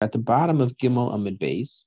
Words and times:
at 0.00 0.12
the 0.12 0.18
bottom 0.18 0.60
of 0.60 0.76
Gimel 0.76 1.14
Amid 1.14 1.38
Base, 1.38 1.86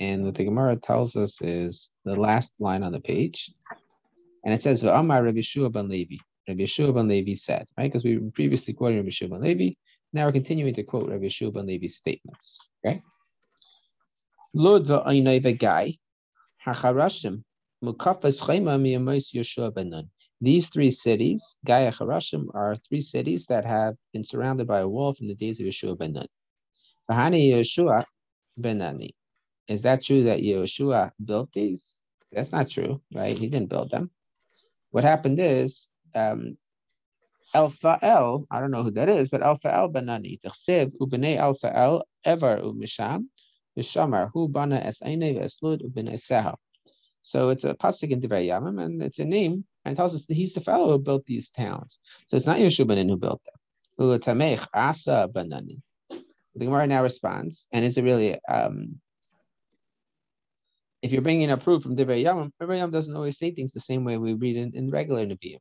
and 0.00 0.24
what 0.24 0.34
the 0.34 0.44
Gemara 0.44 0.76
tells 0.76 1.16
us 1.16 1.40
is 1.40 1.90
the 2.04 2.14
last 2.14 2.52
line 2.58 2.82
on 2.82 2.92
the 2.92 3.00
page, 3.00 3.52
and 4.44 4.54
it 4.54 4.62
says 4.62 4.82
Amar 4.82 5.22
Rabbi 5.22 5.38
Yeshua 5.38 5.72
ben 5.72 5.88
Levi. 5.88 6.16
Rabbi 6.48 6.62
Yeshua 6.62 6.94
ben 6.94 7.08
Levi 7.08 7.34
said, 7.34 7.66
right? 7.76 7.90
Because 7.90 8.04
we 8.04 8.18
previously 8.34 8.74
quoted 8.74 8.96
Rabbi 8.96 9.08
Yeshua 9.08 9.30
ben 9.30 9.42
Levi. 9.42 9.74
Now 10.12 10.26
we're 10.26 10.32
continuing 10.32 10.74
to 10.74 10.82
quote 10.82 11.08
Rabbi 11.08 11.24
Yeshua 11.24 11.52
ben 11.52 11.66
Levi's 11.66 11.96
statements. 11.96 12.58
Okay. 12.86 13.02
Lod 14.54 14.86
guy, 14.86 15.96
hacharashim, 16.64 17.42
mukafas 17.84 18.40
chayma 18.40 18.78
miyamos 18.80 19.34
Yeshua 19.34 19.74
ben 19.74 19.90
Nun. 19.90 20.10
These 20.40 20.68
three 20.68 20.92
cities, 20.92 21.42
Gaia 21.66 21.90
Harashim, 21.92 22.46
are 22.54 22.76
three 22.88 23.00
cities 23.00 23.46
that 23.46 23.64
have 23.64 23.96
been 24.12 24.24
surrounded 24.24 24.68
by 24.68 24.80
a 24.80 24.88
wall 24.88 25.12
from 25.12 25.26
the 25.26 25.34
days 25.34 25.58
of 25.58 25.66
Yeshua 25.66 25.98
ben 25.98 26.12
Nun. 26.12 26.28
Bahani 27.10 27.50
Yeshua 27.50 28.04
ben 28.56 28.78
Nani. 28.78 29.14
Is 29.68 29.82
that 29.82 30.02
true 30.02 30.24
that 30.24 30.40
Yeshua 30.40 31.10
built 31.24 31.52
these? 31.52 31.82
That's 32.32 32.52
not 32.52 32.70
true, 32.70 33.00
right? 33.14 33.36
He 33.36 33.48
didn't 33.48 33.70
build 33.70 33.90
them. 33.90 34.10
What 34.90 35.04
happened 35.04 35.38
is 35.40 35.88
um, 36.14 36.56
Alpha 37.54 37.98
El, 38.02 38.46
I 38.50 38.60
don't 38.60 38.70
know 38.70 38.82
who 38.82 38.90
that 38.92 39.08
is, 39.08 39.28
but 39.30 39.42
Alpha 39.42 39.74
El 39.74 39.90
Banani, 39.90 40.40
Tchsev 40.40 40.92
Ubene 41.00 41.38
Alpha 41.38 41.74
El 41.74 42.04
Ever 42.24 42.58
Umisham, 42.58 43.26
Hu 43.76 44.48
Bana 44.48 44.92
Veslud 45.02 45.82
Seha. 45.94 46.54
So 47.22 47.50
it's 47.50 47.64
a 47.64 47.74
pasuk 47.74 48.10
in 48.10 48.20
Divrei 48.20 48.46
Yamim, 48.46 48.82
and 48.82 49.02
it's 49.02 49.18
a 49.18 49.24
name, 49.24 49.64
and 49.84 49.92
it 49.92 49.96
tells 49.96 50.14
us 50.14 50.24
that 50.26 50.34
he's 50.34 50.54
the 50.54 50.60
fellow 50.60 50.92
who 50.92 50.98
built 50.98 51.24
these 51.26 51.50
towns. 51.50 51.98
So 52.26 52.36
it's 52.36 52.46
not 52.46 52.58
Yeshua 52.58 52.86
ben 52.86 52.98
Nun 52.98 53.08
who 53.08 53.16
built 53.16 53.42
them. 53.44 53.54
Ulatamech 54.06 54.66
Asa 54.74 55.28
Banani. 55.32 55.80
The 56.58 56.66
Gemara 56.66 56.86
now 56.86 57.02
responds, 57.02 57.66
and 57.72 57.84
is 57.84 57.96
it 57.96 58.02
really 58.02 58.38
um, 58.48 59.00
if 61.02 61.12
you're 61.12 61.22
bringing 61.22 61.50
a 61.50 61.56
proof 61.56 61.82
from 61.82 61.96
Divrei 61.96 62.24
Yamim, 62.24 62.50
Divrei 62.60 62.78
Yamim 62.78 62.92
doesn't 62.92 63.14
always 63.14 63.38
say 63.38 63.52
things 63.52 63.72
the 63.72 63.80
same 63.80 64.04
way 64.04 64.16
we 64.16 64.34
read 64.34 64.56
in, 64.56 64.74
in 64.74 64.90
regular 64.90 65.24
Nevi'im, 65.24 65.60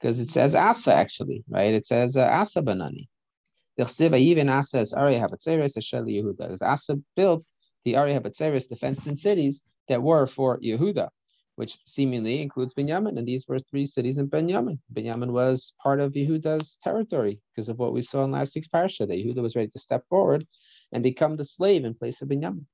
because 0.00 0.20
it 0.20 0.30
says 0.30 0.54
Asa 0.54 0.94
actually, 0.94 1.44
right? 1.48 1.72
It 1.72 1.86
says 1.86 2.16
uh, 2.16 2.24
Asa 2.24 2.60
Banani. 2.62 3.08
Even 3.78 4.48
Asa 4.48 4.80
is 4.80 4.92
Ari 4.92 5.14
Habatzeres 5.14 5.74
Yehuda. 5.76 6.36
Because 6.36 6.62
Asa 6.62 6.98
built 7.16 7.44
the 7.84 7.96
Ari 7.96 8.12
Habatzeres, 8.12 8.68
the 8.68 8.76
fenced-in 8.76 9.16
cities 9.16 9.62
that 9.88 10.02
were 10.02 10.26
for 10.26 10.60
Yehuda, 10.60 11.08
which 11.56 11.78
seemingly 11.86 12.42
includes 12.42 12.74
Binyamin. 12.74 13.18
And 13.18 13.26
these 13.26 13.46
were 13.46 13.58
three 13.58 13.86
cities 13.86 14.18
in 14.18 14.28
Binyamin. 14.28 14.78
Binyamin 14.92 15.30
was 15.30 15.72
part 15.82 16.00
of 16.00 16.12
Yehuda's 16.12 16.78
territory 16.82 17.40
because 17.54 17.68
of 17.68 17.78
what 17.78 17.92
we 17.92 18.02
saw 18.02 18.24
in 18.24 18.30
last 18.30 18.54
week's 18.54 18.68
parsha, 18.68 19.06
that 19.06 19.16
Yehuda 19.16 19.42
was 19.42 19.56
ready 19.56 19.68
to 19.68 19.78
step 19.78 20.04
forward 20.08 20.46
and 20.92 21.02
become 21.02 21.36
the 21.36 21.44
slave 21.44 21.84
in 21.84 21.94
place 21.94 22.22
of 22.22 22.28
Binyamin. 22.28 22.66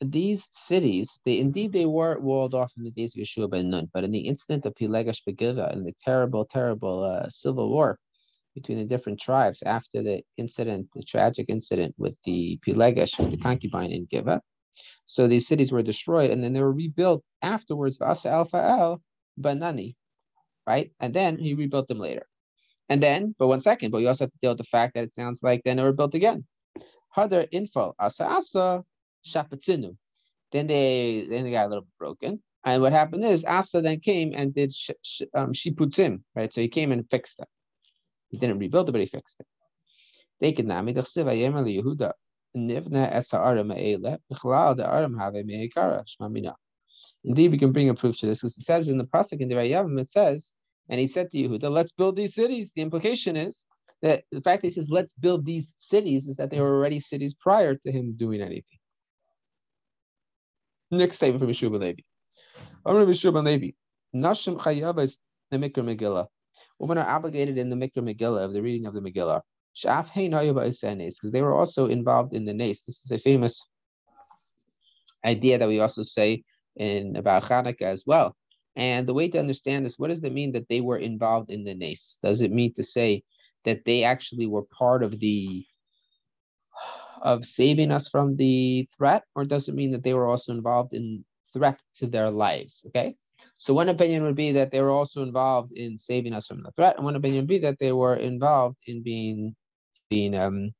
These 0.00 0.48
cities, 0.52 1.20
they 1.24 1.38
indeed 1.38 1.72
they 1.72 1.86
were 1.86 2.18
walled 2.18 2.54
off 2.54 2.72
in 2.76 2.84
the 2.84 2.90
days 2.90 3.14
of 3.14 3.22
Yeshua 3.22 3.48
ben 3.48 3.70
Nun, 3.70 3.88
but 3.94 4.04
in 4.04 4.10
the 4.10 4.26
incident 4.26 4.66
of 4.66 4.74
Pilegash 4.74 5.22
Begiva, 5.26 5.72
and 5.72 5.86
the 5.86 5.94
terrible, 6.04 6.44
terrible 6.44 7.04
uh, 7.04 7.28
civil 7.30 7.70
war 7.70 7.98
between 8.56 8.78
the 8.78 8.84
different 8.84 9.20
tribes 9.20 9.62
after 9.64 10.02
the 10.02 10.22
incident, 10.38 10.88
the 10.94 11.04
tragic 11.04 11.46
incident 11.48 11.94
with 11.98 12.14
the 12.24 12.58
Pilegash, 12.66 13.16
the 13.30 13.36
concubine 13.36 13.92
in 13.92 14.08
Giva, 14.10 14.42
so 15.06 15.28
these 15.28 15.46
cities 15.46 15.70
were 15.70 15.82
destroyed 15.82 16.30
and 16.30 16.42
then 16.42 16.52
they 16.52 16.60
were 16.60 16.72
rebuilt 16.72 17.22
afterwards, 17.42 17.98
Vasa 17.98 18.28
Alpha 18.30 18.56
El 18.56 19.02
Banani, 19.40 19.94
right? 20.66 20.90
And 20.98 21.14
then 21.14 21.38
he 21.38 21.54
rebuilt 21.54 21.86
them 21.86 21.98
later. 21.98 22.26
And 22.88 23.02
then, 23.02 23.34
but 23.38 23.48
one 23.48 23.60
second, 23.60 23.90
but 23.90 23.98
you 23.98 24.08
also 24.08 24.24
have 24.24 24.32
to 24.32 24.38
deal 24.42 24.52
with 24.52 24.58
the 24.58 24.64
fact 24.64 24.94
that 24.94 25.04
it 25.04 25.14
sounds 25.14 25.42
like 25.42 25.62
then 25.64 25.76
they 25.76 25.82
were 25.82 25.92
built 25.92 26.14
again. 26.14 26.44
Hadar 27.16 27.46
info 27.52 27.94
asa 27.98 28.24
asa 28.24 28.84
shapatzinu. 29.26 29.96
Then 30.52 30.66
they 30.66 31.26
then 31.28 31.44
they 31.44 31.50
got 31.50 31.66
a 31.66 31.68
little 31.68 31.86
broken. 31.98 32.42
And 32.64 32.82
what 32.82 32.92
happened 32.92 33.24
is 33.24 33.44
Asa 33.44 33.80
then 33.80 34.00
came 34.00 34.32
and 34.34 34.52
did 34.52 34.74
sh, 34.74 34.90
sh, 35.00 35.22
um, 35.34 35.52
shiputzim, 35.52 36.22
right? 36.34 36.52
So 36.52 36.60
he 36.60 36.68
came 36.68 36.90
and 36.90 37.08
fixed 37.08 37.38
it. 37.38 37.48
He 38.30 38.38
didn't 38.38 38.58
rebuild 38.58 38.88
it, 38.88 38.92
but 38.92 39.00
he 39.00 39.06
fixed 39.06 39.36
it. 39.40 39.46
They 40.40 40.52
could 40.52 40.66
nami 40.66 40.94
dechsiv 40.94 41.26
ayemer 41.26 41.64
Yehuda 41.64 42.12
nivna 42.56 43.08
es 43.12 43.30
ha'ele 43.30 44.18
b'chalal 44.32 45.18
have 45.18 45.34
me'ikara 45.34 46.04
shmamina. 46.04 46.54
Indeed, 47.24 47.52
we 47.52 47.58
can 47.58 47.72
bring 47.72 47.88
a 47.88 47.94
proof 47.94 48.18
to 48.18 48.26
this 48.26 48.40
because 48.40 48.56
it 48.58 48.64
says 48.64 48.88
in 48.88 48.98
the 48.98 49.04
pasuk 49.04 49.40
in 49.40 49.48
the 49.48 49.54
Rayavim, 49.54 50.00
it 50.00 50.10
says 50.10 50.52
and 50.88 51.00
he 51.00 51.06
said 51.06 51.30
to 51.32 51.38
Yehuda, 51.38 51.70
let's 51.70 51.92
build 51.92 52.16
these 52.16 52.34
cities. 52.34 52.70
The 52.74 52.82
implication 52.82 53.36
is 53.36 53.64
that 54.02 54.24
the 54.30 54.40
fact 54.40 54.62
that 54.62 54.68
he 54.68 54.74
says, 54.74 54.88
let's 54.88 55.12
build 55.14 55.44
these 55.44 55.74
cities 55.76 56.26
is 56.26 56.36
that 56.36 56.50
they 56.50 56.60
were 56.60 56.76
already 56.76 57.00
cities 57.00 57.34
prior 57.34 57.74
to 57.74 57.92
him 57.92 58.14
doing 58.16 58.40
anything. 58.40 58.78
Next 60.90 61.16
statement 61.16 61.40
from 61.40 61.50
Yeshua 61.50 61.80
Levi. 61.80 62.02
Amr 62.84 63.06
Yeshua 63.06 63.44
Levi. 63.44 63.70
Nashim 64.14 64.58
chayavas 64.60 65.16
the 65.50 65.56
Mikra 65.56 65.78
Megillah. 65.78 66.26
Women 66.78 66.98
are 66.98 67.08
obligated 67.08 67.58
in 67.58 67.70
the 67.70 67.76
Mikra 67.76 68.02
Megillah 68.02 68.44
of 68.44 68.52
the 68.52 68.62
reading 68.62 68.86
of 68.86 68.94
the 68.94 69.00
Megillah. 69.00 69.40
Because 69.82 71.32
they 71.32 71.42
were 71.42 71.54
also 71.54 71.86
involved 71.86 72.34
in 72.34 72.44
the 72.44 72.54
nace. 72.54 72.82
This 72.82 73.02
is 73.04 73.10
a 73.10 73.18
famous 73.18 73.60
idea 75.24 75.58
that 75.58 75.68
we 75.68 75.80
also 75.80 76.02
say 76.02 76.42
in 76.76 77.16
about 77.16 77.44
Hanukkah 77.44 77.82
as 77.82 78.04
well. 78.06 78.36
And 78.76 79.06
the 79.06 79.14
way 79.14 79.28
to 79.28 79.38
understand 79.38 79.84
this, 79.84 79.98
what 79.98 80.08
does 80.08 80.22
it 80.22 80.32
mean 80.32 80.52
that 80.52 80.68
they 80.68 80.80
were 80.80 80.98
involved 80.98 81.50
in 81.50 81.64
the 81.64 81.74
nace? 81.74 82.18
Does 82.22 82.40
it 82.40 82.52
mean 82.52 82.74
to 82.74 82.84
say 82.84 83.22
that 83.64 83.84
they 83.84 84.04
actually 84.04 84.46
were 84.46 84.62
part 84.62 85.02
of 85.02 85.18
the 85.18 85.64
of 87.22 87.46
saving 87.46 87.90
us 87.90 88.08
from 88.08 88.36
the 88.36 88.88
threat, 88.96 89.24
or 89.34 89.44
does 89.44 89.68
it 89.68 89.74
mean 89.74 89.90
that 89.90 90.04
they 90.04 90.14
were 90.14 90.26
also 90.26 90.52
involved 90.52 90.92
in 90.92 91.24
threat 91.52 91.80
to 91.98 92.06
their 92.06 92.30
lives? 92.30 92.84
Okay. 92.88 93.14
So 93.58 93.74
one 93.74 93.88
opinion 93.88 94.22
would 94.24 94.36
be 94.36 94.52
that 94.52 94.70
they 94.70 94.80
were 94.80 94.90
also 94.90 95.22
involved 95.22 95.72
in 95.72 95.98
saving 95.98 96.32
us 96.34 96.46
from 96.46 96.62
the 96.62 96.70
threat, 96.72 96.96
and 96.96 97.04
one 97.04 97.16
opinion 97.16 97.42
would 97.42 97.48
be 97.48 97.58
that 97.60 97.78
they 97.78 97.92
were 97.92 98.16
involved 98.16 98.76
in 98.86 99.02
being 99.02 99.56
being 100.10 100.34
um 100.36 100.70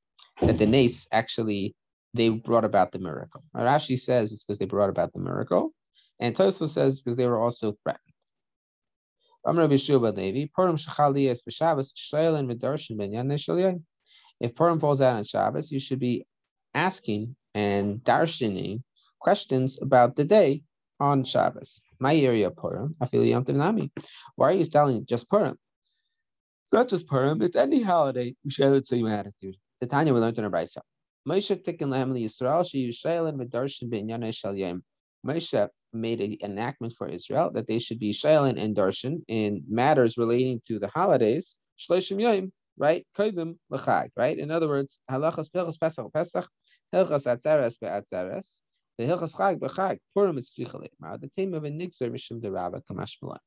that 0.41 0.59
the 0.59 0.67
nace 0.67 1.09
actually 1.13 1.75
they 2.15 2.29
brought 2.29 2.65
about 2.65 2.93
the 2.93 2.99
miracle. 2.99 3.43
Rashi 3.55 3.99
says 3.99 4.33
it's 4.33 4.45
because 4.45 4.59
they 4.59 4.65
brought 4.65 4.91
about 4.91 5.13
the 5.13 5.21
miracle. 5.21 5.73
And 6.21 6.35
Tosfos 6.35 6.71
says 6.71 7.01
because 7.01 7.17
they 7.17 7.27
were 7.27 7.41
also 7.41 7.77
threatened. 7.83 8.03
If 14.41 14.55
Purim 14.55 14.81
falls 14.81 15.01
out 15.01 15.17
on 15.17 15.25
Shabbos, 15.25 15.71
you 15.71 15.79
should 15.79 15.99
be 16.01 16.27
asking 16.75 17.37
and 17.55 17.99
darshaning 18.05 18.83
questions 19.21 19.79
about 19.81 20.17
the 20.17 20.25
day 20.25 20.63
on 21.01 21.25
Shabbos. 21.25 21.81
My 21.99 22.15
area 22.15 22.51
Purim, 22.51 22.97
I 23.01 23.07
feel 23.07 23.25
Yom 23.25 23.45
Nami. 23.49 23.93
Why 24.35 24.51
are 24.51 24.55
you 24.55 24.67
telling 24.67 25.07
just 25.07 25.29
Purim? 25.29 25.59
It's 26.65 26.73
not 26.73 26.89
just 26.89 27.07
Purim, 27.07 27.43
it's 27.43 27.57
any 27.57 27.83
holiday. 27.83 28.35
We 28.45 28.51
share 28.51 28.71
the 28.71 28.85
same 28.85 29.07
attitude. 29.07 29.57
The 29.81 29.87
Tanya 29.87 30.13
we 30.15 30.21
learned 30.21 30.39
in 30.39 30.45
a 30.45 30.51
Brisa. 30.51 30.81
Moshe 31.29 31.63
tikkun 31.65 31.91
lehem 31.91 32.13
Yisrael 32.13 32.69
she 32.69 32.89
yushaylin 32.89 33.37
v'darshin 33.37 33.91
b'inyanei 33.91 34.35
shel 34.35 34.55
yom. 34.55 34.83
Moshe 35.27 35.69
made 35.93 36.21
an 36.21 36.37
enactment 36.43 36.95
for 36.97 37.09
Israel 37.09 37.51
that 37.53 37.67
they 37.67 37.79
should 37.79 37.99
be 37.99 38.13
shaylin 38.13 38.61
and 38.63 38.77
darshan 38.77 39.23
in 39.29 39.65
matters 39.69 40.17
relating 40.17 40.61
to 40.69 40.79
the 40.79 40.89
holidays, 40.89 41.57
shloshim 41.79 42.21
yom, 42.21 42.53
right? 42.77 43.07
Right? 44.17 44.39
In 44.39 44.51
other 44.51 44.69
words, 44.69 44.99
halachas 45.11 45.51
pilchas 45.51 45.81
pesach 45.81 46.13
pesach, 46.13 46.49
hilchas 46.95 47.25
atzeres 47.25 47.79
be'atzeres, 47.81 48.59
the 48.99 49.05
hilchas 49.05 49.35
chag 49.35 49.59
b'chag, 49.59 49.99
purim 50.15 50.39
is 50.39 50.53
tzricha 50.59 50.89
The 51.21 51.31
theme 51.37 51.55
of 51.55 51.65
a 51.65 51.71
nigzer 51.71 52.11
mishum 52.11 52.41
de 52.41 52.51
rabba 52.51 52.83
kamash 52.91 53.17
The 53.21 53.39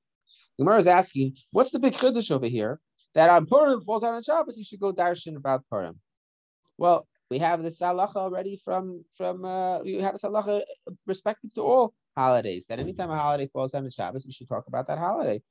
Gemara 0.60 0.80
is 0.80 0.88
asking, 0.88 1.36
what's 1.52 1.72
the 1.72 1.80
big 1.80 1.94
chiddush 1.94 2.32
over 2.32 2.48
here? 2.48 2.80
That 3.16 3.30
on 3.30 3.48
Purim 3.48 3.82
falls 3.82 4.04
out 4.04 4.14
on 4.14 4.24
Shabbos, 4.24 4.58
you 4.58 4.64
should 4.64 4.80
go 4.80 4.94
darshan 4.94 5.36
about 5.36 5.66
Purim. 5.70 6.00
Well, 6.78 7.08
we 7.30 7.40
have 7.40 7.62
this 7.64 7.80
halacha 7.80 8.16
already 8.16 8.62
from 8.64 9.04
from 9.18 9.46
uh, 9.46 9.80
we 9.80 9.96
have 9.96 10.14
this 10.14 10.22
halacha 10.22 10.62
respective 11.06 11.54
to 11.56 11.62
all 11.62 11.94
holidays. 12.16 12.66
That 12.70 12.80
anytime 12.80 13.10
a 13.10 13.18
holiday 13.18 13.48
falls 13.52 13.74
out 13.74 13.84
on 13.84 13.90
Shabbos, 13.92 14.26
you 14.26 14.32
should 14.32 14.48
talk 14.48 14.68
about 14.68 14.88
that 14.88 14.98
holiday 14.98 15.42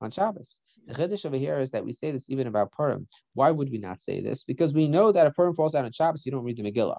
on 0.00 0.10
Shabbos. 0.10 0.48
The 0.86 0.94
chiddush 0.94 1.26
over 1.26 1.36
here 1.36 1.58
is 1.58 1.70
that 1.72 1.84
we 1.84 1.92
say 1.92 2.12
this 2.12 2.24
even 2.28 2.46
about 2.46 2.72
Purim. 2.72 3.08
Why 3.34 3.50
would 3.50 3.70
we 3.70 3.78
not 3.78 4.00
say 4.00 4.20
this? 4.20 4.44
Because 4.44 4.72
we 4.72 4.88
know 4.88 5.12
that 5.12 5.26
if 5.26 5.34
Purim 5.34 5.54
falls 5.54 5.74
out 5.74 5.84
on 5.84 5.92
Shabbos, 5.92 6.24
you 6.24 6.32
don't 6.32 6.44
read 6.44 6.56
the 6.56 6.62
Megillah. 6.62 6.98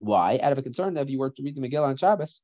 Why? 0.00 0.40
Out 0.42 0.52
of 0.52 0.58
a 0.58 0.62
concern 0.62 0.94
that 0.94 1.02
if 1.02 1.10
you 1.10 1.18
were 1.18 1.30
to 1.30 1.42
read 1.42 1.56
the 1.56 1.60
Megillah 1.60 1.88
on 1.88 1.96
Shabbos, 1.96 2.40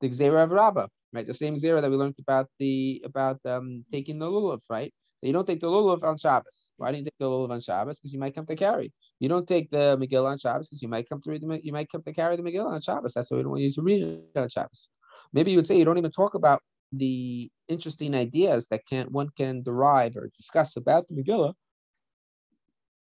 the 0.00 0.10
Gzera 0.10 0.44
of 0.44 0.50
Rabbah, 0.50 0.88
right? 1.12 1.26
The 1.26 1.34
same 1.34 1.56
Gzera 1.56 1.80
that 1.80 1.90
we 1.90 1.96
learned 1.96 2.16
about 2.18 2.48
the 2.58 3.02
about 3.04 3.40
um, 3.46 3.84
taking 3.90 4.18
the 4.18 4.26
lulav, 4.26 4.60
right? 4.68 4.92
You 5.22 5.32
don't 5.32 5.46
take 5.46 5.60
the 5.60 5.68
lulav 5.68 6.02
on 6.02 6.18
Shabbos. 6.18 6.70
Why 6.76 6.92
do 6.92 6.98
you 6.98 7.04
take 7.04 7.18
the 7.18 7.26
lulav 7.26 7.50
on 7.50 7.60
Shabbos? 7.60 7.98
Because 7.98 8.12
you 8.12 8.20
might 8.20 8.34
come 8.34 8.46
to 8.46 8.56
carry. 8.56 8.92
You 9.20 9.28
don't 9.28 9.46
take 9.46 9.70
the 9.70 9.96
Megillah 9.96 10.32
on 10.32 10.38
Shabbos 10.38 10.68
because 10.68 10.82
you 10.82 10.88
might 10.88 11.08
come 11.08 11.20
to 11.22 11.30
read 11.30 11.42
the, 11.42 11.60
you 11.62 11.72
might 11.72 11.90
come 11.90 12.02
to 12.02 12.12
carry 12.12 12.36
the 12.36 12.42
Megillah 12.42 12.72
on 12.72 12.80
Shabbos. 12.80 13.14
That's 13.14 13.30
why 13.30 13.38
we 13.38 13.42
don't 13.42 13.50
want 13.50 13.62
you 13.62 13.72
to 13.72 13.82
read 13.82 14.02
it 14.02 14.38
on 14.38 14.48
Shabbos. 14.48 14.88
Maybe 15.32 15.50
you 15.50 15.56
would 15.58 15.66
say 15.66 15.76
you 15.76 15.84
don't 15.84 15.98
even 15.98 16.12
talk 16.12 16.34
about 16.34 16.62
the 16.92 17.50
interesting 17.68 18.14
ideas 18.14 18.66
that 18.70 18.86
can 18.88 19.06
one 19.12 19.28
can 19.36 19.62
derive 19.62 20.16
or 20.16 20.30
discuss 20.36 20.76
about 20.76 21.06
the 21.08 21.14
Megillah, 21.14 21.54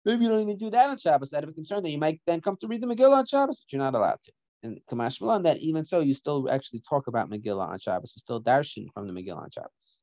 maybe 0.05 0.23
you 0.23 0.29
don't 0.29 0.41
even 0.41 0.57
do 0.57 0.69
that 0.69 0.89
on 0.89 0.97
Shabbos 0.97 1.33
out 1.33 1.43
of 1.43 1.49
a 1.49 1.53
concern 1.53 1.83
that 1.83 1.89
you 1.89 1.99
might 1.99 2.21
then 2.25 2.41
come 2.41 2.57
to 2.61 2.67
read 2.67 2.81
the 2.81 2.87
Megillah 2.87 3.17
on 3.17 3.25
Shabbos, 3.25 3.59
but 3.59 3.71
you're 3.71 3.81
not 3.81 3.95
allowed 3.95 4.19
to. 4.25 4.31
And 4.63 4.79
Kamash 4.89 5.21
Malan, 5.21 5.43
that 5.43 5.57
even 5.57 5.85
so, 5.85 5.99
you 5.99 6.13
still 6.13 6.49
actually 6.49 6.81
talk 6.87 7.07
about 7.07 7.29
Megillah 7.29 7.69
on 7.69 7.79
Shabbos. 7.79 8.13
You 8.15 8.19
still 8.19 8.41
darshan 8.41 8.87
from 8.93 9.07
the 9.07 9.13
Megillah 9.13 9.43
on 9.43 9.49
Shabbos. 9.51 9.97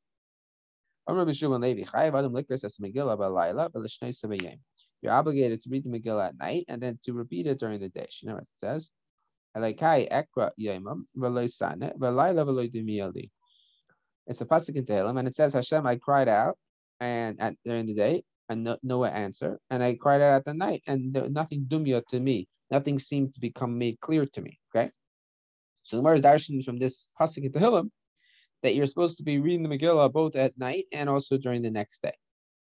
You're 1.06 1.20
obligated 5.12 5.62
to 5.62 5.70
read 5.70 5.84
the 5.84 5.90
Megillah 5.90 6.28
at 6.28 6.38
night 6.38 6.64
and 6.68 6.82
then 6.82 6.98
to 7.04 7.12
repeat 7.12 7.46
it 7.46 7.58
during 7.58 7.80
the 7.80 7.90
day. 7.90 8.08
You 8.22 8.28
know 8.28 8.34
what 8.34 8.44
it 8.44 8.48
says? 8.60 8.90
It's 9.54 9.82
a 14.40 14.46
pasuk 14.46 14.76
in 14.76 14.86
Tehillim, 14.86 15.18
and 15.18 15.28
it 15.28 15.36
says, 15.36 15.52
"Hashem, 15.52 15.86
I 15.86 15.96
cried 15.96 16.28
out, 16.28 16.56
and 17.00 17.38
at, 17.40 17.56
during 17.64 17.86
the 17.86 17.94
day, 17.94 18.24
and 18.48 18.64
no, 18.64 18.76
no 18.82 19.04
answer, 19.04 19.60
and 19.70 19.82
I 19.82 19.94
cried 19.94 20.20
out 20.20 20.36
at 20.36 20.44
the 20.44 20.54
night, 20.54 20.82
and 20.86 21.14
there, 21.14 21.28
nothing 21.28 21.66
dumya 21.68 22.02
to 22.10 22.20
me, 22.20 22.48
nothing 22.70 22.98
seemed 22.98 23.34
to 23.34 23.40
become 23.40 23.78
made 23.78 24.00
clear 24.00 24.26
to 24.26 24.40
me." 24.40 24.58
Okay, 24.74 24.90
so 25.82 25.96
the 25.96 26.02
Gemara 26.02 26.34
is 26.34 26.64
from 26.64 26.78
this 26.78 27.08
pasuk 27.18 27.44
in 27.44 27.52
Tehillim 27.52 27.90
that 28.64 28.74
you're 28.74 28.86
supposed 28.86 29.18
to 29.18 29.22
be 29.22 29.38
reading 29.38 29.62
the 29.62 29.68
Megillah 29.68 30.10
both 30.10 30.34
at 30.34 30.56
night 30.58 30.86
and 30.92 31.08
also 31.08 31.36
during 31.36 31.62
the 31.62 31.70
next 31.70 32.02
day. 32.02 32.14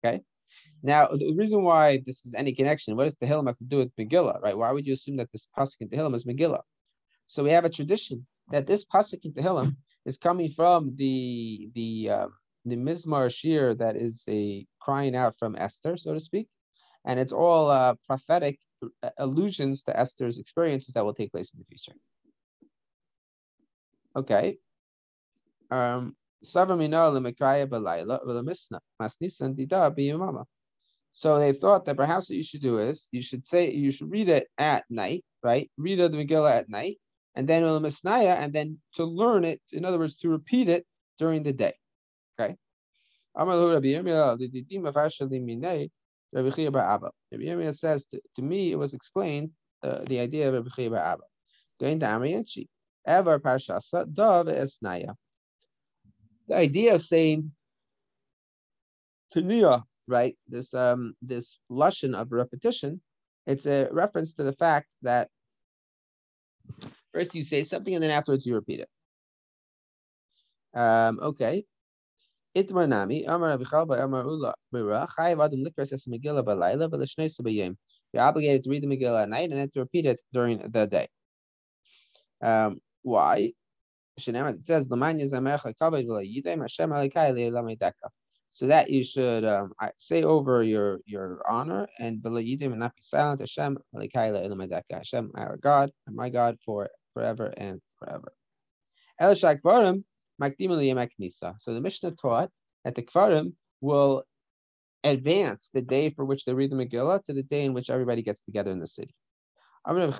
Okay. 0.04 0.20
Now, 0.82 1.08
the 1.08 1.34
reason 1.34 1.62
why 1.62 2.02
this 2.06 2.26
is 2.26 2.34
any 2.34 2.54
connection, 2.54 2.94
what 2.94 3.04
does 3.04 3.14
Tehillim 3.14 3.46
have 3.46 3.56
to 3.56 3.64
do 3.64 3.78
with 3.78 3.96
Megillah, 3.96 4.42
right? 4.42 4.56
Why 4.56 4.70
would 4.70 4.86
you 4.86 4.92
assume 4.92 5.16
that 5.16 5.32
this 5.32 5.46
pasuk 5.56 5.76
in 5.80 5.88
Tehillim 5.88 6.14
is 6.14 6.24
Megillah? 6.24 6.60
So 7.26 7.42
we 7.42 7.50
have 7.50 7.64
a 7.64 7.70
tradition 7.70 8.26
that 8.50 8.66
this 8.66 8.84
pasuk 8.84 9.20
in 9.24 9.32
Tehillim 9.32 9.76
is 10.04 10.18
coming 10.18 10.52
from 10.52 10.94
the 10.96 11.70
the 11.74 12.10
uh, 12.10 12.26
the 12.64 12.76
Mizmar 12.76 13.32
Shir 13.32 13.74
that 13.74 13.96
is 13.96 14.24
a 14.28 14.66
crying 14.80 15.14
out 15.14 15.38
from 15.38 15.56
Esther, 15.56 15.96
so 15.96 16.14
to 16.14 16.20
speak, 16.20 16.48
and 17.04 17.20
it's 17.20 17.32
all 17.32 17.70
uh, 17.70 17.94
prophetic 18.06 18.58
uh, 19.02 19.10
allusions 19.18 19.82
to 19.84 19.98
Esther's 19.98 20.38
experiences 20.38 20.94
that 20.94 21.04
will 21.04 21.14
take 21.14 21.32
place 21.32 21.50
in 21.52 21.60
the 21.60 21.66
future. 21.66 21.92
Okay. 24.16 24.58
Um, 25.70 26.16
so 26.42 26.66
they 31.38 31.52
thought 31.52 31.84
that 31.84 31.96
perhaps 31.96 32.28
what 32.28 32.36
you 32.36 32.42
should 32.42 32.62
do 32.62 32.78
is 32.78 33.08
you 33.12 33.22
should 33.22 33.46
say 33.46 33.70
you 33.70 33.90
should 33.90 34.10
read 34.10 34.28
it 34.28 34.48
at 34.58 34.84
night, 34.90 35.24
right? 35.42 35.70
Read 35.78 35.98
the 35.98 36.10
Megillah 36.10 36.52
at 36.52 36.68
night, 36.68 36.98
and 37.34 37.48
then 37.48 37.62
and 37.64 38.52
then 38.52 38.78
to 38.96 39.04
learn 39.04 39.44
it, 39.44 39.60
in 39.72 39.84
other 39.84 39.98
words, 39.98 40.16
to 40.16 40.28
repeat 40.28 40.68
it 40.68 40.86
during 41.18 41.42
the 41.42 41.52
day. 41.52 41.74
Rabbi 43.36 43.86
Yirmiyah 46.42 47.76
says, 47.76 48.06
to, 48.36 48.42
me, 48.42 48.72
it 48.72 48.76
was 48.76 48.94
explained 48.94 49.50
uh, 49.82 50.00
the 50.06 50.20
idea 50.20 50.48
of 50.48 50.54
Rabbi 50.54 50.68
Chia 50.74 50.90
Bar 50.90 51.00
Abba. 51.00 51.22
Going 51.80 52.00
to 52.00 52.06
Amriyanchi, 52.06 52.68
ever 53.06 53.38
parshasa 53.40 54.12
dov 54.12 54.46
esnaya. 54.46 55.14
The 56.48 56.56
idea 56.56 56.94
of 56.94 57.02
saying 57.02 57.50
taniya, 59.34 59.82
right? 60.06 60.36
This 60.48 60.72
um 60.74 61.14
this 61.20 61.58
lushan 61.70 62.14
of 62.14 62.30
repetition, 62.30 63.00
it's 63.46 63.66
a 63.66 63.88
reference 63.90 64.32
to 64.34 64.44
the 64.44 64.52
fact 64.52 64.86
that 65.02 65.28
First 67.14 67.34
you 67.34 67.44
say 67.44 67.62
something 67.62 67.94
and 67.94 68.02
then 68.02 68.10
afterwards 68.10 68.44
you 68.44 68.54
repeat 68.54 68.80
it. 68.80 68.88
Um, 70.78 71.20
okay. 71.22 71.64
Itmar 72.56 72.88
nami, 72.88 73.24
Amar 73.24 73.58
by 73.58 73.98
Amar 73.98 74.24
Ula 74.24 74.54
Mira, 74.72 75.08
Chayiv 75.18 75.44
Adam 75.44 75.64
Likras 75.64 75.92
Es 75.92 76.06
Megillah 76.06 76.44
Balayla, 76.44 76.88
Velishnes 76.88 77.34
Bayim. 77.40 77.76
You're 78.12 78.22
obligated 78.22 78.62
to 78.64 78.70
read 78.70 78.82
the 78.82 78.86
Megillah 78.86 79.24
at 79.24 79.28
night 79.28 79.50
and 79.50 79.58
then 79.58 79.70
to 79.70 79.80
repeat 79.80 80.06
it 80.06 80.20
during 80.32 80.58
the 80.70 80.86
day. 80.86 81.08
Um, 82.40 82.80
why? 83.02 83.52
It 84.16 84.64
says, 84.64 84.86
so 88.56 88.66
that 88.68 88.88
you 88.88 89.02
should 89.02 89.44
um, 89.44 89.72
say 89.98 90.22
over 90.22 90.62
your 90.62 91.00
your 91.06 91.42
honor 91.48 91.88
and 91.98 92.24
and 92.24 92.78
not 92.78 92.94
be 92.94 93.02
silent. 93.02 93.40
Hashem, 93.40 93.78
Hashem, 93.92 95.32
our 95.34 95.56
God, 95.56 95.90
my 96.06 96.28
God, 96.28 96.56
for 96.64 96.88
forever 97.14 97.52
and 97.56 97.80
forever. 97.98 98.32
So 100.40 101.74
the 101.74 101.80
Mishnah 101.80 102.12
taught 102.12 102.50
that 102.84 102.94
the 102.94 103.02
Kfarim 103.02 103.54
will 103.80 104.24
advance 105.04 105.70
the 105.72 105.82
day 105.82 106.10
for 106.10 106.24
which 106.24 106.44
they 106.44 106.54
read 106.54 106.70
the 106.70 106.76
Megillah 106.76 107.24
to 107.24 107.32
the 107.32 107.42
day 107.42 107.64
in 107.64 107.74
which 107.74 107.90
everybody 107.90 108.22
gets 108.22 108.42
together 108.42 108.70
in 108.70 108.80
the 108.80 108.86
city. 108.86 109.14
Says 109.86 110.14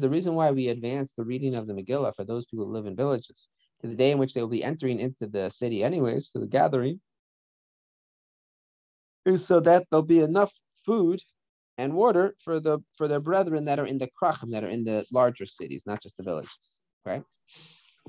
the 0.00 0.10
reason 0.10 0.34
why 0.34 0.50
we 0.50 0.68
advance 0.68 1.12
the 1.16 1.24
reading 1.24 1.54
of 1.54 1.66
the 1.66 1.74
Megillah 1.74 2.16
for 2.16 2.24
those 2.24 2.46
people 2.46 2.66
who 2.66 2.72
live 2.72 2.86
in 2.86 2.96
villages 2.96 3.48
to 3.82 3.88
the 3.88 3.94
day 3.94 4.10
in 4.10 4.18
which 4.18 4.34
they 4.34 4.40
will 4.40 4.48
be 4.48 4.64
entering 4.64 4.98
into 4.98 5.26
the 5.26 5.50
city 5.50 5.84
anyways, 5.84 6.30
to 6.30 6.38
the 6.38 6.46
gathering, 6.46 7.00
is 9.26 9.46
so 9.46 9.60
that 9.60 9.86
there'll 9.90 10.02
be 10.02 10.20
enough 10.20 10.52
food 10.84 11.22
and 11.80 11.94
water 11.94 12.34
for 12.44 12.60
the 12.60 12.78
for 12.98 13.06
their 13.08 13.24
brethren 13.28 13.64
that 13.64 13.78
are 13.78 13.86
in 13.92 13.98
the 14.02 14.10
krachim, 14.18 14.50
that 14.52 14.64
are 14.64 14.74
in 14.76 14.84
the 14.84 14.98
larger 15.18 15.46
cities, 15.46 15.82
not 15.86 16.02
just 16.02 16.16
the 16.18 16.22
villages. 16.30 16.66
Right? 17.06 17.24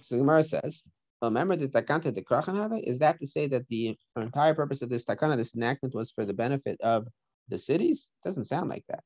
So 0.01 0.17
Gemara 0.17 0.43
says, 0.43 0.83
remember 1.21 1.55
the 1.55 1.69
takanta 1.69 2.13
the 2.13 2.25
krachan 2.29 2.55
have 2.61 2.73
is 2.91 2.99
that 2.99 3.19
to 3.21 3.27
say 3.35 3.47
that 3.47 3.65
the 3.69 3.97
entire 4.17 4.55
purpose 4.61 4.81
of 4.81 4.89
this 4.89 5.05
takana, 5.05 5.37
this 5.37 5.55
enactment, 5.55 5.95
was 5.95 6.11
for 6.11 6.25
the 6.25 6.33
benefit 6.33 6.77
of 6.81 7.07
the 7.47 7.59
cities? 7.59 8.07
Doesn't 8.25 8.45
sound 8.45 8.69
like 8.69 8.83
that. 8.89 9.03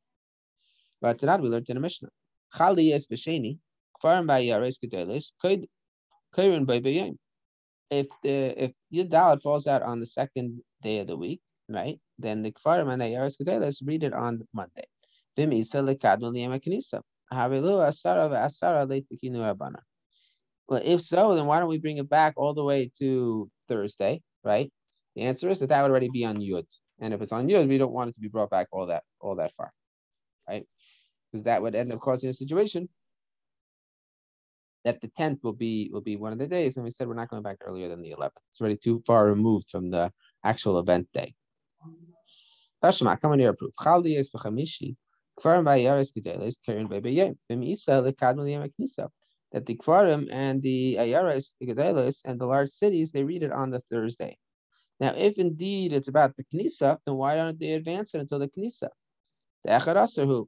But 1.02 1.20
tonight 1.20 1.42
we 1.42 1.50
learned 1.50 1.70
in 1.70 1.78
a 1.78 1.80
Mishnah. 1.80 2.10
Chali 2.58 2.94
es 2.94 3.06
b'sheni, 3.06 3.60
kfarim 4.02 4.26
ba'yares 4.32 4.78
gedolis, 4.84 5.26
koid 5.44 5.68
koirin 6.36 6.66
b'yayim. 6.66 7.18
If 7.92 8.08
the 8.24 8.64
if 8.66 8.72
Yud 8.92 9.42
falls 9.44 9.68
out 9.68 9.84
on 9.84 10.00
the 10.00 10.08
second 10.08 10.62
day 10.82 10.98
of 11.00 11.08
the 11.08 11.18
week, 11.18 11.42
right? 11.70 12.00
Then 12.18 12.44
the 12.44 12.52
Kfarim 12.52 12.92
and 12.92 13.02
the 13.02 13.60
Let's 13.60 13.82
read 13.82 14.04
it 14.04 14.14
on 14.14 14.48
Monday. 14.54 14.86
Kanisa. 15.38 17.02
Havilu 17.34 17.82
asara 17.82 18.30
asara 18.30 18.86
leitikinu 18.88 19.44
abana. 19.50 19.80
Well, 20.68 20.82
if 20.84 21.02
so, 21.02 21.36
then 21.36 21.46
why 21.46 21.60
don't 21.60 21.70
we 21.70 21.80
bring 21.80 21.98
it 21.98 22.10
back 22.10 22.34
all 22.38 22.54
the 22.54 22.64
way 22.64 22.92
to 23.00 23.50
Thursday, 23.68 24.22
right? 24.44 24.72
The 25.16 25.24
answer 25.24 25.50
is 25.50 25.60
that 25.60 25.70
that 25.70 25.82
would 25.82 25.92
already 25.92 26.10
be 26.10 26.26
on 26.26 26.38
Yud, 26.38 26.66
and 27.00 27.14
if 27.14 27.22
it's 27.22 27.32
on 27.32 27.48
Yud, 27.48 27.68
we 27.68 27.78
don't 27.78 27.94
want 27.94 28.10
it 28.10 28.14
to 28.14 28.20
be 28.20 28.28
brought 28.28 28.50
back 28.50 28.68
all 28.72 28.88
that 28.88 29.04
all 29.20 29.36
that 29.36 29.54
far, 29.56 29.72
right? 30.48 30.66
Because 31.32 31.44
that 31.44 31.62
would 31.62 31.76
end 31.76 31.94
up 31.94 32.00
causing 32.00 32.30
a 32.30 32.34
situation 32.34 32.90
that 34.84 35.02
the 35.02 35.08
tenth 35.10 35.44
will 35.44 35.54
be 35.54 35.90
will 35.92 36.02
be 36.02 36.16
one 36.16 36.34
of 36.34 36.40
the 36.40 36.48
days, 36.48 36.76
and 36.76 36.84
we 36.84 36.92
said 36.92 37.08
we're 37.08 37.14
not 37.14 37.30
going 37.30 37.44
back 37.44 37.58
earlier 37.62 37.88
than 37.88 38.02
the 38.02 38.12
eleventh. 38.12 38.44
It's 38.52 38.60
already 38.60 38.78
too 38.78 39.04
far 39.06 39.26
removed 39.26 39.70
from 39.70 39.90
the 39.92 40.12
actual 40.44 40.80
event 40.80 41.08
day. 41.14 41.36
Tashma, 42.86 43.20
come 43.20 43.32
on 43.32 43.40
here, 43.40 43.54
proof. 43.54 43.74
Chaldi 43.82 44.16
is 44.16 44.30
b'chamishi. 44.30 44.96
Kfarim 45.40 45.66
ba'yaris 45.66 46.14
gedelis 46.16 46.56
karen 46.64 46.88
be'beyem. 46.88 47.36
V'misa 47.52 48.04
lekadmu 48.06 48.44
liyam 48.46 48.72
knisa. 48.80 49.10
That 49.52 49.66
the 49.66 49.76
Kfarim 49.76 50.28
and 50.32 50.62
the 50.62 50.98
Ayaris, 51.00 51.48
the 51.60 52.14
and 52.26 52.40
the 52.40 52.46
large 52.46 52.70
cities, 52.70 53.12
they 53.12 53.24
read 53.24 53.42
it 53.42 53.52
on 53.52 53.72
the 53.72 53.82
Thursday. 53.90 54.38
Now, 55.00 55.16
if 55.16 55.40
indeed 55.40 55.94
it's 55.94 56.10
about 56.10 56.36
the 56.38 56.44
Knisa, 56.44 57.00
then 57.06 57.16
why 57.16 57.36
don't 57.36 57.60
they 57.60 57.72
advance 57.72 58.14
it 58.14 58.20
until 58.22 58.38
the 58.38 58.50
Knisa? 58.50 58.90
The 59.64 59.72
Echarasahu, 59.72 60.48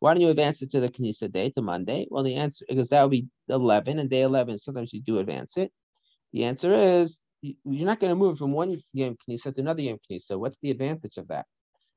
why 0.00 0.14
don't 0.14 0.20
you 0.20 0.28
advance 0.28 0.62
it 0.62 0.70
to 0.72 0.80
the 0.80 0.88
Knisa 0.88 1.30
day, 1.30 1.50
to 1.50 1.62
Monday? 1.62 2.08
Well, 2.10 2.24
the 2.24 2.34
answer, 2.34 2.64
because 2.68 2.88
that 2.88 3.02
would 3.02 3.12
be 3.12 3.28
11, 3.48 4.00
and 4.00 4.10
day 4.10 4.22
11, 4.22 4.58
sometimes 4.58 4.92
you 4.92 5.00
do 5.00 5.18
advance 5.20 5.56
it. 5.56 5.72
The 6.32 6.44
answer 6.44 6.74
is 6.74 7.20
you're 7.42 7.86
not 7.86 8.00
going 8.00 8.10
to 8.10 8.16
move 8.16 8.38
from 8.38 8.52
one 8.52 8.80
Yom 8.92 9.16
Knisa 9.28 9.54
to 9.54 9.60
another 9.60 9.82
Yom 9.82 9.98
Knisa. 10.10 10.38
What's 10.38 10.58
the 10.62 10.70
advantage 10.70 11.16
of 11.16 11.28
that? 11.28 11.46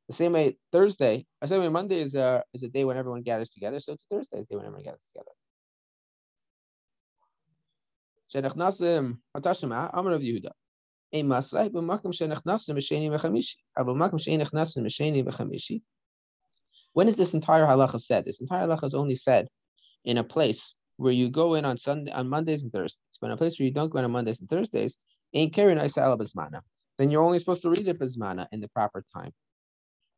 The 0.08 0.16
same 0.16 0.34
way 0.34 0.58
Thursday, 0.72 1.26
the 1.42 1.48
same 1.48 1.62
way 1.62 1.70
Monday 1.70 2.02
is 2.02 2.16
a 2.16 2.44
is 2.54 2.64
a 2.64 2.68
day 2.68 2.84
when 2.84 2.98
everyone 2.98 3.22
gathers 3.22 3.50
together. 3.50 3.80
So 3.80 3.94
it's 3.94 4.06
Thursday 4.10 4.38
is 4.38 4.46
a 4.46 4.48
day 4.48 4.56
when 4.58 4.66
everyone 4.66 4.84
gathers 4.84 5.02
together. 5.14 5.32
When 16.94 17.08
is 17.08 17.16
this 17.16 17.34
entire 17.34 17.66
halacha 17.66 18.02
said? 18.02 18.26
This 18.26 18.42
entire 18.42 18.68
halacha 18.68 18.84
is 18.84 18.94
only 18.94 19.16
said 19.16 19.48
in 20.04 20.18
a 20.18 20.24
place 20.24 20.76
where 20.98 21.12
you 21.12 21.30
go 21.30 21.56
in 21.56 21.66
on 21.66 21.78
Sunday 21.78 22.12
on 22.12 22.30
Mondays 22.30 22.64
and 22.64 22.72
Thursdays. 22.72 23.00
But 23.22 23.28
in 23.28 23.34
a 23.34 23.38
place 23.38 23.60
where 23.60 23.66
you 23.66 23.74
don't 23.74 23.90
go 23.90 24.00
in 24.00 24.06
on 24.06 24.12
Mondays 24.12 24.40
and 24.40 24.50
Thursdays, 24.50 24.98
in 25.34 25.50
Karen 25.50 25.78
Then 26.98 27.12
you're 27.12 27.24
only 27.24 27.40
supposed 27.40 27.62
to 27.64 27.70
read 27.70 27.88
it 27.88 28.00
Bismana 28.00 28.48
in 28.52 28.62
the 28.62 28.68
proper 28.70 29.04
time. 29.14 29.32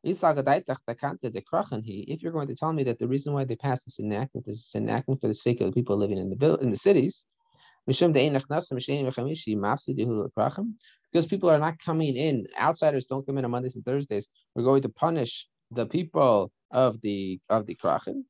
If 0.04 0.22
you're 0.22 0.32
going 2.32 2.48
to 2.48 2.54
tell 2.54 2.72
me 2.72 2.84
that 2.84 2.98
the 2.98 3.08
reason 3.08 3.32
why 3.32 3.44
they 3.44 3.56
passed 3.56 3.84
this 3.84 3.98
enactment 3.98 4.46
is 4.46 4.70
enactment 4.74 5.20
for 5.20 5.28
the 5.28 5.34
sake 5.34 5.60
of 5.60 5.66
the 5.66 5.72
people 5.72 5.96
living 5.96 6.18
in 6.18 6.30
the 6.30 6.54
in 6.58 6.70
the 6.70 6.76
cities, 6.76 7.24
because 7.86 8.00
people 11.26 11.50
are 11.50 11.58
not 11.58 11.78
coming 11.78 12.16
in, 12.16 12.46
outsiders 12.60 13.06
don't 13.06 13.26
come 13.26 13.38
in 13.38 13.44
on 13.44 13.50
Mondays 13.50 13.76
and 13.76 13.84
Thursdays. 13.84 14.28
We're 14.54 14.62
going 14.62 14.82
to 14.82 14.88
punish 14.88 15.48
the 15.70 15.86
people 15.86 16.52
of 16.70 17.00
the 17.00 17.40
of 17.48 17.66
the 17.66 17.74
krachim. 17.74 18.24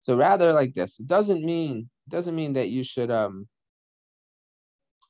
So 0.00 0.16
rather 0.16 0.52
like 0.52 0.74
this, 0.74 0.98
it 1.00 1.06
doesn't 1.06 1.44
mean 1.44 1.90
it 2.06 2.10
doesn't 2.10 2.34
mean 2.34 2.52
that 2.54 2.68
you 2.70 2.84
should 2.84 3.10
um 3.10 3.46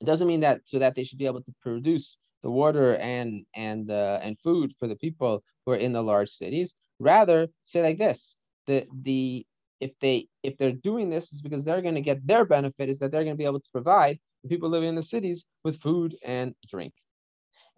it 0.01 0.05
doesn't 0.05 0.27
mean 0.29 0.41
that 0.41 0.63
so 0.67 0.79
that 0.79 0.95
they 0.95 1.05
should 1.05 1.19
be 1.19 1.27
able 1.27 1.43
to 1.43 1.55
produce 1.63 2.17
the 2.43 2.51
water 2.51 2.97
and 2.97 3.45
and 3.55 3.91
uh, 3.91 4.19
and 4.23 4.39
food 4.43 4.73
for 4.79 4.89
the 4.89 4.97
people 4.97 5.43
who 5.67 5.73
are 5.73 5.77
in 5.77 5.93
the 5.93 6.03
large 6.03 6.31
cities. 6.31 6.75
Rather, 6.99 7.49
say 7.65 7.83
like 7.83 7.99
this: 7.99 8.35
the 8.67 8.87
the 9.03 9.47
if 9.81 9.93
they 10.01 10.29
if 10.43 10.57
they're 10.59 10.73
doing 10.73 11.11
this 11.11 11.33
is 11.33 11.43
because 11.43 11.65
they're 11.65 11.83
going 11.83 11.95
to 11.95 12.01
get 12.01 12.27
their 12.27 12.45
benefit 12.45 12.89
is 12.89 12.99
that 12.99 13.11
they're 13.13 13.25
going 13.25 13.37
to 13.37 13.39
be 13.39 13.45
able 13.45 13.61
to 13.61 13.71
provide 13.73 14.19
the 14.43 14.49
people 14.49 14.69
living 14.71 14.89
in 14.91 14.95
the 14.95 15.03
cities 15.03 15.47
with 15.65 15.81
food 15.81 16.17
and 16.25 16.55
drink. 16.69 16.93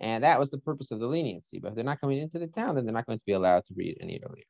And 0.03 0.25
that 0.25 0.41
was 0.41 0.51
the 0.51 0.59
purpose 0.59 0.91
of 0.91 0.99
the 0.99 1.07
leniency. 1.07 1.61
But 1.61 1.69
if 1.69 1.75
they're 1.77 1.85
not 1.85 2.01
coming 2.01 2.19
into 2.19 2.41
the 2.41 2.49
town, 2.49 2.75
then 2.75 2.85
they're 2.85 2.93
not 2.93 3.07
going 3.07 3.19
to 3.19 3.25
be 3.25 3.33
allowed 3.33 3.65
to 3.67 3.75
read 3.75 3.97
any 4.01 4.21
earlier. 4.29 4.45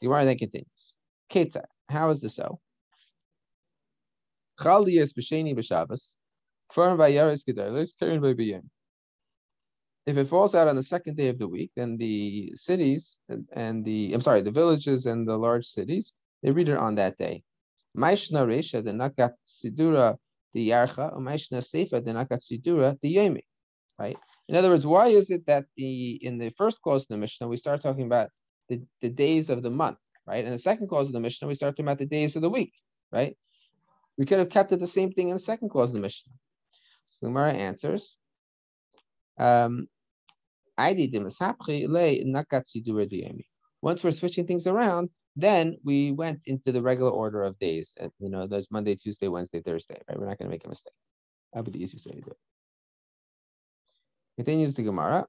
The 0.00 0.08
Gemara 0.08 0.24
then 0.24 0.38
continues. 0.38 0.92
Ketza, 1.30 1.62
how 1.88 2.10
is 2.10 2.20
this 2.20 2.34
so? 2.34 2.58
Chaliyas 4.60 5.12
b'sheni 5.12 5.54
b'Shabbos, 5.56 6.16
kfarim 6.72 6.96
v'yaris 6.98 7.44
gedalis, 7.48 7.90
karen 7.98 8.20
b'yim. 8.20 8.62
If 10.06 10.16
it 10.16 10.28
falls 10.28 10.56
out 10.56 10.66
on 10.66 10.74
the 10.74 10.82
second 10.82 11.16
day 11.16 11.28
of 11.28 11.38
the 11.38 11.46
week, 11.46 11.70
then 11.76 11.96
the 11.96 12.52
cities 12.56 13.18
and 13.52 13.84
the 13.84 14.12
I'm 14.12 14.20
sorry, 14.20 14.42
the 14.42 14.50
villages 14.50 15.06
and 15.06 15.28
the 15.28 15.36
large 15.36 15.66
cities 15.66 16.12
they 16.42 16.50
read 16.50 16.68
it 16.68 16.76
on 16.76 16.96
that 16.96 17.18
day. 17.18 17.44
Maishna 17.96 18.46
Resha 18.46 18.82
the 18.82 18.90
Nakat 18.90 19.34
Sidura 19.46 20.16
the 20.54 20.70
Yarcha, 20.70 21.16
Maishna 21.18 21.62
Sefa 21.62 22.04
the 22.04 22.10
Nakat 22.12 22.40
Sidura 22.42 22.98
the 23.02 23.14
Yemi. 23.14 23.42
Right? 23.98 24.16
In 24.50 24.56
other 24.56 24.70
words, 24.70 24.84
why 24.84 25.06
is 25.10 25.30
it 25.30 25.46
that 25.46 25.66
the 25.76 26.18
in 26.22 26.36
the 26.36 26.50
first 26.58 26.82
clause 26.82 27.02
of 27.02 27.08
the 27.08 27.16
Mishnah 27.16 27.46
we 27.46 27.56
start 27.56 27.82
talking 27.82 28.06
about 28.06 28.30
the, 28.68 28.82
the 29.00 29.08
days 29.08 29.48
of 29.48 29.62
the 29.62 29.70
month, 29.70 29.98
right? 30.26 30.44
And 30.44 30.52
the 30.52 30.58
second 30.58 30.88
clause 30.88 31.06
of 31.06 31.12
the 31.12 31.20
Mishnah 31.20 31.46
we 31.46 31.54
start 31.54 31.74
talking 31.74 31.84
about 31.84 32.00
the 32.00 32.06
days 32.06 32.34
of 32.34 32.42
the 32.42 32.50
week, 32.50 32.72
right? 33.12 33.36
We 34.18 34.26
could 34.26 34.40
have 34.40 34.50
kept 34.50 34.72
it 34.72 34.80
the 34.80 34.88
same 34.88 35.12
thing 35.12 35.28
in 35.28 35.36
the 35.36 35.40
second 35.40 35.68
clause 35.68 35.90
of 35.90 35.94
the 35.94 36.00
Mishnah. 36.00 36.32
So 37.10 37.28
Gemara 37.28 37.52
answers. 37.52 38.16
Um, 39.38 39.86
once 43.82 44.02
we're 44.02 44.10
switching 44.10 44.46
things 44.48 44.66
around, 44.66 45.10
then 45.36 45.76
we 45.84 46.10
went 46.10 46.40
into 46.46 46.72
the 46.72 46.82
regular 46.82 47.12
order 47.12 47.44
of 47.44 47.56
days. 47.60 47.94
And, 48.00 48.10
You 48.18 48.30
know, 48.30 48.48
there's 48.48 48.68
Monday, 48.72 48.96
Tuesday, 48.96 49.28
Wednesday, 49.28 49.62
Thursday, 49.62 50.02
right? 50.08 50.18
We're 50.18 50.26
not 50.26 50.38
going 50.38 50.50
to 50.50 50.54
make 50.54 50.64
a 50.64 50.68
mistake. 50.68 50.92
That 51.52 51.64
would 51.64 51.72
be 51.72 51.78
the 51.78 51.84
easiest 51.84 52.04
way 52.06 52.14
to 52.14 52.20
do 52.20 52.30
it. 52.30 52.49
Continues 54.40 54.72
the 54.72 54.82
Gemara. 54.82 55.26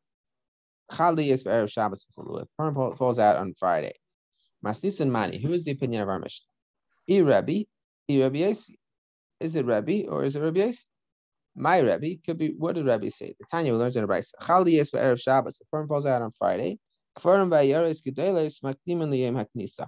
Chali 0.89 1.31
is 1.31 1.43
Erev 1.43 1.69
Shabbos 1.69 2.05
Purim 2.15 2.95
falls 2.95 3.19
out 3.19 3.35
on 3.35 3.53
Friday. 3.59 3.91
Mastis 4.65 5.01
and 5.01 5.11
Mani. 5.11 5.37
Who 5.37 5.51
is 5.51 5.65
the 5.65 5.71
opinion 5.71 6.01
of 6.01 6.07
our 6.07 6.17
Mishnah? 6.17 6.45
E 7.09 7.19
Rabbi, 7.19 7.63
E 8.07 8.23
Rabbi 8.23 8.37
Yasi. 8.37 8.79
Is 9.41 9.57
it 9.57 9.65
Rabbi 9.65 10.03
or 10.07 10.23
is 10.23 10.37
it 10.37 10.39
Rabbi 10.39 10.59
Yasi? 10.61 10.85
My 11.57 11.79
Rebbe 11.79 12.21
could 12.25 12.37
be. 12.37 12.55
What 12.57 12.75
did 12.75 12.85
Rebbe 12.85 13.11
say? 13.11 13.35
The 13.37 13.45
Tanya 13.51 13.73
we 13.73 13.79
learned 13.79 13.97
in 13.97 14.03
the 14.03 14.07
Brisa. 14.07 14.31
Chali 14.47 14.77
is 14.79 14.91
Erev 14.91 15.19
Shabbos. 15.19 15.57
The 15.57 15.65
Purim 15.69 15.89
falls 15.89 16.05
out 16.05 16.21
on 16.21 16.31
Friday. 16.39 16.79
Kfarim 17.19 17.49
v'ayaris 17.49 18.01
gedolos 18.01 18.61
makdimin 18.63 19.09
liyem 19.09 19.35
haknisa. 19.35 19.87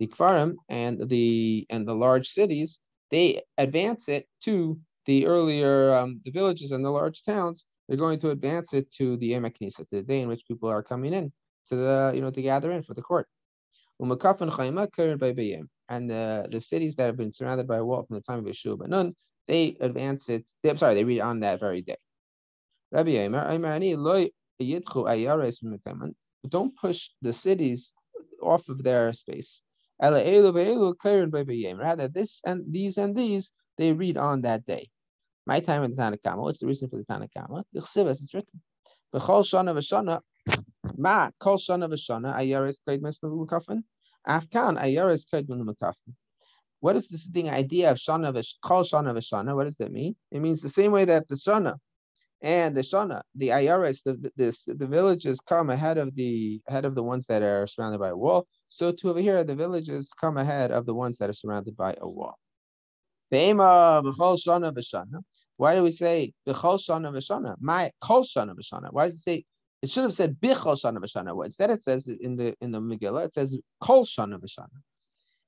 The 0.00 0.06
kfarim 0.06 0.56
and 0.68 1.08
the 1.08 1.66
and 1.70 1.88
the 1.88 1.94
large 1.94 2.28
cities 2.28 2.78
they 3.10 3.40
advance 3.56 4.06
it 4.10 4.28
to 4.44 4.78
the 5.10 5.26
earlier 5.26 5.92
um, 5.98 6.20
the 6.24 6.30
villages 6.30 6.70
and 6.70 6.84
the 6.84 6.94
large 7.00 7.24
towns. 7.24 7.64
They're 7.86 8.06
going 8.06 8.20
to 8.20 8.30
advance 8.30 8.72
it 8.72 8.86
to 8.98 9.16
the 9.16 9.34
to 9.34 9.84
the 9.90 10.02
day 10.02 10.20
in 10.20 10.28
which 10.28 10.46
people 10.46 10.68
are 10.68 10.84
coming 10.92 11.12
in 11.12 11.32
to 11.68 11.74
the 11.84 12.12
you 12.14 12.20
know 12.22 12.30
to 12.30 12.42
gather 12.50 12.70
in 12.70 12.84
for 12.84 12.94
the 12.94 13.02
court. 13.02 13.26
And 15.92 16.08
the, 16.08 16.46
the 16.54 16.60
cities 16.60 16.94
that 16.96 17.06
have 17.06 17.16
been 17.16 17.32
surrounded 17.32 17.66
by 17.66 17.78
a 17.78 17.84
wall 17.84 18.04
from 18.04 18.14
the 18.18 18.22
time 18.22 18.38
of 18.38 18.44
Yeshua 18.44 18.78
ben 18.78 18.90
Nun, 18.90 19.16
they 19.48 19.76
advance 19.80 20.28
it. 20.28 20.44
They, 20.62 20.70
I'm 20.70 20.78
sorry, 20.78 20.94
they 20.94 21.02
read 21.02 21.20
on 21.20 21.40
that 21.40 21.58
very 21.58 21.82
day. 21.82 21.96
Don't 26.56 26.72
push 26.84 27.00
the 27.26 27.32
cities 27.32 27.80
off 28.50 28.68
of 28.68 28.78
their 28.84 29.12
space. 29.12 29.60
Rather, 30.00 30.22
this 32.18 32.32
and 32.50 32.58
these 32.74 32.96
and 32.96 33.16
these 33.16 33.50
they 33.76 33.92
read 33.92 34.16
on 34.16 34.42
that 34.42 34.64
day. 34.66 34.88
My 35.46 35.60
time 35.60 35.82
in 35.84 35.94
the 35.94 35.96
Tanakhama. 35.96 36.38
What's 36.38 36.58
the 36.58 36.66
reason 36.66 36.88
for 36.88 36.96
the 36.96 37.04
Tanakhama? 37.04 37.64
It's 37.72 38.34
written. 38.34 38.60
B'chol 39.14 39.42
shana 39.42 39.74
v'shana, 39.74 40.20
ma 40.96 41.30
kol 41.40 41.58
shana 41.58 41.88
v'shana 41.88 42.34
ayaris 42.36 42.76
kaid 42.86 43.02
mes 43.02 43.18
l'mukafin. 43.22 43.82
Afkan 44.28 44.80
ayaris 44.80 45.24
kaid 45.30 45.48
l'mukafin. 45.48 46.14
What 46.80 46.96
is 46.96 47.08
this 47.08 47.26
thing 47.26 47.50
idea 47.50 47.90
of 47.90 47.96
shana 47.96 48.32
kol 48.62 48.84
shana 48.84 49.12
v'shana? 49.16 49.56
What 49.56 49.64
does 49.64 49.76
that 49.76 49.90
mean? 49.92 50.14
It 50.30 50.40
means 50.40 50.60
the 50.60 50.68
same 50.68 50.92
way 50.92 51.04
that 51.06 51.26
the 51.28 51.34
shana 51.34 51.76
and 52.42 52.76
the 52.76 52.80
shana, 52.80 53.22
the 53.34 53.48
ayaris, 53.48 54.02
the, 54.04 54.32
the 54.36 54.56
the 54.66 54.86
villages 54.86 55.40
come 55.46 55.70
ahead 55.70 55.98
of 55.98 56.14
the 56.14 56.62
ahead 56.68 56.84
of 56.84 56.94
the 56.94 57.02
ones 57.02 57.26
that 57.26 57.42
are 57.42 57.66
surrounded 57.66 57.98
by 57.98 58.08
a 58.08 58.16
wall. 58.16 58.46
So 58.68 58.92
to 58.92 59.10
over 59.10 59.20
here, 59.20 59.42
the 59.44 59.56
villages 59.56 60.08
come 60.18 60.36
ahead 60.36 60.70
of 60.70 60.86
the 60.86 60.94
ones 60.94 61.18
that 61.18 61.28
are 61.28 61.34
surrounded 61.34 61.76
by 61.76 61.96
a 62.00 62.08
wall. 62.08 62.38
Why 65.60 65.74
do 65.74 65.82
we 65.82 65.90
say 65.90 66.32
b'chol 66.48 66.80
shana 66.80 67.12
v'shana? 67.12 67.54
My 67.60 67.92
kol 68.00 68.24
shana 68.24 68.54
v'shana. 68.54 68.88
Why 68.92 69.08
does 69.08 69.16
it 69.16 69.22
say? 69.22 69.44
It 69.82 69.90
should 69.90 70.04
have 70.04 70.14
said 70.14 70.40
b'chol 70.40 70.82
shana 70.82 70.96
v'shana. 70.96 71.36
Well, 71.36 71.44
instead, 71.44 71.68
it 71.68 71.84
says 71.84 72.08
in 72.08 72.34
the 72.36 72.54
in 72.62 72.72
the 72.72 72.80
Megillah, 72.80 73.26
it 73.26 73.34
says 73.34 73.54
kol 73.78 74.06
shana 74.06 74.38
v'shana. 74.38 74.78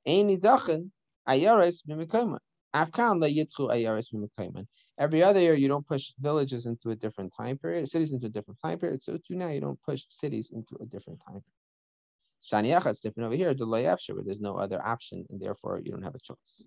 Ein 0.06 0.28
nidachin 0.28 0.90
ayaris 1.26 1.76
b'mekayman. 1.88 2.40
Afkan 2.76 3.22
la 3.22 3.26
yitchu. 3.26 4.66
Every 4.98 5.22
other 5.22 5.40
year, 5.40 5.54
you 5.54 5.68
don't 5.68 5.86
push 5.86 6.12
villages 6.20 6.66
into 6.66 6.90
a 6.90 6.94
different 6.94 7.32
time 7.34 7.56
period, 7.56 7.88
cities 7.88 8.12
into 8.12 8.26
a 8.26 8.28
different 8.28 8.60
time 8.60 8.78
period. 8.78 9.02
So 9.02 9.16
too 9.16 9.34
now, 9.34 9.48
you 9.48 9.62
don't 9.62 9.80
push 9.80 10.02
cities 10.10 10.50
into 10.52 10.76
a 10.82 10.84
different 10.84 11.20
time 11.26 11.40
period. 11.40 12.82
Shaniacha, 12.82 12.90
it's 12.90 13.00
different 13.00 13.28
over 13.28 13.36
here, 13.36 13.54
where 13.54 14.24
there's 14.26 14.40
no 14.42 14.56
other 14.56 14.86
option, 14.86 15.24
and 15.30 15.40
therefore 15.40 15.80
you 15.82 15.90
don't 15.90 16.02
have 16.02 16.14
a 16.14 16.18
choice. 16.18 16.64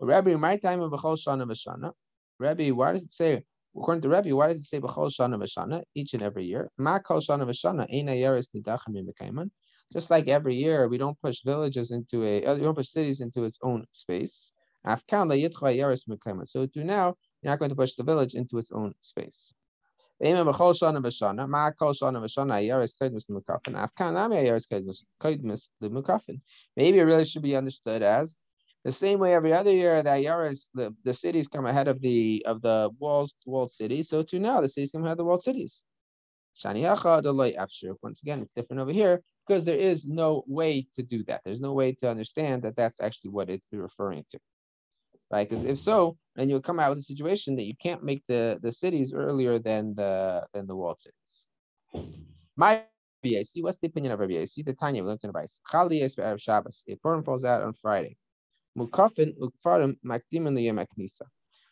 Rabbi, 0.00 0.36
my 0.36 0.58
time 0.58 0.80
of 0.80 0.92
Bechol 0.92 1.18
Shana 1.18 1.44
Vashana. 1.50 1.92
Rabbi, 2.40 2.70
why 2.70 2.92
does 2.92 3.02
it 3.02 3.12
say, 3.12 3.44
according 3.76 4.00
to 4.02 4.08
Rabbi, 4.08 4.32
why 4.32 4.48
does 4.48 4.62
it 4.62 4.66
say 4.66 4.80
Bechol 4.80 5.12
Shana 5.16 5.36
Vashana 5.36 5.82
each 5.94 6.14
and 6.14 6.22
every 6.22 6.46
year? 6.46 6.70
Ma 6.78 6.98
Kol 6.98 7.20
Shana 7.20 7.46
Vashana, 7.46 7.86
Eina 7.94 8.18
Yeres 8.18 8.48
Nidachim 8.56 9.50
Just 9.92 10.10
like 10.10 10.26
every 10.26 10.56
year, 10.56 10.88
we 10.88 10.96
don't 10.96 11.20
push 11.20 11.42
villages 11.44 11.90
into 11.90 12.24
a, 12.24 12.42
uh, 12.44 12.54
we 12.54 12.62
don't 12.62 12.74
push 12.74 12.88
cities 12.88 13.20
into 13.20 13.44
its 13.44 13.58
own 13.62 13.84
space. 13.92 14.52
Afkan 14.86 15.28
la 15.28 15.34
Yitcha 15.34 15.76
Yeres 15.76 16.08
Mekayman. 16.08 16.48
So 16.48 16.64
to 16.64 16.84
now, 16.84 17.14
you're 17.42 17.52
not 17.52 17.58
going 17.58 17.68
to 17.68 17.76
push 17.76 17.94
the 17.94 18.04
village 18.04 18.34
into 18.34 18.56
its 18.56 18.70
own 18.72 18.94
space. 19.02 19.52
Maybe 20.22 20.38
it 20.38 20.44
really 27.02 27.24
should 27.24 27.42
be 27.42 27.56
understood 27.56 28.02
as 28.02 28.36
the 28.84 28.92
same 28.92 29.18
way 29.18 29.34
every 29.34 29.52
other 29.52 29.72
year 29.72 30.02
the 30.02 30.10
Ayaris, 30.10 30.64
the, 30.74 30.94
the 31.04 31.12
cities 31.12 31.48
come 31.48 31.66
ahead 31.66 31.88
of 31.88 32.00
the 32.00 32.42
of 32.46 32.62
the 32.62 32.90
walls 32.98 33.34
walled 33.44 33.72
cities, 33.72 34.08
so 34.08 34.22
too 34.22 34.38
now 34.38 34.60
the 34.60 34.68
cities 34.68 34.90
come 34.92 35.02
ahead 35.02 35.12
of 35.12 35.18
the 35.18 35.24
walled 35.24 35.42
cities. 35.42 35.82
The 36.62 37.32
light 37.32 37.54
after. 37.56 37.94
Once 38.02 38.20
again, 38.22 38.42
it's 38.42 38.52
different 38.54 38.82
over 38.82 38.92
here 38.92 39.22
because 39.46 39.64
there 39.64 39.78
is 39.78 40.04
no 40.04 40.44
way 40.46 40.86
to 40.94 41.02
do 41.02 41.24
that. 41.24 41.40
There's 41.44 41.60
no 41.60 41.72
way 41.72 41.92
to 41.94 42.10
understand 42.10 42.62
that 42.62 42.76
that's 42.76 43.00
actually 43.00 43.30
what 43.30 43.48
it's 43.48 43.64
referring 43.72 44.24
to. 44.32 44.38
Right? 45.30 45.48
Because 45.48 45.64
if 45.64 45.78
so, 45.78 46.18
then 46.36 46.50
you'll 46.50 46.60
come 46.60 46.80
out 46.80 46.90
with 46.90 46.98
a 46.98 47.02
situation 47.02 47.56
that 47.56 47.64
you 47.64 47.74
can't 47.80 48.02
make 48.02 48.22
the, 48.28 48.58
the 48.62 48.72
cities 48.72 49.14
earlier 49.14 49.58
than 49.58 49.94
the 49.94 50.46
than 50.52 50.66
the 50.66 50.76
walled 50.76 51.00
cities. 51.00 52.08
My 52.56 52.82
see 53.22 53.62
what's 53.62 53.78
the 53.78 53.86
opinion 53.86 54.12
of 54.12 54.20
Rabbi 54.20 54.44
See 54.46 54.62
the 54.62 54.74
Tanya 54.74 55.02
we 55.02 55.08
learned 55.08 55.20
in 55.22 55.28
the 55.28 55.38
Bais. 55.38 55.60
Chali 55.70 56.06
for 56.08 56.38
Shabbos. 56.38 56.84
A 56.88 56.96
Purim 56.96 57.22
falls 57.22 57.44
out 57.44 57.62
on 57.62 57.74
Friday. 57.74 58.16
Mukafin 58.78 59.34
ukfarim 59.38 59.96
makdimin 60.04 60.54
knisa. 60.96 61.22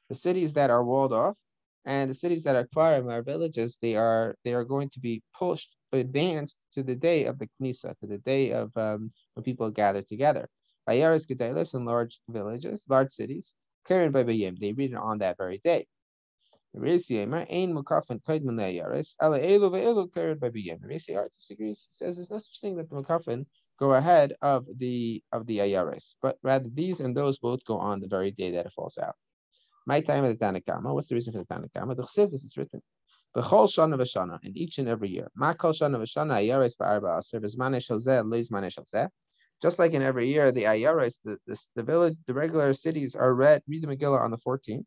The 0.08 0.14
cities 0.14 0.52
that 0.54 0.70
are 0.70 0.84
walled 0.84 1.12
off 1.12 1.36
and 1.84 2.10
the 2.10 2.14
cities 2.14 2.42
that 2.44 2.56
are 2.56 2.66
kfarim, 2.74 3.10
are 3.10 3.22
villages, 3.22 3.78
they 3.80 3.96
are 3.96 4.34
they 4.44 4.52
are 4.52 4.64
going 4.64 4.90
to 4.90 5.00
be 5.00 5.22
pushed, 5.38 5.74
advanced 5.92 6.56
to 6.74 6.82
the 6.82 6.94
day 6.94 7.24
of 7.24 7.38
the 7.38 7.48
knisa, 7.60 7.96
to 7.98 8.06
the 8.06 8.18
day 8.18 8.52
of 8.52 8.70
um, 8.76 9.12
when 9.34 9.44
people 9.44 9.70
gather 9.70 10.02
together. 10.02 10.48
Bayaris 10.88 11.26
gedalis 11.26 11.74
in 11.74 11.84
large 11.84 12.20
villages, 12.28 12.84
large 12.88 13.12
cities. 13.12 13.52
Karen 13.86 14.12
by. 14.12 14.22
They 14.22 14.52
read 14.76 14.92
it 14.92 14.96
on 14.96 15.18
that 15.18 15.38
very 15.38 15.60
day. 15.64 15.86
Raisi 16.76 17.26
disagrees. 21.38 21.86
He 21.88 21.94
says 21.94 22.16
there's 22.16 22.30
no 22.30 22.38
such 22.38 22.60
thing 22.60 22.76
that 22.76 22.90
the 22.90 22.96
Mukafin 22.96 23.46
go 23.78 23.94
ahead 23.94 24.34
of 24.42 24.66
the 24.76 25.22
of 25.32 25.46
the 25.46 25.58
Ayaris, 25.58 26.14
but 26.22 26.38
rather 26.42 26.68
these 26.72 27.00
and 27.00 27.16
those 27.16 27.38
both 27.38 27.64
go 27.64 27.78
on 27.78 28.00
the 28.00 28.08
very 28.08 28.30
day 28.30 28.50
that 28.52 28.66
it 28.66 28.72
falls 28.72 28.98
out. 28.98 29.14
My 29.86 30.00
time 30.00 30.24
of 30.24 30.38
the 30.38 30.44
Tanakama. 30.44 30.92
What's 30.92 31.08
the 31.08 31.14
reason 31.14 31.32
for 31.32 31.38
the 31.38 31.46
Tanakama? 31.46 31.96
The 31.96 32.02
Chsiv 32.02 32.34
is 32.34 32.56
written. 32.56 32.82
B'chol 33.36 33.68
shana 33.68 34.38
and 34.42 34.56
each 34.56 34.78
and 34.78 34.88
every 34.88 35.08
year. 35.08 35.30
Ma 35.36 35.54
kol 35.54 35.72
shana 35.72 35.96
v'shana 35.96 36.34
ayaris 36.42 36.76
ba'arba 36.76 37.18
aser 37.18 37.40
v'zmanei 37.40 37.82
shel 37.82 38.00
zeh 38.00 38.72
shel 38.72 38.84
zeh. 38.92 39.08
Just 39.60 39.78
like 39.78 39.92
in 39.92 40.02
every 40.02 40.28
year, 40.28 40.52
the 40.52 40.64
ayaris, 40.64 41.14
the, 41.24 41.38
the, 41.46 41.58
the 41.74 41.82
village, 41.82 42.16
the 42.26 42.34
regular 42.34 42.72
cities 42.74 43.14
are 43.14 43.34
read, 43.34 43.62
read 43.66 43.82
the 43.82 43.88
Megillah 43.88 44.20
on 44.20 44.30
the 44.30 44.38
14th, 44.38 44.84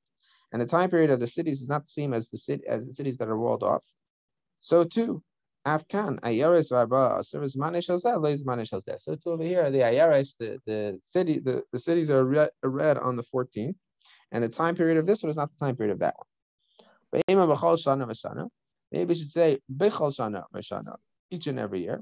and 0.53 0.61
the 0.61 0.65
time 0.65 0.89
period 0.89 1.09
of 1.09 1.19
the 1.19 1.27
cities 1.27 1.61
is 1.61 1.67
not 1.67 1.83
the 1.83 1.89
same 1.89 2.13
as 2.13 2.29
the 2.29 2.61
as 2.67 2.85
the 2.85 2.93
cities 2.93 3.17
that 3.17 3.27
are 3.27 3.37
walled 3.37 3.63
off. 3.63 3.83
So 4.59 4.83
too, 4.83 5.23
Afkan 5.67 6.19
ayaris 6.21 6.71
v'arba 6.71 7.19
aser 7.19 7.39
v'zmanei 7.39 7.83
shel 7.83 7.99
zeh 7.99 8.19
leis 8.19 8.43
manei 8.43 8.67
shel 8.67 8.81
zeh. 8.81 8.99
So 8.99 9.15
too 9.15 9.31
over 9.31 9.43
here, 9.43 9.69
the 9.69 9.79
ayaris, 9.79 10.33
the, 10.39 10.59
the 10.65 10.99
city, 11.03 11.39
the, 11.39 11.63
the 11.71 11.79
cities 11.79 12.09
are 12.09 12.49
are 12.63 12.69
read 12.69 12.97
on 12.97 13.15
the 13.15 13.23
14th, 13.33 13.75
and 14.31 14.43
the 14.43 14.49
time 14.49 14.75
period 14.75 14.97
of 14.97 15.05
this 15.05 15.21
one 15.21 15.29
is 15.29 15.37
not 15.37 15.51
the 15.51 15.57
time 15.63 15.75
period 15.75 15.93
of 15.93 15.99
that 15.99 16.15
one. 16.17 16.27
Maybe 18.91 19.05
we 19.05 19.15
should 19.15 19.31
say 19.31 19.59
Bechol 19.75 20.15
Shana 20.15 20.43
Vashana, 20.55 20.95
each 21.29 21.47
and 21.47 21.59
every 21.59 21.81
year. 21.81 22.01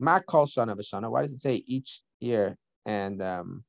Mak 0.00 0.26
Kol 0.26 0.46
Shana 0.46 0.76
Vashana. 0.76 1.10
Why 1.10 1.22
does 1.22 1.32
it 1.32 1.40
say 1.40 1.56
each 1.66 2.00
year 2.20 2.56
and 2.86 3.22
um 3.22 3.64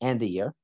and 0.00 0.20
the 0.20 0.26
year? 0.28 0.54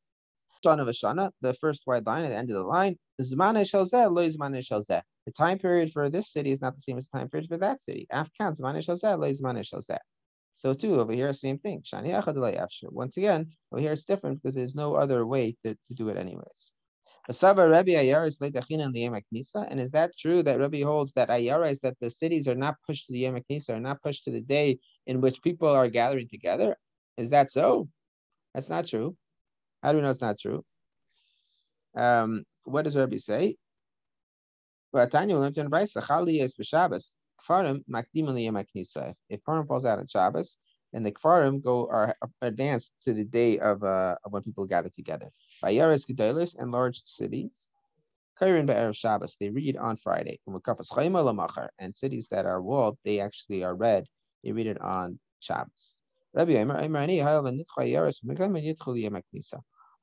Shana 0.64 0.88
Vashana, 0.88 1.30
the 1.40 1.54
first 1.54 1.82
white 1.84 2.06
line 2.06 2.24
at 2.24 2.28
the 2.28 2.36
end 2.36 2.50
of 2.50 2.56
the 2.56 2.62
line, 2.62 2.96
Zmane 3.20 3.62
Shalzeh, 3.62 4.12
Lo 4.12 4.28
Zmane 4.28 4.66
Shalzeh. 4.66 5.02
The 5.28 5.35
time 5.35 5.58
period 5.58 5.92
for 5.92 6.08
this 6.08 6.32
city 6.32 6.52
is 6.52 6.62
not 6.62 6.75
the 6.75 6.80
same 6.80 6.97
as 6.97 7.11
the 7.11 7.18
time 7.18 7.28
period 7.28 7.50
for 7.50 7.58
that 7.58 7.82
city. 7.82 8.06
Afkan. 8.11 8.56
So 10.56 10.73
too 10.73 10.99
over 10.99 11.12
here, 11.12 11.35
same 11.35 11.58
thing. 11.58 11.82
Once 11.92 13.16
again, 13.18 13.52
over 13.70 13.82
here 13.82 13.92
it's 13.92 14.06
different 14.06 14.42
because 14.42 14.54
there's 14.54 14.75
no 14.75 14.94
other 14.94 15.26
way 15.26 15.54
to, 15.66 15.75
to 15.75 15.94
do 15.94 16.08
it 16.08 16.16
anyways. 16.16 16.73
And 17.28 17.37
is 17.37 17.40
that 19.90 20.12
true 20.18 20.42
that 20.44 20.58
Rabbi 20.58 20.82
holds 20.82 21.12
that 21.12 21.28
Ayara 21.28 21.73
is 21.73 21.80
that 21.80 21.99
the 22.00 22.11
cities 22.11 22.49
are 22.49 22.54
not 22.54 22.76
pushed 22.87 23.08
to 23.08 23.12
the 23.12 23.18
Yom 23.18 23.38
are 23.68 23.80
not 23.80 24.02
pushed 24.02 24.25
to 24.25 24.30
the 24.30 24.40
day 24.40 24.78
in 25.06 25.20
which 25.20 25.42
people 25.42 25.68
are 25.68 25.90
gathering 25.90 26.28
together? 26.30 26.75
Is 27.18 27.28
that 27.28 27.52
so? 27.52 27.87
That's 28.54 28.70
not 28.70 28.87
true. 28.87 29.14
How 29.82 29.92
do 29.92 29.99
we 29.99 30.04
know 30.04 30.11
it's 30.11 30.23
not 30.23 30.38
true? 30.38 30.64
Um, 31.94 32.44
what 32.64 32.87
does 32.87 32.97
Rabbi 32.97 33.18
say? 33.18 33.58
If 34.95 35.04
Purim 39.45 39.66
falls 39.66 39.85
out 39.85 39.99
on 39.99 40.07
Shabbos, 40.07 40.57
and 40.95 41.04
the 41.04 41.12
Kfarim 41.12 41.62
go 41.62 41.87
are 41.88 42.16
advanced 42.40 42.90
to 43.04 43.12
the 43.12 43.25
day 43.25 43.59
of 43.59 43.85
uh, 43.85 44.16
of 44.25 44.33
when 44.33 44.42
people 44.42 44.66
gather 44.66 44.88
together. 44.88 45.30
Vayaris 45.62 46.07
Gedolis 46.09 46.57
and 46.59 46.71
large 46.71 47.02
cities. 47.04 47.66
Kairin 48.40 48.66
Be'erev 48.66 48.95
Shabbos, 48.95 49.37
they 49.40 49.50
read 49.50 49.76
on 49.76 49.97
Friday. 49.97 50.40
And 50.47 51.97
cities 51.97 52.28
that 52.30 52.47
are 52.47 52.62
walled, 52.62 52.97
they 53.04 53.18
actually 53.21 53.64
are 53.64 53.75
read. 53.75 54.07
They 54.45 54.52
read 54.52 54.68
it 54.68 54.80
on 54.80 55.18
Shabbos. 55.40 56.02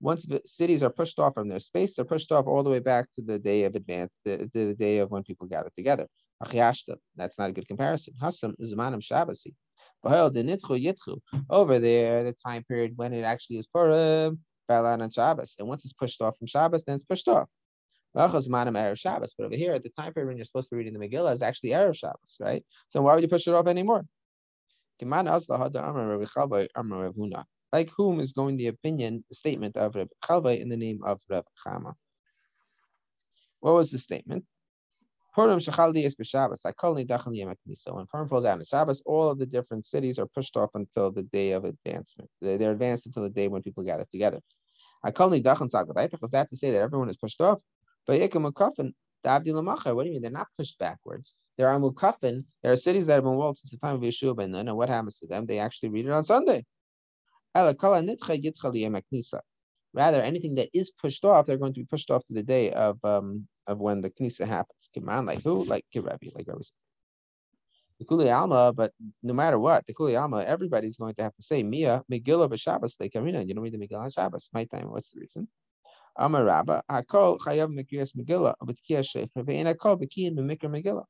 Once 0.02 0.26
the 0.26 0.42
cities 0.46 0.84
are 0.84 0.90
pushed 0.90 1.20
off 1.20 1.34
from 1.34 1.48
their 1.48 1.60
space, 1.60 1.96
they're 1.96 2.06
pushed 2.06 2.32
off 2.32 2.48
all 2.48 2.64
the 2.64 2.70
way 2.70 2.80
back 2.80 3.08
to 3.16 3.22
the 3.22 3.40
day 3.40 3.64
of 3.64 3.76
advance, 3.76 4.12
the, 4.26 4.50
the 4.54 4.76
day 4.76 5.00
of 5.00 5.10
when 5.12 5.24
people 5.24 5.48
gather 5.48 5.72
together. 5.76 6.08
That's 7.16 7.38
not 7.40 7.50
a 7.50 7.54
good 7.54 7.68
comparison. 7.68 8.14
Over 11.50 11.80
there, 11.80 12.24
the 12.24 12.36
time 12.46 12.64
period 12.64 12.94
when 12.96 13.14
it 13.14 13.24
actually 13.24 13.58
is 13.58 13.68
Purim, 13.68 14.40
fell 14.68 14.86
out 14.86 15.02
on 15.02 15.10
Shabbos. 15.12 15.56
And 15.60 15.68
once 15.68 15.84
it's 15.86 15.94
pushed 15.94 16.22
off 16.22 16.38
from 16.38 16.48
Shabbos, 16.48 16.84
then 16.86 16.96
it's 16.96 17.06
pushed 17.06 17.28
off. 17.28 17.48
But 18.14 18.24
over 19.46 19.56
here, 19.56 19.74
at 19.74 19.84
the 19.84 19.90
time 19.90 20.14
period 20.14 20.28
when 20.28 20.38
you're 20.38 20.46
supposed 20.46 20.70
to 20.70 20.76
be 20.76 20.78
reading 20.78 20.94
the 20.94 21.00
Megillah, 21.00 21.34
is 21.34 21.42
actually 21.42 21.72
Erev 21.72 21.96
Shabbos, 21.96 22.38
right? 22.40 22.64
So 22.90 23.02
why 23.02 23.14
would 23.14 23.24
you 23.24 23.30
push 23.30 23.48
it 23.48 23.54
off 23.54 23.68
anymore? 23.68 24.06
Like 27.76 27.92
whom 27.98 28.22
is 28.22 28.32
going 28.32 28.56
the 28.56 28.68
opinion, 28.68 29.26
the 29.28 29.36
statement 29.36 29.76
of 29.76 29.96
Reb 29.96 30.08
Chalvai 30.24 30.62
in 30.62 30.70
the 30.70 30.78
name 30.78 31.02
of 31.04 31.20
Reb 31.30 31.44
Chama? 31.62 31.94
What 33.60 33.74
was 33.74 33.92
the 33.92 34.00
statement? 34.00 34.46
Purim 35.34 35.60
Shechaldi 35.60 36.06
is 36.06 36.16
b'Shabbos. 36.16 36.62
I 36.64 36.72
call 36.72 36.96
Nidachal 36.96 37.36
Yom 37.36 37.54
So 37.76 37.96
when 37.96 38.06
Purim 38.06 38.30
falls 38.30 38.46
out 38.46 38.60
on 38.60 38.64
Shabbos, 38.64 39.02
all 39.06 39.28
of 39.30 39.40
the 39.40 39.46
different 39.46 39.86
cities 39.86 40.18
are 40.18 40.26
pushed 40.26 40.56
off 40.56 40.70
until 40.74 41.12
the 41.12 41.24
day 41.24 41.52
of 41.52 41.66
advancement. 41.66 42.30
They're 42.42 42.72
advanced 42.72 43.08
until 43.08 43.24
the 43.24 43.30
day 43.30 43.50
when 43.50 43.62
people 43.62 43.84
gather 43.84 44.06
together. 44.10 44.40
I 45.04 45.12
call 45.12 45.30
Nidachal 45.30 46.10
because 46.12 46.32
that 46.32 46.50
to 46.52 46.56
say 46.56 46.72
that 46.72 46.82
everyone 46.82 47.10
is 47.10 47.18
pushed 47.18 47.42
off. 47.42 47.60
But 48.08 48.22
Yikim 48.22 48.50
Mukafin, 48.50 48.94
What 49.26 50.04
do 50.04 50.08
you 50.08 50.14
mean? 50.14 50.22
They're 50.22 50.32
not 50.32 50.48
pushed 50.58 50.80
backwards. 50.80 51.36
There 51.58 51.68
are 51.68 51.78
Mukafin. 51.78 52.46
There 52.64 52.72
are 52.72 52.78
cities 52.78 53.08
that 53.08 53.16
have 53.16 53.26
been 53.26 53.36
walled 53.36 53.58
since 53.58 53.72
the 53.72 53.80
time 53.80 53.96
of 53.96 54.02
Yeshua 54.02 54.34
ben 54.34 54.52
Nun. 54.52 54.70
And 54.70 54.78
what 54.78 54.88
happens 54.88 55.20
to 55.20 55.28
them? 55.28 55.46
They 55.46 55.60
actually 55.60 55.90
read 55.90 56.06
it 56.06 56.12
on 56.12 56.24
Sunday. 56.24 56.64
Rather, 57.56 57.72
anything 60.22 60.56
that 60.56 60.70
is 60.74 60.92
pushed 61.02 61.24
off, 61.24 61.46
they're 61.46 61.58
going 61.58 61.74
to 61.74 61.80
be 61.80 61.86
pushed 61.86 62.12
off 62.12 62.26
to 62.26 62.34
the 62.34 62.44
day 62.44 62.72
of 62.72 63.00
um, 63.06 63.48
of 63.66 63.80
when 63.80 64.02
the 64.02 64.10
Knisa 64.10 64.46
happens. 64.46 64.90
Kiman, 64.96 65.26
like 65.26 65.42
who? 65.42 65.64
Like 65.64 65.86
Kirabi, 65.96 66.36
like 66.36 66.48
Rabbi 66.48 66.62
The 68.00 68.06
Kuli 68.06 68.30
Alma, 68.30 68.74
but 68.74 68.92
no 69.24 69.34
matter 69.34 69.58
what, 69.58 69.88
the 69.88 69.94
Kuli 69.94 70.18
Alma, 70.18 70.44
everybody's 70.44 70.98
going 70.98 71.16
to 71.16 71.24
have 71.24 71.34
to 71.36 71.42
say 71.42 71.64
Mia, 71.64 72.04
Megillah 72.12 72.50
b'Shabbos, 72.50 72.96
like 73.00 73.14
Karina. 73.14 73.42
You 73.42 73.54
don't 73.54 73.64
read 73.64 73.74
the 73.74 73.78
Megillah 73.78 74.02
on 74.02 74.12
Shabbos. 74.12 74.50
My 74.54 74.66
time, 74.66 74.92
what's 74.92 75.12
the 75.12 75.22
reason? 75.22 75.48
Amar 76.18 76.44
Rabba, 76.44 76.84
Akol 76.92 77.40
Chayav 77.40 77.74
Mekriyas 77.74 78.12
Megillah, 78.18 78.56
B'Tkiyah 78.64 79.06
Shefer, 79.06 79.46
Ve'en 79.46 79.74
Akol 79.74 80.02
B'Kiyin 80.02 80.36
B'Mikra 80.36 80.66
Megillah. 80.66 81.06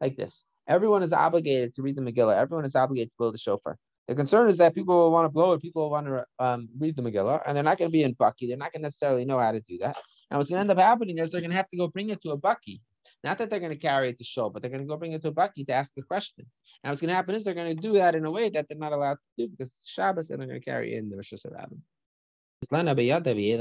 Like 0.00 0.16
this. 0.16 0.42
Everyone 0.66 1.02
is 1.02 1.12
obligated 1.12 1.74
to 1.76 1.82
read 1.82 1.96
the 1.96 2.02
Megillah. 2.02 2.36
Everyone 2.36 2.64
is 2.64 2.74
obligated 2.74 3.10
to 3.10 3.14
blow 3.18 3.30
the 3.30 3.38
shofar. 3.38 3.76
The 4.08 4.14
concern 4.14 4.50
is 4.50 4.58
that 4.58 4.74
people 4.74 4.96
will 4.96 5.10
want 5.10 5.24
to 5.24 5.30
blow 5.30 5.52
it, 5.52 5.62
people 5.62 5.82
will 5.82 5.90
want 5.90 6.06
to 6.06 6.24
um, 6.38 6.68
read 6.78 6.94
the 6.94 7.02
Megillah, 7.02 7.42
and 7.46 7.56
they're 7.56 7.64
not 7.64 7.78
going 7.78 7.90
to 7.90 7.92
be 7.92 8.02
in 8.02 8.12
Bucky. 8.12 8.46
They're 8.46 8.58
not 8.58 8.72
going 8.72 8.82
to 8.82 8.86
necessarily 8.86 9.24
know 9.24 9.38
how 9.38 9.52
to 9.52 9.60
do 9.60 9.78
that. 9.78 9.96
And 10.30 10.38
what's 10.38 10.50
going 10.50 10.58
to 10.58 10.60
end 10.60 10.70
up 10.70 10.78
happening 10.78 11.18
is 11.18 11.30
they're 11.30 11.40
going 11.40 11.50
to 11.50 11.56
have 11.56 11.68
to 11.70 11.76
go 11.76 11.88
bring 11.88 12.10
it 12.10 12.20
to 12.22 12.30
a 12.30 12.36
bucky. 12.36 12.82
Not 13.22 13.38
that 13.38 13.48
they're 13.48 13.60
going 13.60 13.72
to 13.72 13.78
carry 13.78 14.10
it 14.10 14.18
to 14.18 14.24
show, 14.24 14.50
but 14.50 14.60
they're 14.60 14.70
going 14.70 14.82
to 14.82 14.88
go 14.88 14.98
bring 14.98 15.12
it 15.12 15.22
to 15.22 15.28
a 15.28 15.32
bucky 15.32 15.64
to 15.64 15.72
ask 15.72 15.90
a 15.98 16.02
question. 16.02 16.44
And 16.82 16.90
what's 16.90 17.00
going 17.00 17.08
to 17.08 17.14
happen 17.14 17.34
is 17.34 17.44
they're 17.44 17.54
going 17.54 17.74
to 17.74 17.82
do 17.82 17.94
that 17.94 18.14
in 18.14 18.26
a 18.26 18.30
way 18.30 18.50
that 18.50 18.66
they're 18.68 18.76
not 18.76 18.92
allowed 18.92 19.14
to 19.14 19.46
do 19.46 19.48
because 19.48 19.74
Shabbos 19.86 20.28
and 20.28 20.38
they're 20.38 20.48
going 20.48 20.60
to 20.60 20.64
carry 20.64 20.94
in 20.94 21.08
the 21.08 21.16
Rosh 21.16 21.32
Hashanah. 21.32 21.78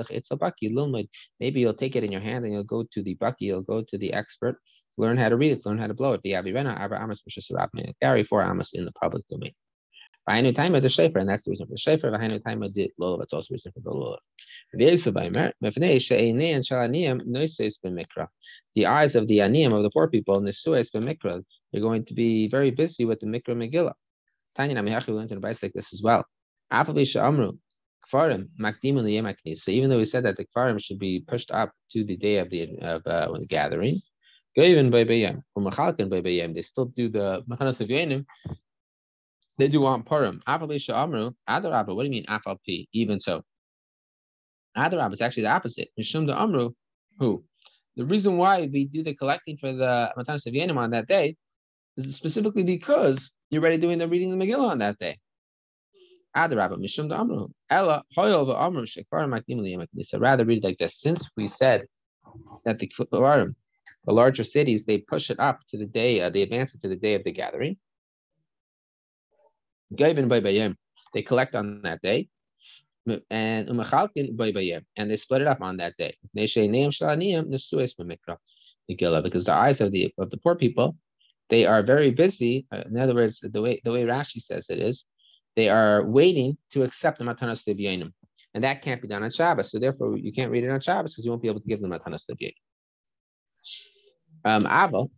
It's 0.10 0.32
a 0.32 0.36
bucky. 0.36 0.70
Maybe 1.40 1.60
you'll 1.62 1.74
take 1.74 1.96
it 1.96 2.04
in 2.04 2.12
your 2.12 2.22
hand 2.22 2.44
and 2.44 2.54
you'll 2.54 2.64
go 2.66 2.84
to 2.94 3.02
the 3.02 3.14
bucky, 3.16 3.46
you'll 3.46 3.64
go 3.64 3.82
to 3.82 3.98
the 3.98 4.12
expert, 4.12 4.58
learn 4.98 5.18
how 5.18 5.30
to 5.30 5.38
read 5.38 5.54
it, 5.54 5.66
learn 5.66 5.78
how 5.78 5.88
to 5.88 5.94
blow 5.94 6.14
it. 6.14 6.22
The 6.24 6.34
carry 8.02 8.24
four 8.24 8.42
amas 8.42 8.72
in 8.74 8.84
the 8.86 8.92
public 8.92 9.26
domain. 9.30 9.54
V'hainu 10.28 10.76
of 10.76 10.82
the 10.82 10.90
shefer, 10.90 11.18
and 11.18 11.28
that's 11.28 11.44
the 11.44 11.52
reason 11.52 11.68
for 11.68 11.74
the 11.74 11.78
shefer. 11.78 12.44
Time 12.44 12.64
of 12.64 12.74
the 12.74 12.92
lulav, 13.00 13.20
that's 13.20 13.34
also 13.34 13.48
the 13.50 13.56
reason 13.56 13.72
for 13.74 13.82
the 13.82 13.90
lulav. 13.90 14.18
The 14.76 14.88
eyes 18.86 19.16
of 19.16 19.28
the 19.28 19.38
aniyim 19.40 19.74
of 19.74 19.84
the 19.84 19.90
poor 19.92 20.08
people, 20.08 20.42
nesues 20.42 20.90
b'mikra, 20.92 21.44
they're 21.72 21.82
going 21.82 22.06
to 22.06 22.14
be 22.14 22.48
very 22.48 22.72
busy 22.72 23.06
with 23.06 23.20
the 23.20 23.26
mikra 23.28 23.50
megillah. 23.50 23.94
Tanya 24.56 24.76
namihachi 24.76 25.08
we 25.08 25.14
learned 25.14 25.32
in 25.32 25.42
the 25.42 25.48
like 25.62 25.74
this 25.74 25.94
as 25.94 26.02
well. 26.02 26.26
So 26.72 26.92
even 29.72 29.90
though 29.90 29.98
we 29.98 30.06
said 30.06 30.24
that 30.26 30.38
the 30.38 30.46
kfarim 30.46 30.80
should 30.80 31.00
be 31.00 31.20
pushed 31.28 31.52
up 31.52 31.72
to 31.92 32.04
the 32.04 32.16
day 32.18 32.38
of 32.38 32.50
the 32.50 32.78
of 32.80 33.06
uh, 33.06 33.32
the 33.38 33.46
gathering, 33.46 34.02
they 34.56 34.74
still 36.62 36.86
do 36.86 37.10
the 37.10 37.44
Machanas 37.50 37.82
of 37.82 37.88
they 39.58 39.68
do 39.68 39.82
want 39.82 40.06
Purim. 40.06 40.42
Afalisha 40.48 40.96
Amru, 40.96 41.32
Adarabba. 41.48 41.96
What 41.96 42.04
do 42.04 42.06
you 42.06 42.12
mean 42.12 42.26
Afalpi? 42.26 42.88
Even 42.94 43.20
so. 43.20 43.44
Adarabba 44.76 45.13
is 45.13 45.22
actually 45.22 45.44
the 45.44 45.50
opposite. 45.50 45.89
Mishum 46.00 46.26
the 46.26 46.39
Amru, 46.39 46.72
who? 47.20 47.44
The 47.96 48.06
reason 48.06 48.38
why 48.38 48.68
we 48.72 48.86
do 48.86 49.04
the 49.04 49.13
collecting 49.13 49.58
for 49.58 49.72
the 49.72 50.12
Matan 50.18 50.39
Savyanim 50.39 50.78
on 50.78 50.92
that 50.92 51.08
day 51.08 51.36
is 51.98 52.16
specifically 52.16 52.63
because 52.63 53.32
you're 53.52 53.62
already 53.62 53.78
doing 53.78 54.00
the 54.00 54.08
reading 54.08 54.38
the 54.38 54.44
Megillah 54.44 54.72
on 54.72 54.80
that 54.80 54.98
day. 54.98 55.20
Adarabba, 56.36 56.78
Mishum 56.78 57.10
the 57.10 57.20
Amru. 57.20 57.50
Ella, 57.70 58.04
Hoyol 58.18 58.60
Amru, 58.60 58.86
Shekvar 58.86 59.28
Makdim 59.30 59.88
So 60.02 60.18
rather 60.18 60.46
read 60.46 60.60
it 60.60 60.63
like 60.63 60.80
this. 60.80 61.00
Since 61.00 61.30
we 61.38 61.48
said 61.48 61.86
that 62.66 62.80
the 62.80 62.89
the 64.06 64.12
larger 64.12 64.44
cities, 64.44 64.84
they 64.86 64.98
push 64.98 65.30
it 65.30 65.39
up 65.39 65.60
to 65.70 65.78
the 65.78 65.86
day, 65.86 66.22
uh, 66.22 66.30
they 66.30 66.42
advance 66.42 66.74
it 66.76 66.82
to 66.82 66.89
the 66.89 66.96
day 66.96 67.13
of 67.13 67.24
the 67.24 67.32
gathering. 67.32 67.78
By 69.96 70.42
Bayim, 70.42 70.76
they 71.14 71.22
collect 71.22 71.56
on 71.56 71.82
that 71.84 72.02
day. 72.02 72.28
and 73.30 73.68
umachalkin 73.68 74.34
and 74.98 75.12
they 75.12 75.18
split 75.18 75.42
it 75.42 75.48
up 75.48 75.62
on 75.62 75.78
that 75.78 75.96
day. 75.98 76.16
Because 76.34 76.54
the 79.46 79.54
eyes 79.54 79.82
of 79.82 79.92
the 79.92 80.14
of 80.18 80.30
the 80.30 80.38
poor 80.38 80.56
people, 80.56 80.96
they 81.50 81.66
are 81.66 81.84
very 81.84 82.12
busy. 82.12 82.66
Uh, 82.72 82.84
in 82.86 82.98
other 82.98 83.16
words, 83.16 83.40
the 83.42 83.62
way 83.62 83.82
the 83.84 83.92
way 83.92 84.04
Rashi 84.04 84.42
says 84.42 84.68
it 84.70 84.80
is, 84.80 85.06
they 85.56 85.70
are 85.70 86.06
waiting 86.06 86.58
to 86.72 86.84
accept 86.84 87.20
the 87.20 87.26
matanas 87.26 87.64
levyanim, 87.68 88.12
and 88.54 88.64
that 88.64 88.82
can't 88.82 89.02
be 89.02 89.08
done 89.08 89.24
on 89.24 89.32
Shabbos. 89.32 89.72
So 89.72 89.80
therefore, 89.80 90.18
you 90.18 90.34
can't 90.34 90.52
read 90.52 90.64
it 90.64 90.70
on 90.70 90.80
Shabbos 90.80 91.14
because 91.14 91.26
you 91.26 91.32
won't 91.32 91.42
be 91.42 91.50
able 91.50 91.62
to 91.62 91.68
give 91.68 91.82
them 91.82 91.92
matanas 91.92 92.24
levyanim. 92.30 92.54
Um, 94.46 94.66
Aval, 94.66 95.10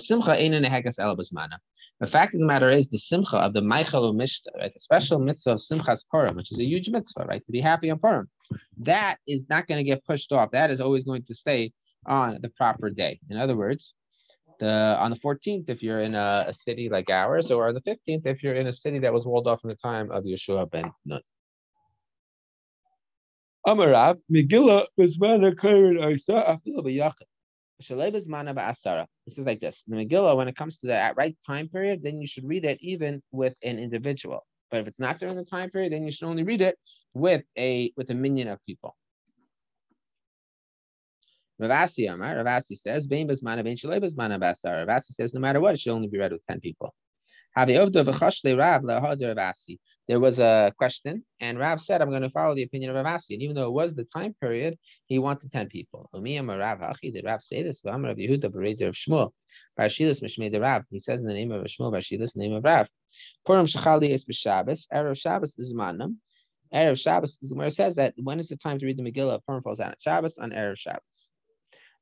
simcha 0.00 0.32
ein 0.32 0.54
in 0.54 0.64
elabas 0.64 1.32
mana. 1.32 1.58
The 2.00 2.06
fact 2.08 2.34
of 2.34 2.40
the 2.40 2.46
matter 2.46 2.68
is 2.68 2.88
the 2.88 2.98
simcha 2.98 3.36
of 3.36 3.52
the 3.52 3.62
Michael 3.62 4.12
Mishta, 4.14 4.48
right? 4.58 4.72
The 4.72 4.80
special 4.80 5.20
mitzvah 5.20 5.52
of 5.52 5.60
Simchas 5.60 6.02
Purim, 6.10 6.34
which 6.34 6.50
is 6.50 6.58
a 6.58 6.64
huge 6.64 6.88
mitzvah, 6.88 7.24
right? 7.24 7.44
To 7.46 7.52
be 7.52 7.60
happy 7.60 7.88
on 7.90 7.98
Purim. 7.98 8.28
That 8.78 9.18
is 9.28 9.48
not 9.48 9.68
going 9.68 9.78
to 9.78 9.84
get 9.84 10.04
pushed 10.04 10.32
off. 10.32 10.50
That 10.50 10.70
is 10.70 10.80
always 10.80 11.04
going 11.04 11.22
to 11.24 11.34
stay 11.34 11.72
on 12.06 12.38
the 12.42 12.48
proper 12.50 12.90
day. 12.90 13.20
In 13.30 13.36
other 13.36 13.56
words, 13.56 13.94
the 14.58 14.96
on 14.98 15.10
the 15.10 15.16
14th, 15.18 15.68
if 15.68 15.82
you're 15.82 16.00
in 16.00 16.14
a, 16.14 16.46
a 16.48 16.54
city 16.54 16.88
like 16.88 17.10
ours, 17.10 17.50
or 17.50 17.72
the 17.72 17.80
15th, 17.80 18.26
if 18.26 18.42
you're 18.42 18.54
in 18.54 18.66
a 18.66 18.72
city 18.72 18.98
that 19.00 19.12
was 19.12 19.24
walled 19.24 19.46
off 19.46 19.60
in 19.64 19.68
the 19.68 19.76
time 19.76 20.10
of 20.10 20.24
Yeshua 20.24 20.70
ben 20.70 20.92
Nun. 21.04 21.20
Amarav, 23.66 24.20
Megillah, 24.30 24.86
Bezmana 24.98 25.54
Kairin 25.54 26.12
Isa, 26.12 26.60
this 27.78 29.38
is 29.38 29.46
like 29.46 29.60
this. 29.60 29.82
The 29.86 29.96
Megillah, 29.96 30.36
when 30.36 30.48
it 30.48 30.56
comes 30.56 30.78
to 30.78 30.86
the 30.86 31.12
right 31.16 31.36
time 31.46 31.68
period, 31.68 32.02
then 32.02 32.20
you 32.20 32.26
should 32.26 32.44
read 32.44 32.64
it 32.64 32.78
even 32.80 33.22
with 33.32 33.54
an 33.62 33.78
individual. 33.78 34.46
But 34.70 34.80
if 34.80 34.86
it's 34.86 35.00
not 35.00 35.18
during 35.18 35.36
the 35.36 35.44
time 35.44 35.70
period, 35.70 35.92
then 35.92 36.04
you 36.04 36.10
should 36.10 36.26
only 36.26 36.44
read 36.44 36.60
it 36.60 36.78
with 37.14 37.42
a 37.58 37.92
with 37.96 38.10
a 38.10 38.14
minyan 38.14 38.48
of 38.48 38.58
people. 38.66 38.96
Rav 41.58 41.70
Asi 41.70 42.06
Amar, 42.06 42.36
Rav 42.36 42.46
Asi 42.46 42.74
says, 42.74 43.06
Ravasi 43.06 45.12
says, 45.12 45.34
no 45.34 45.40
matter 45.40 45.60
what, 45.60 45.74
it 45.74 45.80
should 45.80 45.92
only 45.92 46.08
be 46.08 46.18
read 46.18 46.32
with 46.32 46.44
10 46.46 46.60
people. 46.60 46.94
There 50.06 50.20
was 50.20 50.38
a 50.38 50.72
question, 50.76 51.24
and 51.40 51.58
Rav 51.58 51.80
said, 51.80 52.02
I'm 52.02 52.10
going 52.10 52.22
to 52.22 52.30
follow 52.30 52.54
the 52.54 52.62
opinion 52.62 52.90
of 52.90 52.96
Rav 52.96 53.06
Asi. 53.06 53.34
And 53.34 53.42
even 53.42 53.56
though 53.56 53.66
it 53.66 53.72
was 53.72 53.94
the 53.94 54.04
time 54.04 54.34
period, 54.38 54.78
he 55.06 55.18
wanted 55.18 55.50
10 55.50 55.68
people. 55.68 56.10
Did 56.12 57.24
Rav 57.24 57.42
say 57.42 57.62
this? 57.62 57.80
Rav 57.84 57.98
Yehuda, 58.00 58.44
of 58.44 58.94
Shmuel. 58.94 59.30
Barshilas 59.78 60.22
Mishmei 60.22 60.52
the 60.52 60.60
Rav. 60.60 60.82
He 60.90 60.98
says 60.98 61.20
in 61.20 61.26
the 61.26 61.32
name 61.32 61.52
of 61.52 61.64
Shmuel, 61.64 61.92
Barshilas, 61.92 62.34
the 62.34 62.40
name 62.40 62.52
of 62.52 62.64
Rav. 62.64 62.86
Purim 63.46 63.66
Shechali 63.66 64.10
is 64.10 64.24
B'Shabbos. 64.24 64.86
Erev 64.92 65.16
Shabbos 65.16 65.54
is 65.58 65.72
Manam. 65.72 66.16
Erev 66.72 66.98
Shabbos 66.98 67.38
where 67.50 67.68
it 67.68 67.74
says 67.74 67.94
that 67.96 68.14
when 68.16 68.40
is 68.40 68.48
the 68.48 68.56
time 68.56 68.78
to 68.78 68.86
read 68.86 68.98
the 68.98 69.02
Megillah? 69.02 69.40
Purim 69.46 69.62
falls 69.62 69.80
out 69.80 69.88
on 69.88 69.94
Shabbos 70.00 70.36
on 70.38 70.50
Erev 70.50 70.76
Shabbos. 70.76 71.02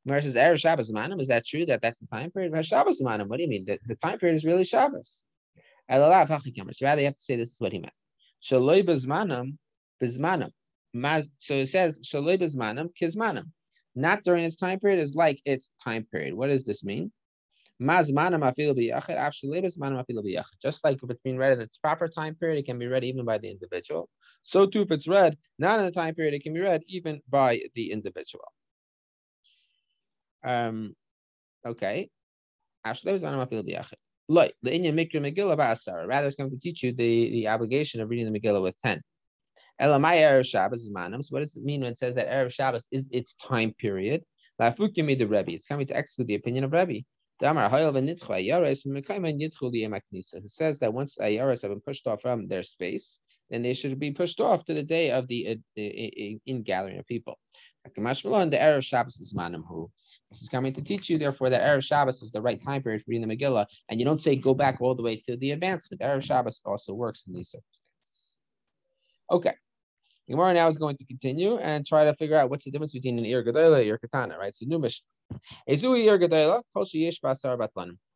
It 0.06 0.22
says 0.24 0.34
Erev 0.34 0.58
Shabbos 0.58 0.90
Manam, 0.90 1.20
is 1.20 1.28
that 1.28 1.46
true 1.46 1.66
that 1.66 1.82
that's 1.82 1.98
the 1.98 2.06
time 2.06 2.30
period? 2.30 2.64
Shabbos 2.64 3.00
Manam. 3.00 3.28
What 3.28 3.36
do 3.36 3.42
you 3.42 3.48
mean? 3.48 3.64
The, 3.64 3.78
the 3.86 3.96
time 3.96 4.18
period 4.18 4.36
is 4.36 4.44
really 4.44 4.64
Shabbos. 4.64 5.20
Rather, 5.92 7.00
you 7.00 7.06
have 7.06 7.16
to 7.16 7.22
say 7.22 7.36
this 7.36 7.50
is 7.50 7.60
what 7.60 7.72
he 7.72 7.78
meant. 7.78 7.92
Shaloi 8.42 8.82
bezmanam, 8.84 9.58
bezmanam. 10.02 10.50
So 11.38 11.54
it 11.54 11.68
says 11.68 12.00
shaloi. 12.00 13.44
Not 13.94 14.24
during 14.24 14.44
its 14.44 14.56
time 14.56 14.80
period 14.80 15.00
is 15.00 15.14
like 15.14 15.40
its 15.44 15.68
time 15.84 16.06
period. 16.10 16.34
What 16.34 16.48
does 16.48 16.64
this 16.64 16.82
mean? 16.82 17.12
Just 17.80 18.10
like 20.84 20.98
if 21.02 21.10
it's 21.10 21.20
being 21.22 21.36
read 21.36 21.52
in 21.52 21.60
its 21.60 21.76
proper 21.78 22.08
time 22.08 22.34
period, 22.36 22.58
it 22.58 22.66
can 22.66 22.78
be 22.78 22.86
read 22.86 23.04
even 23.04 23.24
by 23.24 23.38
the 23.38 23.50
individual. 23.50 24.08
So 24.44 24.66
too, 24.66 24.82
if 24.82 24.90
it's 24.90 25.08
read 25.08 25.36
not 25.58 25.80
in 25.80 25.86
a 25.86 25.90
time 25.90 26.14
period, 26.14 26.34
it 26.34 26.42
can 26.42 26.54
be 26.54 26.60
read 26.60 26.82
even 26.86 27.20
by 27.28 27.60
the 27.74 27.92
individual. 27.92 28.52
Um, 30.44 30.94
okay. 31.66 32.08
Like 34.28 34.54
the 34.62 34.70
Inyan 34.70 34.94
Mikra 34.94 35.16
Megillah 35.16 35.56
Ba'asar. 35.56 36.06
Rather, 36.06 36.26
it's 36.26 36.36
going 36.36 36.50
to 36.50 36.58
teach 36.58 36.82
you 36.82 36.92
the, 36.92 37.30
the 37.30 37.48
obligation 37.48 38.00
of 38.00 38.08
reading 38.08 38.32
the 38.32 38.38
Megillah 38.38 38.62
with 38.62 38.74
10. 38.84 39.02
Elamai 39.80 40.18
Erev 40.18 40.46
Shabbos 40.46 40.82
is 40.82 40.90
manam. 40.90 41.24
So 41.24 41.34
what 41.34 41.40
does 41.40 41.56
it 41.56 41.64
mean 41.64 41.80
when 41.80 41.92
it 41.92 41.98
says 41.98 42.14
that 42.14 42.28
Erev 42.28 42.52
Shabbos 42.52 42.84
is 42.92 43.04
its 43.10 43.34
time 43.46 43.74
period? 43.78 44.22
Lafukim 44.60 45.18
the 45.18 45.24
Rebbe. 45.24 45.52
It's 45.52 45.66
coming 45.66 45.86
to 45.88 45.98
exclude 45.98 46.28
the 46.28 46.36
opinion 46.36 46.64
of 46.64 46.72
Rebbe. 46.72 47.02
Who 47.40 47.48
says 47.48 47.56
that 50.78 50.94
once 50.94 51.16
Ayaras 51.20 51.62
have 51.62 51.72
been 51.72 51.80
pushed 51.80 52.06
off 52.06 52.22
from 52.22 52.46
their 52.46 52.62
space, 52.62 53.18
then 53.50 53.62
they 53.62 53.74
should 53.74 53.98
be 53.98 54.12
pushed 54.12 54.38
off 54.38 54.64
to 54.66 54.74
the 54.74 54.84
day 54.84 55.10
of 55.10 55.26
the 55.26 55.48
uh, 55.48 55.56
in 55.76 56.62
gathering 56.62 57.00
of 57.00 57.06
people. 57.06 57.36
The 57.84 57.90
Erev 58.00 58.84
Shabbos 58.84 59.18
is 59.18 59.34
manam 59.34 59.64
who. 59.66 59.90
Is 60.40 60.48
coming 60.48 60.72
to 60.74 60.82
teach 60.82 61.10
you, 61.10 61.18
therefore, 61.18 61.50
that 61.50 61.62
Erev 61.62 61.82
Shabbos 61.82 62.22
is 62.22 62.30
the 62.30 62.40
right 62.40 62.62
time 62.62 62.82
period 62.82 63.02
for 63.02 63.10
reading 63.10 63.28
the 63.28 63.36
Megillah, 63.36 63.66
and 63.88 64.00
you 64.00 64.06
don't 64.06 64.22
say 64.22 64.36
go 64.36 64.54
back 64.54 64.80
all 64.80 64.94
the 64.94 65.02
way 65.02 65.22
to 65.28 65.36
the 65.36 65.50
advancement. 65.50 66.00
Erev 66.00 66.22
Shabbos 66.22 66.60
also 66.64 66.94
works 66.94 67.24
in 67.26 67.34
these 67.34 67.50
circumstances. 67.50 68.36
Okay. 69.30 69.54
Gemara 70.28 70.54
now 70.54 70.68
is 70.68 70.78
going 70.78 70.96
to 70.96 71.04
continue 71.04 71.58
and 71.58 71.84
try 71.86 72.04
to 72.04 72.14
figure 72.14 72.36
out 72.36 72.48
what's 72.48 72.64
the 72.64 72.70
difference 72.70 72.92
between 72.92 73.18
an 73.18 73.26
Ir 73.26 73.44
Gedola 73.44 73.80
and 73.80 73.86
Ir 73.86 73.98
Katana, 73.98 74.38
right? 74.38 74.56
So, 74.56 74.64
new 74.66 74.78
Mishnah. 74.78 75.04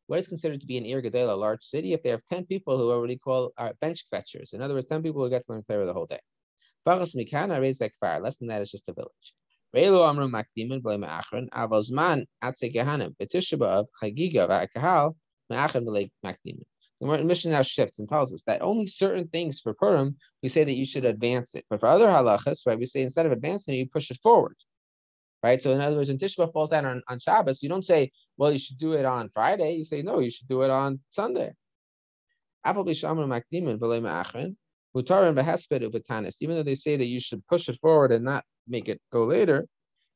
What 0.09 0.20
is 0.20 0.29
considered 0.29 0.61
to 0.61 0.66
be 0.66 0.79
an 0.79 0.87
Ir 0.87 1.02
Gedola, 1.02 1.33
a 1.33 1.37
large 1.37 1.64
city, 1.64 1.92
if 1.92 2.02
they 2.02 2.11
have 2.11 2.22
10 2.31 2.46
people 2.46 2.79
who 2.79 2.90
are 2.90 3.16
call 3.16 3.52
are 3.59 3.74
bench 3.81 4.07
fetchers? 4.11 4.52
In 4.52 4.62
other 4.62 4.74
words, 4.74 4.87
10 4.87 5.02
people 5.02 5.22
who 5.22 5.31
get 5.31 5.44
to 5.46 5.52
learn 5.52 5.64
Torah 5.64 5.85
the 5.85 5.92
whole 5.92 6.07
day. 6.07 6.20
Less 6.87 7.12
than 7.12 8.48
that 8.48 8.62
is 8.62 8.70
just 8.70 8.88
a 8.88 8.92
village. 8.92 9.36
Makdimin 9.74 10.83
Gehanim, 12.62 13.14
Chagiga 14.02 14.48
Vakahal, 14.48 15.16
Makdimin. 15.50 16.64
The 17.00 17.24
Mishnah 17.24 17.50
now 17.50 17.62
shifts 17.62 17.98
and 17.98 18.09
tells 18.09 18.33
us 18.33 18.42
that 18.46 18.62
only 18.62 18.87
certain 18.87 19.29
things 19.29 19.61
for 19.61 19.74
Purim, 19.74 20.16
we 20.42 20.48
say 20.48 20.64
that 20.64 20.72
you 20.72 20.87
should 20.87 21.05
advance 21.05 21.55
it. 21.55 21.66
But 21.68 21.81
for 21.81 21.88
other 21.88 22.07
halachas, 22.07 22.61
right, 22.66 22.79
we 22.79 22.87
say 22.87 23.02
instead 23.02 23.26
of 23.26 23.33
advancing 23.33 23.74
it, 23.74 23.79
you 23.79 23.88
push 23.88 24.11
it 24.11 24.18
forward. 24.22 24.57
Right? 25.42 25.62
So 25.62 25.72
in 25.72 25.81
other 25.83 25.96
words, 25.96 26.09
when 26.09 26.18
Tisha 26.18 26.38
B'Av 26.38 26.52
falls 26.55 26.70
down 26.70 26.87
on, 26.87 27.02
on 27.09 27.18
Shabbos, 27.18 27.62
you 27.62 27.68
don't 27.68 27.85
say, 27.85 28.12
well, 28.38 28.50
you 28.50 28.59
should 28.59 28.79
do 28.79 28.94
it 28.94 29.05
on 29.05 29.29
Friday. 29.35 29.74
You 29.74 29.85
say, 29.85 30.00
no, 30.00 30.20
you 30.20 30.31
should 30.31 30.48
do 30.48 30.62
it 30.62 30.70
on 30.70 31.00
Sunday. 31.11 31.52
Even 32.66 32.87
though 36.57 36.62
they 36.62 36.74
say 36.74 36.96
that 36.96 37.05
you 37.05 37.20
should 37.20 37.46
push 37.46 37.68
it 37.68 37.79
forward 37.81 38.12
and 38.12 38.24
not 38.24 38.44
make 38.66 38.88
it 38.88 39.00
go 39.12 39.24
later, 39.24 39.66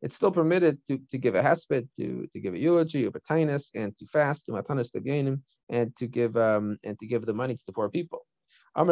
it's 0.02 0.14
still 0.14 0.32
permitted 0.32 0.78
to, 0.88 0.98
to 1.10 1.18
give 1.18 1.34
a 1.34 1.42
hesped, 1.42 1.86
to, 1.96 2.26
to 2.32 2.40
give 2.40 2.54
a 2.54 2.58
eulogy, 2.58 3.04
a 3.04 3.10
batinus, 3.10 3.64
and 3.74 3.94
to 3.98 4.06
fast, 4.06 4.46
to 4.46 4.52
matanis 4.52 4.90
to 4.92 5.36
and 5.68 5.94
to 5.96 6.06
give 6.06 6.36
um 6.36 6.78
and 6.84 6.98
to 6.98 7.06
give 7.06 7.26
the 7.26 7.34
money 7.34 7.54
to 7.54 7.62
the 7.66 7.72
poor 7.72 7.88
people. 7.88 8.24
That's 8.74 8.88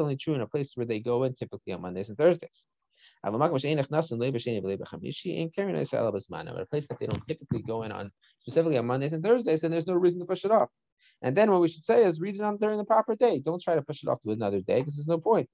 only 0.00 0.16
true 0.16 0.34
in 0.34 0.40
a 0.40 0.46
place 0.46 0.72
where 0.74 0.86
they 0.86 1.00
go 1.00 1.24
in 1.24 1.34
typically 1.34 1.72
on 1.72 1.82
Mondays 1.82 2.08
and 2.08 2.18
Thursdays. 2.18 2.62
But 3.22 3.34
a 3.34 3.38
place 3.38 3.62
that 6.88 6.98
they 7.00 7.06
don't 7.06 7.26
typically 7.26 7.62
go 7.62 7.82
in 7.82 7.92
on 7.92 8.10
specifically 8.40 8.78
on 8.78 8.86
Mondays 8.86 9.12
and 9.12 9.22
Thursdays, 9.22 9.60
then 9.60 9.70
there's 9.70 9.86
no 9.86 9.94
reason 9.94 10.20
to 10.20 10.26
push 10.26 10.44
it 10.44 10.50
off. 10.50 10.70
And 11.22 11.36
then 11.36 11.50
what 11.50 11.60
we 11.60 11.68
should 11.68 11.84
say 11.84 12.04
is 12.04 12.20
read 12.20 12.36
it 12.36 12.40
on 12.40 12.56
during 12.58 12.78
the 12.78 12.84
proper 12.84 13.16
day. 13.16 13.40
Don't 13.40 13.62
try 13.62 13.74
to 13.74 13.82
push 13.82 14.02
it 14.02 14.08
off 14.08 14.22
to 14.22 14.30
another 14.30 14.60
day 14.60 14.80
because 14.80 14.96
there's 14.96 15.08
no 15.08 15.18
point. 15.18 15.48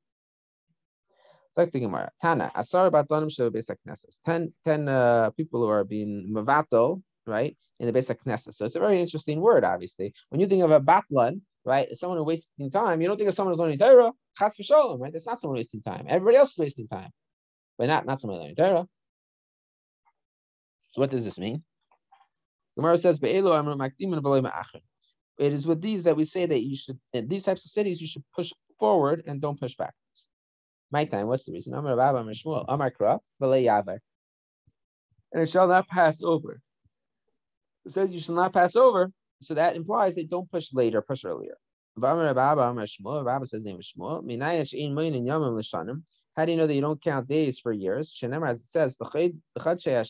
Like 1.56 1.72
the 1.72 1.80
Gemara. 1.80 2.10
Tana, 2.20 2.50
Asar 2.54 2.90
Batonim 2.90 3.30
Shel 3.30 3.50
Besak 3.50 3.76
Knesses. 3.86 4.18
Ten, 4.26 4.52
ten 4.64 4.88
uh, 4.88 5.30
people 5.30 5.60
who 5.60 5.68
are 5.68 5.84
being 5.84 6.28
Mavato, 6.32 7.00
right, 7.26 7.56
in 7.78 7.86
the 7.86 7.92
Besak 7.92 8.16
Knesses. 8.26 8.54
So 8.54 8.64
it's 8.64 8.74
a 8.74 8.80
very 8.80 9.00
interesting 9.00 9.40
word, 9.40 9.62
obviously. 9.64 10.12
When 10.30 10.40
you 10.40 10.48
think 10.48 10.64
of 10.64 10.72
a 10.72 10.80
Batlan, 10.80 11.42
right, 11.64 11.88
someone 11.96 12.18
who's 12.18 12.26
wasting 12.26 12.70
time, 12.70 13.00
you 13.00 13.08
don't 13.08 13.16
think 13.16 13.28
of 13.28 13.36
someone 13.36 13.52
who's 13.54 13.60
learning 13.60 13.78
Torah, 13.78 14.12
Chas 14.36 14.56
v'sholem, 14.56 14.98
right? 15.00 15.12
That's 15.12 15.26
not 15.26 15.40
someone 15.40 15.58
wasting 15.58 15.82
time. 15.82 16.06
Everybody 16.08 16.38
else 16.38 16.50
is 16.50 16.58
wasting 16.58 16.88
time, 16.88 17.10
but 17.78 17.86
not, 17.86 18.04
not 18.04 18.20
someone 18.20 18.40
learning 18.40 18.56
Torah. 18.56 18.86
So 20.92 21.00
what 21.00 21.10
does 21.10 21.24
this 21.24 21.38
mean? 21.38 21.62
Gemara 22.76 22.98
says, 22.98 23.20
It 23.22 23.44
is 25.38 25.66
with 25.66 25.80
these 25.80 26.04
that 26.04 26.16
we 26.16 26.24
say 26.24 26.46
that 26.46 26.60
you 26.60 26.76
should, 26.76 26.98
in 27.12 27.28
these 27.28 27.44
types 27.44 27.64
of 27.64 27.70
cities, 27.70 28.00
you 28.00 28.08
should 28.08 28.24
push 28.34 28.52
forward 28.80 29.22
and 29.26 29.40
don't 29.40 29.58
push 29.58 29.76
back. 29.76 29.94
My 30.94 31.04
time, 31.06 31.26
what's 31.26 31.44
the 31.44 31.50
reason? 31.50 31.74
Amar 31.74 31.96
Rabba 31.96 32.18
Amar 32.18 32.34
Shmuel, 32.34 32.64
Amar 32.68 32.92
Kra, 32.92 33.18
Yavar. 33.42 33.98
And 35.32 35.42
it 35.42 35.48
shall 35.48 35.66
not 35.66 35.88
pass 35.88 36.22
over. 36.22 36.60
It 37.84 37.90
says 37.90 38.12
you 38.12 38.20
shall 38.20 38.36
not 38.36 38.52
pass 38.52 38.76
over, 38.76 39.10
so 39.42 39.54
that 39.54 39.74
implies 39.74 40.14
they 40.14 40.22
don't 40.22 40.48
push 40.52 40.72
later, 40.72 41.02
push 41.02 41.24
earlier. 41.24 41.56
Amar 41.96 42.32
says 42.86 43.64
name 43.64 43.78
l'shanim. 43.78 46.02
How 46.36 46.44
do 46.44 46.52
you 46.52 46.58
know 46.58 46.66
that 46.68 46.74
you 46.74 46.80
don't 46.80 47.02
count 47.02 47.26
days 47.26 47.58
for 47.58 47.72
years? 47.72 48.16
As 48.22 48.58
it 48.58 48.62
says. 48.70 48.94
It 49.00 49.10
says 49.10 49.36
the 49.56 49.74
chad 49.80 50.06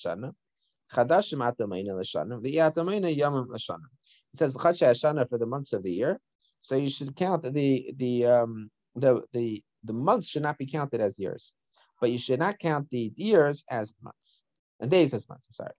sheyashana 4.77 5.29
for 5.31 5.39
the 5.39 5.47
months 5.47 5.73
of 5.73 5.83
the 5.83 5.93
year. 5.93 6.21
So 6.61 6.77
you 6.77 6.91
should 6.91 7.17
count 7.17 7.43
the 7.43 7.95
the 7.97 8.27
um 8.27 8.71
the 8.95 9.23
the 9.33 9.63
the 9.85 9.93
months 9.93 10.27
should 10.29 10.43
not 10.43 10.59
be 10.59 10.67
counted 10.67 11.01
as 11.01 11.19
years, 11.19 11.53
but 12.01 12.11
you 12.11 12.19
should 12.19 12.39
not 12.39 12.59
count 12.59 12.89
the 12.91 13.13
years 13.17 13.65
as 13.71 13.93
months 14.03 14.41
and 14.81 14.91
days 14.91 15.15
as 15.15 15.29
months. 15.29 15.47
I'm 15.49 15.55
sorry. 15.55 15.75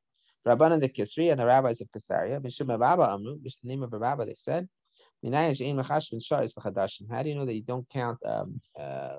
Rabbanan 0.48 0.80
the 0.80 0.90
Kisri 0.90 1.32
and 1.32 1.40
the 1.40 1.46
rabbis 1.46 1.82
of 1.82 1.92
Caesarea, 1.92 2.40
Mishum 2.40 2.70
Rabba 2.80 3.12
Amru, 3.12 3.40
the 3.42 3.52
name 3.64 3.82
of 3.82 3.92
a 3.94 3.98
rabbi, 3.98 4.26
they 4.26 4.36
said, 4.36 4.70
How 5.24 5.30
do 5.30 5.60
you 7.30 7.36
know 7.36 7.46
that 7.46 7.54
you 7.54 7.64
don't 7.64 7.90
count 7.90 8.20
um, 8.26 8.62
uh, 8.80 9.18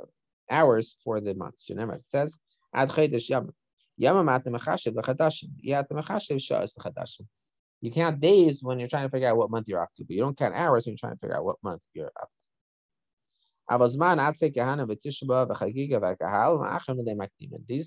hours 0.49 0.97
for 1.03 1.21
the 1.21 1.35
months? 1.35 1.67
Remember, 1.69 1.95
it 1.95 2.05
says. 2.07 2.39
You 7.83 7.91
count 7.91 8.21
days 8.21 8.63
when 8.63 8.79
you're 8.79 8.89
trying 8.89 9.03
to 9.03 9.09
figure 9.09 9.29
out 9.29 9.37
what 9.37 9.51
month 9.51 9.69
you're 9.69 9.83
up 9.83 9.91
to, 9.97 10.05
but 10.05 10.11
you 10.11 10.21
don't 10.21 10.39
count 10.39 10.55
hours 10.55 10.87
when 10.87 10.93
you're 10.93 10.99
trying 10.99 11.15
to 11.15 11.19
figure 11.19 11.37
out 11.37 11.45
what 11.45 11.57
month 11.63 11.83
you're 11.93 12.13
up. 12.21 12.31
These 13.69 13.97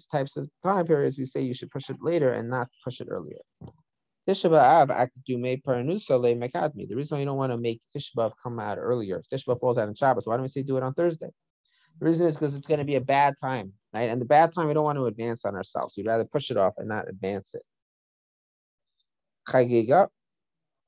types 0.08 0.38
of 0.38 0.50
time 0.64 0.86
periods, 0.86 1.18
we 1.18 1.26
say 1.26 1.42
you 1.42 1.54
should 1.54 1.72
push 1.72 1.90
it 1.90 1.96
later 2.02 2.34
and 2.34 2.50
not 2.50 2.68
push 2.84 3.00
it 3.00 3.08
earlier. 3.10 3.38
The 4.28 4.34
reason 4.34 4.52
why 4.52 4.82
you 7.20 7.26
don't 7.26 7.38
want 7.38 7.52
to 7.52 7.58
make 7.58 7.82
Tisha 7.96 8.32
come 8.44 8.60
out 8.60 8.78
earlier, 8.78 9.22
if 9.32 9.44
falls 9.60 9.78
out 9.78 9.88
on 9.88 9.96
Shabbos, 9.96 10.28
why 10.28 10.36
don't 10.36 10.44
we 10.44 10.50
say 10.50 10.64
do 10.64 10.76
it 10.78 10.84
on 10.84 10.94
Thursday? 10.94 11.30
The 12.00 12.06
reason 12.06 12.28
is 12.28 12.36
because 12.36 12.56
it's 12.56 12.68
going 12.68 12.80
to 12.80 12.86
be 12.86 12.96
a 12.96 13.02
bad 13.02 13.36
time, 13.42 13.74
right? 13.94 14.10
And 14.10 14.22
the 14.22 14.26
bad 14.26 14.54
time, 14.54 14.68
we 14.68 14.74
don't 14.74 14.84
want 14.84 14.98
to 14.98 15.06
advance 15.06 15.42
on 15.46 15.56
ourselves. 15.56 15.94
We'd 15.98 16.08
rather 16.08 16.26
push 16.26 16.52
it 16.52 16.58
off 16.58 16.74
and 16.78 16.88
not 16.88 17.10
advance 17.10 17.56
it. 17.56 17.64
Chagiga, 19.48 20.08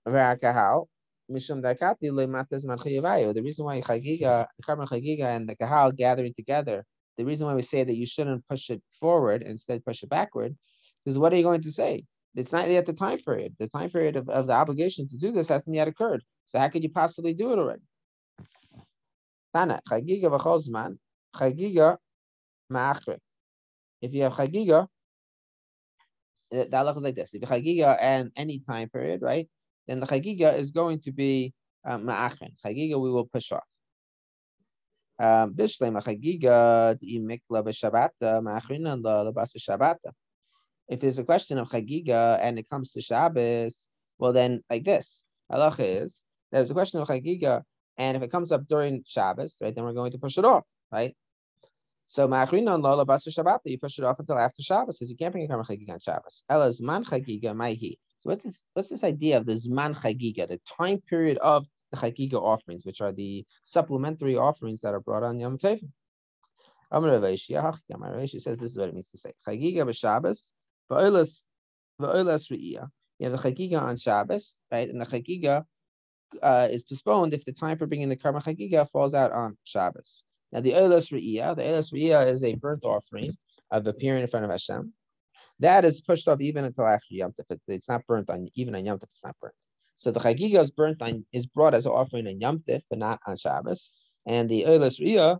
Vakahal, 0.07 0.87
The 1.33 3.41
reason 3.43 3.65
why 3.65 3.81
Chagiga, 3.81 4.47
Chagiga, 4.67 5.23
and 5.23 5.49
the 5.49 5.55
Kahal 5.55 5.91
gathering 5.91 6.33
together, 6.35 6.85
the 7.17 7.25
reason 7.25 7.47
why 7.47 7.55
we 7.55 7.61
say 7.61 7.83
that 7.83 7.95
you 7.95 8.05
shouldn't 8.05 8.47
push 8.47 8.69
it 8.69 8.81
forward, 8.99 9.43
instead 9.43 9.85
push 9.85 10.03
it 10.03 10.09
backward, 10.09 10.55
is 11.05 11.17
what 11.17 11.33
are 11.33 11.37
you 11.37 11.43
going 11.43 11.61
to 11.61 11.71
say? 11.71 12.05
It's 12.35 12.51
not 12.51 12.69
yet 12.69 12.85
the 12.85 12.93
time 12.93 13.19
period. 13.19 13.55
The 13.59 13.67
time 13.67 13.89
period 13.89 14.15
of, 14.15 14.29
of 14.29 14.47
the 14.47 14.53
obligation 14.53 15.07
to 15.09 15.17
do 15.17 15.31
this 15.31 15.47
hasn't 15.47 15.75
yet 15.75 15.87
occurred. 15.87 16.23
So 16.47 16.59
how 16.59 16.69
could 16.69 16.83
you 16.83 16.89
possibly 16.89 17.33
do 17.33 17.51
it 17.53 17.59
already? 17.59 17.81
Tana, 19.53 19.81
Chagiga 19.89 20.97
Chagiga. 21.35 21.97
If 24.01 24.13
you 24.13 24.23
have 24.23 24.33
Chagiga, 24.33 24.87
eh, 26.51 26.63
the 26.63 26.69
halach 26.69 26.97
is 26.97 27.03
like 27.03 27.15
this. 27.15 27.33
If 27.33 27.41
you 27.41 27.47
Chagiga 27.47 27.97
and 27.99 28.31
any 28.35 28.59
time 28.59 28.89
period, 28.89 29.21
right, 29.21 29.49
then 29.91 29.99
the 29.99 30.07
Chagiga 30.07 30.57
is 30.57 30.71
going 30.71 31.01
to 31.01 31.11
be 31.11 31.53
uh, 31.85 31.97
ma'achre. 31.97 32.49
Chagiga 32.65 32.99
we 32.99 33.11
will 33.11 33.25
push 33.25 33.51
off. 33.51 33.63
Um, 35.19 35.53
Bishlema 35.53 36.01
Chagiga, 36.01 36.97
imikla 37.03 37.61
b'shabata, 37.61 38.41
ma'achrina 38.41 38.97
lebasa 39.01 39.57
shabata. 39.59 40.13
If 40.87 41.01
there's 41.01 41.19
a 41.19 41.25
question 41.25 41.57
of 41.57 41.67
Chagiga 41.67 42.39
and 42.41 42.57
it 42.57 42.69
comes 42.69 42.91
to 42.93 43.01
Shabbos, 43.01 43.85
well 44.17 44.31
then 44.31 44.61
like 44.69 44.85
this. 44.85 45.19
Halacha 45.51 46.03
is 46.03 46.21
there's 46.53 46.71
a 46.71 46.73
question 46.73 47.01
of 47.01 47.09
Chagiga 47.09 47.63
and 47.97 48.15
if 48.15 48.23
it 48.23 48.31
comes 48.31 48.53
up 48.53 48.65
during 48.69 49.03
Shabbos, 49.05 49.57
right, 49.61 49.75
then 49.75 49.83
we're 49.83 49.91
going 49.91 50.13
to 50.13 50.17
push 50.17 50.37
it 50.37 50.45
off, 50.45 50.63
right? 50.89 51.13
So 52.07 52.29
ma'achrina 52.29 52.81
lola 52.81 53.05
basa 53.05 53.27
Shabbat, 53.27 53.59
you 53.65 53.77
push 53.77 53.99
it 53.99 54.05
off 54.05 54.19
until 54.19 54.37
after 54.37 54.63
Shabbos 54.63 54.97
because 54.97 55.09
you 55.09 55.17
can't 55.17 55.33
bring 55.33 55.43
a 55.43 55.47
karma 55.49 55.65
on 55.67 55.99
Shabbos. 55.99 56.43
Ela 56.49 56.69
zman 56.69 57.03
chagiga 57.03 57.53
maihi. 57.53 57.97
So 58.21 58.29
what's 58.29 58.43
this? 58.43 58.63
What's 58.73 58.89
this 58.89 59.03
idea 59.03 59.37
of 59.37 59.45
the 59.45 59.53
zman 59.53 59.95
chagiga, 59.95 60.47
the 60.47 60.61
time 60.77 61.01
period 61.09 61.37
of 61.39 61.65
the 61.91 61.97
chagiga 61.97 62.35
offerings, 62.35 62.85
which 62.85 63.01
are 63.01 63.11
the 63.11 63.45
supplementary 63.65 64.37
offerings 64.37 64.81
that 64.81 64.93
are 64.93 64.99
brought 64.99 65.23
on 65.23 65.39
Yom 65.39 65.57
Tov? 65.57 65.81
Rav 66.91 67.39
says 67.39 68.57
this 68.57 68.71
is 68.71 68.77
what 68.77 68.89
it 68.89 68.93
means 68.93 69.09
to 69.09 69.17
say. 69.17 69.33
Chagiga 69.47 69.85
b'Shabbos, 69.85 70.39
v'olas 70.91 71.43
re'iyah. 71.99 72.89
You 73.19 73.29
have 73.29 73.41
the 73.41 73.49
chagiga 73.49 73.81
on 73.81 73.97
Shabbos, 73.97 74.55
right? 74.71 74.89
And 74.89 74.99
the 74.99 75.05
chagiga 75.05 75.63
uh, 76.41 76.67
is 76.71 76.83
postponed 76.83 77.33
if 77.33 77.45
the 77.45 77.53
time 77.53 77.77
for 77.77 77.87
bringing 77.87 78.09
the 78.09 78.15
karma 78.15 78.41
chagiga 78.41 78.89
falls 78.91 79.13
out 79.13 79.31
on 79.31 79.57
Shabbos. 79.63 80.23
Now 80.51 80.61
the 80.61 80.71
Eilos 80.73 81.11
Re'iyah, 81.11 81.55
the 81.55 81.61
Eilos 81.61 81.93
Re'iyah 81.93 82.31
is 82.31 82.43
a 82.43 82.55
burnt 82.55 82.83
offering 82.83 83.37
of 83.69 83.87
appearing 83.87 84.23
in 84.23 84.27
front 84.27 84.45
of 84.45 84.51
Hashem. 84.51 84.93
That 85.61 85.85
is 85.85 86.01
pushed 86.01 86.27
off 86.27 86.41
even 86.41 86.65
until 86.65 86.85
after 86.85 87.07
Yom 87.11 87.33
Tov. 87.33 87.57
It's 87.67 87.89
not 87.89 88.05
burnt 88.07 88.29
on 88.29 88.49
even 88.55 88.75
on 88.75 88.85
Yom 88.85 88.97
Tov. 88.97 89.07
It's 89.13 89.23
not 89.23 89.35
burnt. 89.41 89.55
So 89.95 90.11
the 90.11 90.19
chagiga 90.19 90.61
is 90.61 90.71
burnt 90.71 91.01
on 91.01 91.25
is 91.31 91.45
brought 91.45 91.73
as 91.73 91.85
an 91.85 91.93
offering 91.93 92.27
on 92.27 92.39
Yom 92.41 92.63
Tov, 92.67 92.81
but 92.89 92.99
not 92.99 93.19
on 93.25 93.37
Shabbos. 93.37 93.91
And 94.25 94.49
the 94.49 94.63
Eilos 94.63 94.99
Re'iyah 94.99 95.39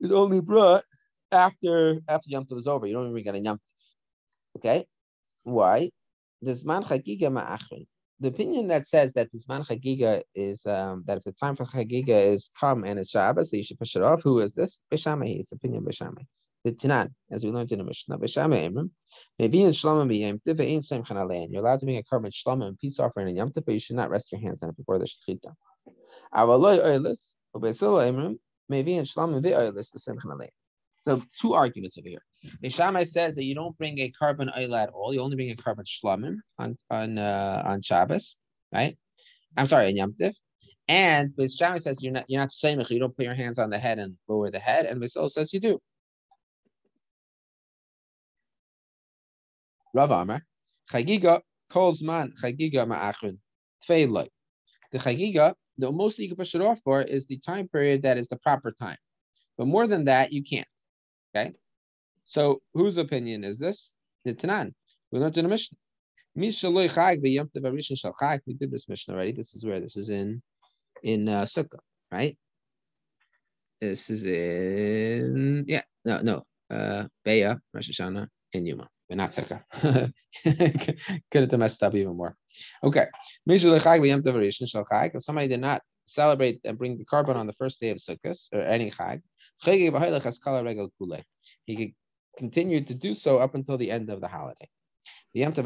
is 0.00 0.12
only 0.12 0.40
brought 0.40 0.84
after 1.32 2.00
after 2.08 2.30
Yom 2.30 2.46
Tov 2.46 2.58
is 2.58 2.66
over. 2.66 2.86
You 2.86 2.94
don't 2.94 3.10
even 3.10 3.24
get 3.24 3.34
a 3.34 3.40
Yom 3.40 3.56
Tov. 3.56 3.60
Okay, 4.58 4.86
why? 5.44 5.90
This 6.42 6.64
man 6.64 6.82
chagiga 6.84 7.28
ma'achrin 7.30 7.86
the 8.20 8.28
opinion 8.28 8.68
that 8.68 8.86
says 8.86 9.12
that 9.14 9.30
this 9.32 9.48
man 9.48 9.62
chagiga 9.64 10.22
is 10.34 10.64
um, 10.66 11.04
that 11.06 11.18
if 11.18 11.24
the 11.24 11.32
time 11.32 11.56
for 11.56 11.64
chagiga 11.64 12.32
is 12.32 12.50
come 12.58 12.84
and 12.84 12.98
it's 12.98 13.10
Shabbos, 13.10 13.50
that 13.50 13.56
you 13.56 13.64
should 13.64 13.78
push 13.78 13.96
it 13.96 14.02
off. 14.02 14.22
Who 14.22 14.38
is 14.40 14.54
this? 14.54 14.78
Beis 14.92 15.00
Shammai. 15.00 15.26
It's 15.40 15.52
opinion 15.52 15.84
Beis 15.84 15.96
Shammai. 15.96 16.22
The 16.64 16.72
Tanan, 16.72 17.10
as 17.30 17.44
we 17.44 17.50
learned 17.50 17.72
in 17.72 17.78
the 17.78 17.84
Mishnah, 17.84 18.18
Beis 18.18 18.30
Shammai 18.30 18.68
Imram. 18.68 18.90
Maybe 19.38 19.62
in 19.62 19.72
Shlomim 19.72 20.08
b'Yom 20.08 20.42
Tiv 20.42 20.60
ain't 20.60 20.86
Simchan 20.86 21.16
Alein. 21.16 21.48
You're 21.50 21.62
allowed 21.62 21.80
to 21.80 21.86
bring 21.86 21.98
a 21.98 22.02
korban 22.02 22.32
Shlomim 22.32 22.68
and 22.68 22.78
peace 22.78 22.98
offering 22.98 23.28
in 23.28 23.36
Yom 23.36 23.52
Tiv, 23.52 23.64
but 23.66 23.74
you 23.74 23.80
should 23.80 23.96
not 23.96 24.10
rest 24.10 24.32
your 24.32 24.40
hands 24.40 24.62
on 24.62 24.70
it 24.70 24.76
before 24.76 24.98
the 24.98 25.04
Shechita. 25.04 25.52
Avaloi 26.34 26.82
Oilis, 26.82 27.32
Ubesil 27.54 28.00
Imram. 28.10 28.38
Maybe 28.68 28.96
in 28.96 29.04
Shlomim 29.04 29.42
v'Oilis 29.44 29.90
Simchan 29.96 30.24
Alein. 30.24 30.48
So 31.06 31.22
two 31.40 31.52
arguments 31.52 31.98
over 31.98 32.08
here. 32.08 32.22
Beis 32.62 32.72
Shammai 32.72 33.04
says 33.04 33.34
that 33.34 33.44
you 33.44 33.54
don't 33.54 33.76
bring 33.76 33.98
a 33.98 34.12
korban 34.20 34.50
oil 34.56 34.74
at 34.74 34.88
all. 34.88 35.12
You 35.12 35.20
only 35.20 35.36
bring 35.36 35.50
a 35.50 35.56
korban 35.56 35.84
shlamim 35.84 36.36
on 36.58 36.76
on 36.90 37.18
uh, 37.18 37.62
on 37.64 37.82
Shabbos, 37.82 38.36
right? 38.72 38.96
I'm 39.56 39.66
sorry, 39.66 39.88
on 39.88 39.96
Yom 39.96 40.14
Tiv. 40.18 40.34
And 40.88 41.30
Beis 41.30 41.58
Shammai 41.58 41.78
says 41.78 42.02
you're 42.02 42.12
not 42.12 42.24
you're 42.28 42.40
not 42.40 42.52
saying 42.52 42.84
you 42.88 42.98
don't 42.98 43.14
put 43.14 43.26
your 43.26 43.34
hands 43.34 43.58
on 43.58 43.68
the 43.68 43.78
head 43.78 43.98
and 43.98 44.14
lower 44.28 44.50
the 44.50 44.58
head. 44.58 44.86
And 44.86 45.00
Beisol 45.02 45.30
says 45.30 45.52
you 45.52 45.60
do. 45.60 45.80
Rav 49.94 50.10
Amar, 50.10 50.42
Chagiga 50.92 51.40
calls 51.70 52.02
man 52.02 52.32
Chagiga 52.42 52.86
ma'achun 52.86 53.38
tfeiloi. 53.88 54.28
The 54.92 54.98
Chagiga, 54.98 55.54
the 55.78 55.90
most 55.90 56.18
you 56.18 56.28
can 56.28 56.36
push 56.36 56.54
it 56.54 56.60
off 56.60 56.78
for 56.84 57.02
is 57.02 57.26
the 57.26 57.40
time 57.46 57.68
period 57.68 58.02
that 58.02 58.18
is 58.18 58.28
the 58.28 58.36
proper 58.36 58.74
time. 58.80 58.98
But 59.56 59.66
more 59.66 59.86
than 59.86 60.06
that, 60.06 60.32
you 60.32 60.42
can't. 60.42 60.66
Okay. 61.34 61.52
So 62.26 62.60
whose 62.74 62.96
opinion 62.96 63.44
is 63.44 63.58
this? 63.58 63.92
The 64.24 64.34
Tanan. 64.34 64.72
We 65.10 65.20
learned 65.20 65.38
in 65.38 65.44
the 65.44 65.48
Mishnah. 65.48 65.78
We 66.36 66.50
did 66.50 66.56
this 68.70 68.88
Mishnah 68.88 69.14
already. 69.14 69.32
This 69.32 69.54
is 69.54 69.64
where 69.64 69.80
this 69.80 69.96
is 69.96 70.08
in 70.08 70.42
in 71.02 71.28
uh, 71.28 71.42
Sukkah, 71.42 71.80
right? 72.10 72.36
This 73.80 74.10
is 74.10 74.24
in 74.24 75.64
yeah 75.68 75.82
no 76.04 76.20
no 76.20 76.44
uh 76.70 77.04
Beya 77.26 77.60
Rosh 77.72 77.90
Hashanah 77.90 78.26
and 78.54 78.66
Yuma, 78.66 78.88
but 79.08 79.16
not 79.16 79.32
Sukkah. 79.32 79.62
Could 81.30 81.50
have 81.50 81.58
messed 81.58 81.82
up 81.82 81.94
even 81.94 82.16
more. 82.16 82.36
Okay, 82.82 83.06
if 83.46 83.62
somebody 85.22 85.48
did 85.48 85.60
not 85.60 85.82
celebrate 86.06 86.60
and 86.64 86.78
bring 86.78 86.98
the 86.98 87.04
korban 87.04 87.36
on 87.36 87.46
the 87.46 87.52
first 87.54 87.80
day 87.80 87.90
of 87.90 87.98
Sukkot 87.98 88.48
or 88.52 88.60
any 88.60 88.90
Chag, 88.90 89.22
he 91.66 91.76
could 91.76 91.92
continue 92.36 92.84
to 92.84 92.94
do 92.94 93.14
so 93.14 93.38
up 93.38 93.54
until 93.54 93.78
the 93.78 93.90
end 93.90 94.10
of 94.10 94.20
the 94.20 94.28
holiday. 94.28 94.68
And 95.36 95.58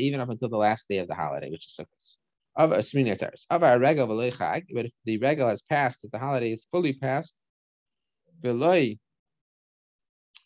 even 0.00 0.20
up 0.20 0.28
until 0.28 0.48
the 0.48 0.56
last 0.56 0.88
day 0.88 0.98
of 0.98 1.08
the 1.08 1.14
holiday, 1.14 1.50
which 1.50 1.66
is 1.66 1.76
Sukkot. 1.78 2.16
Of 2.56 2.72
uh, 2.72 2.76
a 2.76 2.82
Of 3.50 3.62
our 3.62 3.78
regal 3.78 4.08
but 4.08 4.86
if 4.86 4.92
the 5.04 5.18
regal 5.18 5.48
has 5.48 5.62
passed, 5.62 6.00
if 6.02 6.10
the 6.10 6.18
holiday 6.18 6.52
is 6.52 6.66
fully 6.70 6.94
passed, 6.94 7.34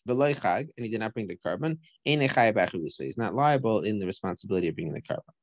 and 0.07 0.69
he 0.77 0.89
did 0.89 0.99
not 0.99 1.13
bring 1.13 1.27
the 1.27 1.37
korban, 1.45 1.77
he's 2.03 3.17
not 3.17 3.35
liable 3.35 3.81
in 3.81 3.99
the 3.99 4.05
responsibility 4.05 4.67
of 4.67 4.75
bringing 4.75 4.93
the 4.93 5.01
korban. 5.01 5.33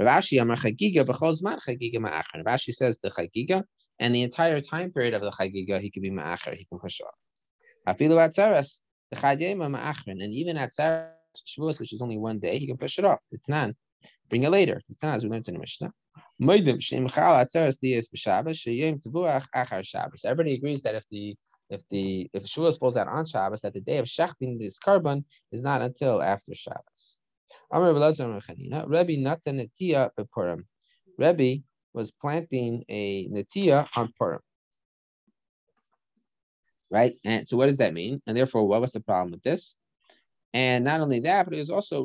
Rashi 0.00 0.38
says 2.72 2.98
the 3.02 3.10
chagiga 3.10 3.64
and 3.98 4.14
the 4.14 4.22
entire 4.22 4.60
time 4.60 4.92
period 4.92 5.14
of 5.14 5.22
the 5.22 5.30
chagiga, 5.30 5.80
he 5.80 5.90
can 5.90 6.02
be 6.02 6.10
ma'acher, 6.10 6.56
he 6.56 6.64
can 6.64 6.78
push 6.78 7.00
off. 7.00 7.14
Afilu 7.86 8.16
atzaras, 8.16 8.78
the 9.10 9.16
chadiyema 9.16 9.68
ma'achrin, 9.68 10.22
and 10.22 10.32
even 10.32 10.56
at 10.56 10.72
Tzaras, 10.74 11.10
Shavuos, 11.46 11.78
which 11.78 11.92
is 11.92 12.00
only 12.00 12.18
one 12.18 12.38
day, 12.38 12.58
he 12.58 12.66
can 12.66 12.76
push 12.76 12.98
it 12.98 13.04
off. 13.04 13.20
The 13.30 13.38
Tanan, 13.38 13.74
bring 14.28 14.44
it 14.44 14.50
later. 14.50 14.80
The 14.88 14.94
Tanan, 14.94 15.16
as 15.16 15.24
we 15.24 15.30
learned 15.30 15.48
in 15.48 15.54
the 15.54 15.60
Mishnah. 15.60 15.92
Everybody 16.40 16.70
agrees 20.54 20.82
that 20.82 20.94
if 20.94 21.04
the 21.10 21.36
if 21.72 21.82
the 21.88 22.30
if 22.34 22.44
Shavuos 22.44 22.78
falls 22.78 22.96
out 22.96 23.08
on 23.08 23.24
Shabbos, 23.24 23.62
that 23.62 23.72
the 23.72 23.80
day 23.80 23.98
of 23.98 24.08
shachting 24.08 24.58
this 24.58 24.78
korban 24.78 25.24
is 25.50 25.62
not 25.62 25.80
until 25.80 26.22
after 26.22 26.54
Shabbos. 26.54 27.16
Bepurim. 30.18 30.64
Rebbe 31.18 31.62
was 31.94 32.10
planting 32.10 32.84
a 32.88 33.28
natia 33.28 33.88
on 33.96 34.12
Purim. 34.18 34.40
Right? 36.90 37.16
And 37.24 37.48
so 37.48 37.56
what 37.56 37.66
does 37.66 37.78
that 37.78 37.94
mean? 37.94 38.20
And 38.26 38.36
therefore, 38.36 38.68
what 38.68 38.82
was 38.82 38.92
the 38.92 39.00
problem 39.00 39.32
with 39.32 39.42
this? 39.42 39.76
And 40.52 40.84
not 40.84 41.00
only 41.00 41.20
that, 41.20 41.46
but 41.46 41.54
it 41.54 41.58
was 41.58 41.70
also. 41.70 42.04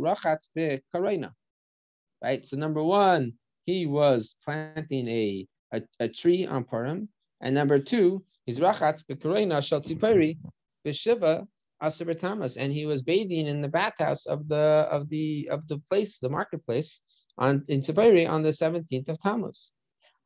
Right? 2.23 2.45
So 2.45 2.55
number 2.55 2.81
one, 2.81 3.33
he 3.65 3.85
was 3.85 4.37
planting 4.45 5.07
a, 5.09 5.45
a, 5.73 5.81
a 5.99 6.07
tree 6.07 6.45
on 6.45 6.63
Purim. 6.63 7.09
And 7.41 7.53
number 7.53 7.79
two, 7.79 8.23
he's 8.47 8.57
rachatz 8.57 9.03
karena 9.07 9.61
shal 9.61 9.81
tzipari 9.81 10.39
b'shiva 10.83 11.45
asur 11.81 12.57
and 12.57 12.73
he 12.73 12.87
was 12.87 13.03
bathing 13.03 13.45
in 13.45 13.61
the 13.61 13.67
bathhouse 13.67 14.25
of 14.25 14.47
the 14.47 14.87
of 14.89 15.07
the 15.09 15.47
of 15.51 15.67
the 15.67 15.77
place, 15.89 16.17
the 16.19 16.29
marketplace, 16.29 17.01
on 17.37 17.63
in 17.67 17.81
Tzipori 17.81 18.27
on 18.27 18.41
the 18.43 18.49
17th 18.49 19.09
of 19.09 19.19
Tammuz. 19.21 19.71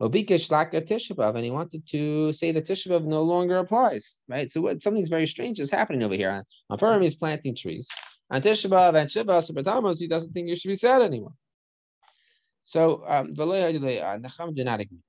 Obikesh 0.02 0.50
Laka 0.50 1.36
and 1.36 1.46
he 1.46 1.52
wanted 1.52 1.88
to 1.90 2.34
say 2.34 2.52
that 2.52 2.66
Tisha 2.66 2.88
B'Av 2.88 3.06
no 3.06 3.22
longer 3.22 3.58
applies, 3.58 4.18
right? 4.28 4.50
So 4.50 4.62
what, 4.62 4.82
something's 4.82 5.10
very 5.10 5.28
strange 5.28 5.60
is 5.60 5.70
happening 5.70 6.02
over 6.02 6.16
here. 6.16 6.32
On, 6.32 6.44
on 6.72 6.80
Purim, 6.80 7.04
he's 7.04 7.14
planting 7.14 7.56
trees. 7.56 7.88
On 8.32 8.42
Tisha 8.42 8.68
B'Av 8.68 9.00
and 9.00 9.12
Shiva 9.12 9.44
Tammuz, 9.64 10.00
he 10.00 10.08
doesn't 10.08 10.32
think 10.32 10.50
it 10.50 10.58
should 10.58 10.70
be 10.70 10.76
said 10.76 11.04
anymore. 11.04 11.34
So, 12.64 13.04
um, 13.06 13.36
Nacham 13.36 14.56
did 14.56 14.66
not 14.66 14.80
agree. 14.80 15.00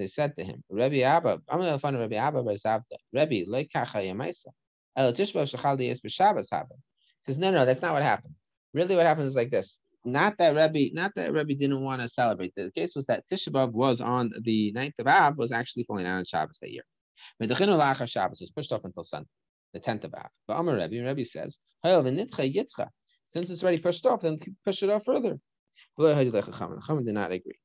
They 0.00 0.08
said 0.08 0.34
to 0.36 0.44
him, 0.44 0.64
Rabbi 0.70 1.00
Abba, 1.00 1.40
Amar 1.48 1.78
Lafano, 1.78 2.00
Rabbi 2.00 2.16
Abba, 2.16 2.42
Rabbi 2.42 2.56
Rabbi, 3.12 3.44
Leikacha 3.46 3.96
Yamaisa. 3.96 4.46
El 4.96 5.12
Tisha 5.12 5.34
B'Av 5.34 5.54
Shachal 5.54 5.80
is 5.80 6.48
Says, 7.22 7.38
no, 7.38 7.50
no, 7.50 7.64
that's 7.64 7.82
not 7.82 7.92
what 7.92 8.02
happened. 8.02 8.34
Really, 8.74 8.96
what 8.96 9.06
happens 9.06 9.28
is 9.28 9.34
like 9.34 9.50
this 9.50 9.78
not 10.04 10.38
that 10.38 10.54
Rebbe, 10.56 10.94
not 10.94 11.14
that 11.16 11.32
Rebbe 11.32 11.54
didn't 11.54 11.82
want 11.82 12.00
to 12.00 12.08
celebrate. 12.08 12.54
The 12.56 12.70
case 12.74 12.94
was 12.94 13.06
that 13.06 13.24
Tisha 13.30 13.70
was 13.70 14.00
on 14.00 14.32
the 14.42 14.72
9th 14.74 14.98
of 14.98 15.06
Ab, 15.06 15.38
was 15.38 15.52
actually 15.52 15.84
falling 15.84 16.06
out 16.06 16.18
on 16.18 16.24
Shabbos 16.24 16.58
that 16.60 16.70
year. 16.70 16.84
Shabbos 18.06 18.40
was 18.40 18.50
pushed 18.50 18.72
off 18.72 18.84
until 18.84 19.04
Sunday, 19.04 19.28
the 19.74 19.80
10th 19.80 20.04
of 20.04 20.14
Ab. 20.14 20.30
But 20.46 20.54
Amar 20.54 20.76
Rebbe, 20.76 21.06
Rebbe 21.06 21.24
says, 21.24 21.58
since 21.82 23.50
it's 23.50 23.62
already 23.62 23.78
pushed 23.78 24.06
off, 24.06 24.22
then 24.22 24.38
push 24.64 24.82
it 24.82 24.90
off 24.90 25.04
further. 25.04 25.38
The 25.98 26.04
Chachamim 26.14 27.04
did 27.04 27.14
not 27.14 27.32
agree. 27.32 27.58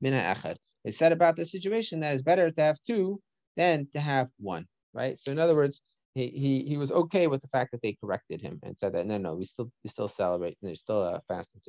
They 0.00 0.92
said 0.92 1.12
about 1.12 1.36
the 1.36 1.46
situation 1.46 2.00
that 2.00 2.14
it's 2.14 2.22
better 2.22 2.50
to 2.50 2.60
have 2.60 2.78
two 2.86 3.20
than 3.56 3.88
to 3.92 4.00
have 4.00 4.28
one, 4.38 4.66
right? 4.94 5.20
So 5.20 5.30
in 5.30 5.38
other 5.38 5.54
words, 5.54 5.80
he, 6.14 6.26
he 6.28 6.64
he 6.64 6.76
was 6.76 6.90
okay 6.90 7.28
with 7.28 7.40
the 7.40 7.48
fact 7.48 7.70
that 7.72 7.82
they 7.82 7.96
corrected 8.00 8.40
him 8.40 8.58
and 8.64 8.76
said 8.76 8.94
that 8.94 9.06
no 9.06 9.16
no 9.16 9.34
we 9.34 9.44
still 9.44 9.70
we 9.84 9.90
still 9.90 10.08
celebrate 10.08 10.58
there's 10.60 10.80
still 10.80 11.02
a 11.02 11.22
fast 11.28 11.50
in. 11.54 11.60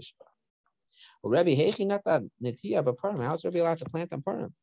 Well, 1.22 1.32
Rabbi 1.32 1.56
Hechi 1.56 1.86
not 1.86 2.04
that 2.06 2.24
netiya 2.44 2.84
but 2.84 2.98
Purim. 2.98 3.20
How's 3.22 3.46
Rabbi 3.46 3.60
allowed 3.60 3.80
to 3.80 3.86
plant 3.86 4.14
on 4.14 4.24
Purim? 4.24 4.54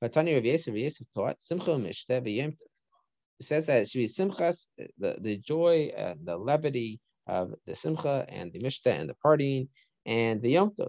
But 0.00 0.12
Tani 0.12 0.34
Rabbi 0.34 0.48
Yosef 0.48 0.74
Yosef 0.74 1.06
taught 1.14 1.40
simcha 1.40 1.70
mishte 1.70 2.10
v'yem. 2.10 2.56
It 3.40 3.46
says 3.46 3.66
that 3.66 3.82
it 3.82 3.90
should 3.90 3.98
be 3.98 4.08
simchas 4.08 4.66
the 4.98 5.16
the 5.20 5.38
joy 5.38 5.92
and 5.96 6.18
the 6.24 6.36
levity 6.36 7.00
of 7.28 7.54
the 7.66 7.76
simcha 7.76 8.26
and 8.28 8.52
the 8.52 8.58
mishte 8.58 8.86
and 8.86 9.08
the 9.08 9.16
partying 9.24 9.68
and 10.04 10.42
the 10.42 10.50
yom 10.50 10.70
tov. 10.70 10.88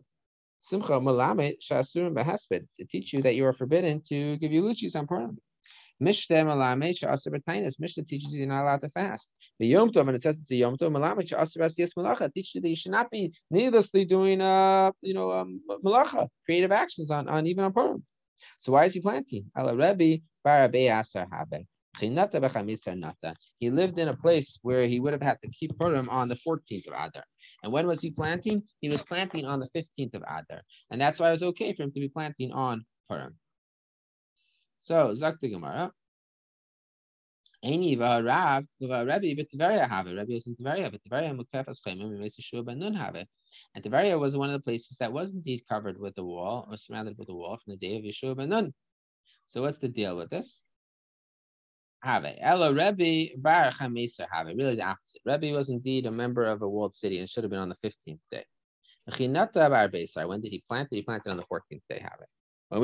Simcha 0.59 0.99
malamet 0.99 1.55
shasurim 1.61 2.13
behesped 2.13 2.67
to 2.77 2.85
teach 2.85 3.13
you 3.13 3.21
that 3.23 3.35
you 3.35 3.45
are 3.45 3.53
forbidden 3.53 4.01
to 4.09 4.37
give 4.37 4.51
eulogies 4.51 4.95
on 4.95 5.07
Purim. 5.07 5.37
Mishnah 6.01 6.45
Malame 6.45 6.97
Sha'asar 6.97 7.27
B'Tainis. 7.27 7.79
Mishnah 7.79 8.05
teaches 8.05 8.31
you 8.31 8.39
you're 8.39 8.47
not 8.47 8.63
allowed 8.63 8.81
to 8.81 8.89
fast. 8.89 9.29
The 9.59 9.67
Yom 9.67 9.91
Tov, 9.91 10.07
and 10.07 10.15
it 10.15 10.21
says 10.21 10.39
it's 10.39 10.51
a 10.51 10.55
Yom 10.55 10.77
Tov, 10.77 10.91
Malame 10.91 11.27
Sha'asar 11.27 11.57
B'Asiyas 11.57 11.93
Malacha 11.97 12.33
teaches 12.33 12.55
you 12.55 12.61
that 12.61 12.69
you 12.69 12.75
should 12.75 12.91
not 12.91 13.11
be 13.11 13.33
needlessly 13.51 14.05
doing, 14.05 14.39
uh, 14.39 14.91
you 15.01 15.13
know, 15.13 15.31
um, 15.31 15.61
Malacha, 15.83 16.29
creative 16.45 16.71
actions 16.71 17.11
on, 17.11 17.27
on 17.27 17.47
even 17.47 17.65
on 17.65 17.73
Purim. 17.73 18.05
So 18.61 18.71
why 18.71 18.85
is 18.85 18.93
he 18.93 19.01
planting? 19.01 19.51
Ala 19.57 19.75
Rebbe 19.75 20.21
Asar 20.45 21.27
Habe. 21.31 21.65
He 21.99 22.09
lived 23.69 23.99
in 23.99 24.07
a 24.07 24.15
place 24.15 24.59
where 24.61 24.87
he 24.87 24.99
would 24.99 25.11
have 25.13 25.21
had 25.21 25.37
to 25.41 25.49
keep 25.49 25.77
Purim 25.77 26.07
on 26.07 26.29
the 26.29 26.37
14th 26.47 26.87
of 26.87 26.93
Adar. 26.93 27.23
And 27.63 27.71
when 27.71 27.87
was 27.87 28.01
he 28.01 28.11
planting? 28.11 28.63
He 28.79 28.89
was 28.89 29.01
planting 29.01 29.45
on 29.45 29.59
the 29.59 29.69
15th 29.75 30.13
of 30.15 30.23
Adar. 30.23 30.61
And 30.91 30.99
that's 30.99 31.19
why 31.19 31.29
it 31.29 31.31
was 31.31 31.43
okay 31.43 31.73
for 31.73 31.83
him 31.83 31.91
to 31.91 31.99
be 31.99 32.09
planting 32.09 32.51
on 32.51 32.85
Purim. 33.09 33.35
So 34.81 35.13
Zak 35.15 35.35
the 35.41 35.49
Gemara. 35.49 35.91
Any 37.61 37.97
Rav, 37.97 38.23
Rabbi, 38.23 38.63
but 38.79 39.51
Tveria 39.53 39.89
have 39.89 40.07
it. 40.07 40.15
Rabbi 40.15 40.33
was 40.33 40.47
in 40.47 40.55
Tveria, 40.55 40.89
but 40.89 41.01
Tveria 41.03 41.37
Mukefas 41.37 41.79
Chaimim, 41.85 42.17
Yeshua 42.17 42.65
Ben 42.65 42.79
Nun 42.79 42.93
have 42.93 43.15
it. 43.15 43.27
And 43.75 43.83
Tveria 43.83 44.17
was 44.17 44.37
one 44.37 44.49
of 44.49 44.53
the 44.53 44.63
places 44.63 44.95
that 45.01 45.11
was 45.11 45.33
indeed 45.33 45.63
covered 45.67 45.99
with 45.99 46.17
a 46.17 46.23
wall 46.23 46.67
or 46.71 46.77
surrounded 46.77 47.17
with 47.17 47.27
a 47.27 47.33
wall 47.33 47.57
from 47.57 47.71
the 47.71 47.77
day 47.77 47.97
of 47.97 48.03
Yeshua 48.03 48.37
Ben 48.37 48.47
Nun. 48.47 48.73
So 49.47 49.61
what's 49.61 49.77
the 49.77 49.89
deal 49.89 50.15
with 50.15 50.29
this? 50.29 50.61
Have. 52.01 52.25
Ella 52.39 52.73
Rebbe 52.73 53.35
Bar 53.37 53.71
Chameser 53.71 54.25
have. 54.31 54.47
Really 54.47 54.75
the 54.75 54.83
opposite. 54.83 55.21
Rebbe 55.25 55.55
was 55.55 55.69
indeed 55.69 56.05
a 56.05 56.11
member 56.11 56.45
of 56.45 56.61
a 56.61 56.69
walled 56.69 56.95
city 56.95 57.19
and 57.19 57.29
should 57.29 57.43
have 57.43 57.51
been 57.51 57.59
on 57.59 57.69
the 57.69 57.75
15th 57.83 58.19
day. 58.31 58.45
When 59.17 59.33
did 60.41 60.51
he 60.51 60.63
plant 60.67 60.89
it? 60.91 60.95
He 60.95 61.01
planted 61.01 61.31
on 61.31 61.37
the 61.37 61.43
14th 61.43 61.81
day. 61.89 61.99
Have 61.99 62.19
it. 62.21 62.27
Uh, 62.71 62.79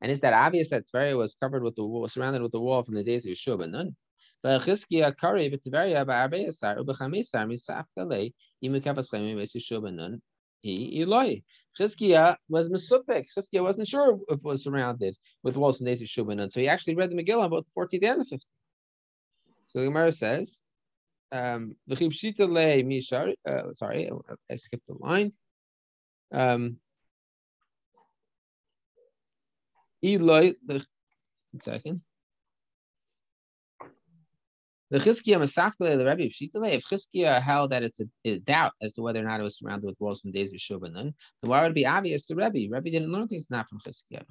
and 0.00 0.10
is 0.10 0.20
that 0.20 0.32
obvious 0.32 0.68
that 0.70 0.84
Tveria 0.92 1.16
was 1.16 1.36
covered 1.40 1.62
with 1.62 1.76
the 1.76 1.84
wall, 1.84 2.08
surrounded 2.08 2.42
with 2.42 2.50
the 2.50 2.60
wall 2.60 2.82
from 2.82 2.96
the 2.96 3.04
days 3.04 3.24
of 3.24 3.30
Yeshua? 3.30 3.94
But 4.42 4.62
Chizkiya 4.62 5.16
Kari 5.16 5.48
Yeshua 5.48 5.60
ben 9.82 9.96
Nun 9.96 10.20
he 10.60 11.00
Eloi. 11.02 11.42
Chizkiya 11.78 12.36
was 12.48 12.68
mesupik. 12.68 13.26
Chizkiya 13.36 13.62
wasn't 13.62 13.88
sure 13.88 14.18
if 14.28 14.38
it 14.38 14.44
was 14.44 14.64
surrounded 14.64 15.16
with 15.42 15.56
walls 15.56 15.80
and 15.80 15.86
ben 15.86 16.36
Nun, 16.36 16.50
so 16.50 16.60
he 16.60 16.68
actually 16.68 16.94
read 16.94 17.10
the 17.10 17.16
Megillah 17.16 17.44
on 17.44 17.50
the 17.50 17.62
14th 17.76 18.04
and 18.04 18.20
the 18.20 18.24
15th. 18.24 18.40
So 19.68 19.80
the 19.80 19.86
Gemara 19.86 20.12
says, 20.12 20.60
um, 21.32 21.76
uh, 21.90 23.72
sorry, 23.74 24.10
I 24.50 24.56
skipped 24.56 24.86
the 24.86 24.94
line. 24.98 25.32
Um, 26.32 26.78
Eloi, 30.02 30.54
the 30.64 30.84
second. 31.62 32.00
The 34.90 34.98
Chizkiya 34.98 35.38
Masafle, 35.38 35.98
the 35.98 36.04
Rebbe 36.04 36.26
of 36.26 36.30
Shitale, 36.30 36.80
if 36.80 37.42
held 37.42 37.72
that 37.72 37.82
it's 37.82 37.98
a, 37.98 38.04
a, 38.24 38.38
doubt 38.38 38.72
as 38.80 38.92
to 38.92 39.02
whether 39.02 39.18
or 39.18 39.24
not 39.24 39.40
it 39.40 39.42
was 39.42 39.58
surrounded 39.58 39.84
with 39.84 39.96
walls 39.98 40.20
from 40.20 40.30
days 40.30 40.52
of 40.52 40.60
Shubanan, 40.60 41.12
then 41.42 41.50
why 41.50 41.62
would 41.62 41.72
it 41.72 41.74
be 41.74 41.86
obvious 41.86 42.24
to 42.26 42.36
Rebbe? 42.36 42.72
Rebbe 42.72 42.90
didn't 42.90 43.10
learn 43.10 43.26
things 43.26 43.46
not 43.50 43.68
from 43.68 43.80
Chizkiya. 43.80 44.22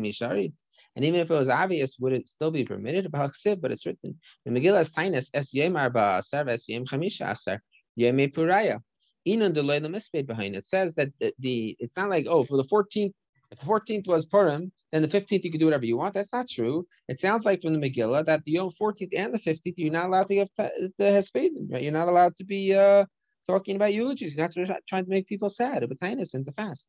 Mishari. 0.00 0.52
And 0.94 1.04
even 1.04 1.18
if 1.18 1.28
it 1.30 1.34
was 1.34 1.48
obvious, 1.48 1.96
would 1.98 2.12
it 2.12 2.28
still 2.28 2.52
be 2.52 2.64
permitted? 2.64 3.10
But 3.10 3.32
it's 3.72 3.86
written 3.86 4.20
in 4.46 4.54
Megillah's 4.54 4.90
Tainus, 4.90 5.28
Es 5.34 5.52
Yemar 5.52 5.90
Ba'asar, 5.90 6.48
Es 6.48 6.68
Yem 6.68 6.86
Chamisha 6.86 7.32
Asar, 7.32 7.60
Yeme 7.98 8.32
Puraya. 8.32 8.80
It 9.26 10.66
says 10.66 10.94
that 10.94 11.08
the, 11.20 11.34
the, 11.40 11.76
it's 11.78 11.96
not 11.96 12.08
like 12.08 12.26
oh 12.28 12.44
for 12.44 12.56
the 12.56 12.64
14th 12.64 13.12
if 13.50 13.58
the 13.58 13.66
14th 13.66 14.06
was 14.06 14.26
Purim 14.26 14.72
then 14.92 15.02
the 15.02 15.08
15th 15.08 15.44
you 15.44 15.50
can 15.50 15.60
do 15.60 15.66
whatever 15.66 15.84
you 15.84 15.96
want. 15.96 16.14
That's 16.14 16.32
not 16.32 16.48
true. 16.48 16.86
It 17.08 17.20
sounds 17.20 17.44
like 17.44 17.62
from 17.62 17.72
the 17.72 17.78
Megillah 17.78 18.26
that 18.26 18.42
the 18.44 18.56
14th 18.56 19.10
and 19.16 19.32
the 19.32 19.38
15th 19.38 19.74
you're 19.76 19.92
not 19.92 20.06
allowed 20.06 20.28
to 20.28 20.34
give 20.34 20.48
the 20.56 20.92
Hespedim 20.98 21.70
right? 21.70 21.82
You're 21.82 21.92
not 21.92 22.08
allowed 22.08 22.36
to 22.38 22.44
be 22.44 22.74
uh, 22.74 23.06
talking 23.48 23.76
about 23.76 23.94
eulogies 23.94 24.34
you're 24.34 24.66
not 24.66 24.82
trying 24.88 25.04
to 25.04 25.10
make 25.10 25.26
people 25.26 25.48
sad 25.48 25.86
kindness 26.00 26.34
and 26.34 26.44
the 26.44 26.52
fast. 26.52 26.88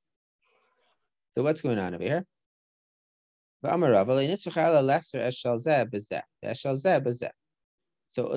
So 1.35 1.43
what's 1.43 1.61
going 1.61 1.79
on 1.79 1.95
over 1.95 2.03
here? 2.03 2.25
So 3.63 3.69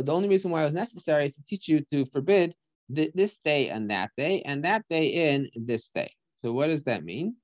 the 0.02 0.12
only 0.12 0.28
reason 0.28 0.50
why 0.50 0.62
it 0.62 0.66
was 0.66 0.74
necessary 0.74 1.26
is 1.26 1.32
to 1.32 1.42
teach 1.42 1.68
you 1.68 1.84
to 1.90 2.06
forbid 2.06 2.54
th- 2.94 3.12
this 3.14 3.36
day 3.44 3.70
and 3.70 3.90
that 3.90 4.10
day, 4.16 4.42
and 4.42 4.64
that 4.64 4.84
day 4.88 5.32
in 5.32 5.50
this 5.54 5.88
day. 5.94 6.12
So 6.38 6.52
what 6.52 6.68
does 6.68 6.84
that 6.84 7.04
mean? 7.04 7.36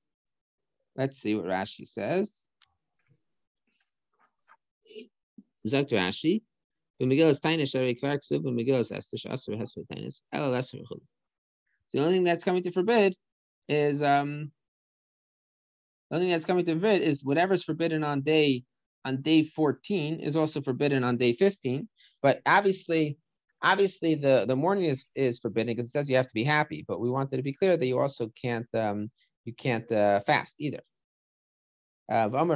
Let's 0.95 1.19
see 1.19 1.35
what 1.35 1.45
Rashi 1.45 1.87
says. 1.87 2.43
Zok 5.67 5.91
Rashi. 5.91 6.41
The 6.99 7.05
only 11.99 12.15
thing 12.15 12.23
that's 12.23 12.43
coming 12.43 12.63
to 12.63 12.71
forbid 12.71 13.15
is 13.67 14.01
um 14.03 14.51
the 16.09 16.15
only 16.15 16.27
thing 16.27 16.31
that's 16.33 16.45
coming 16.45 16.65
to 16.65 16.73
forbid 16.73 17.01
is 17.01 17.23
whatever's 17.23 17.63
forbidden 17.63 18.03
on 18.03 18.21
day 18.21 18.63
on 19.05 19.21
day 19.21 19.43
14 19.43 20.19
is 20.19 20.35
also 20.35 20.61
forbidden 20.61 21.03
on 21.03 21.17
day 21.17 21.35
15. 21.35 21.87
But 22.21 22.41
obviously 22.45 23.17
obviously 23.63 24.15
the 24.15 24.45
the 24.47 24.55
mourning 24.55 24.85
is 24.85 25.05
is 25.15 25.39
forbidden 25.39 25.75
because 25.75 25.89
it 25.89 25.91
says 25.91 26.09
you 26.09 26.15
have 26.15 26.27
to 26.27 26.33
be 26.33 26.43
happy 26.43 26.83
but 26.87 26.99
we 26.99 27.09
wanted 27.09 27.37
to 27.37 27.43
be 27.43 27.53
clear 27.53 27.77
that 27.77 27.85
you 27.85 27.99
also 27.99 28.31
can't 28.41 28.67
um 28.73 29.09
you 29.45 29.53
can't 29.53 29.91
uh, 29.91 30.19
fast 30.21 30.55
either 30.59 30.81
uh, 32.11 32.27
that's 32.29 32.47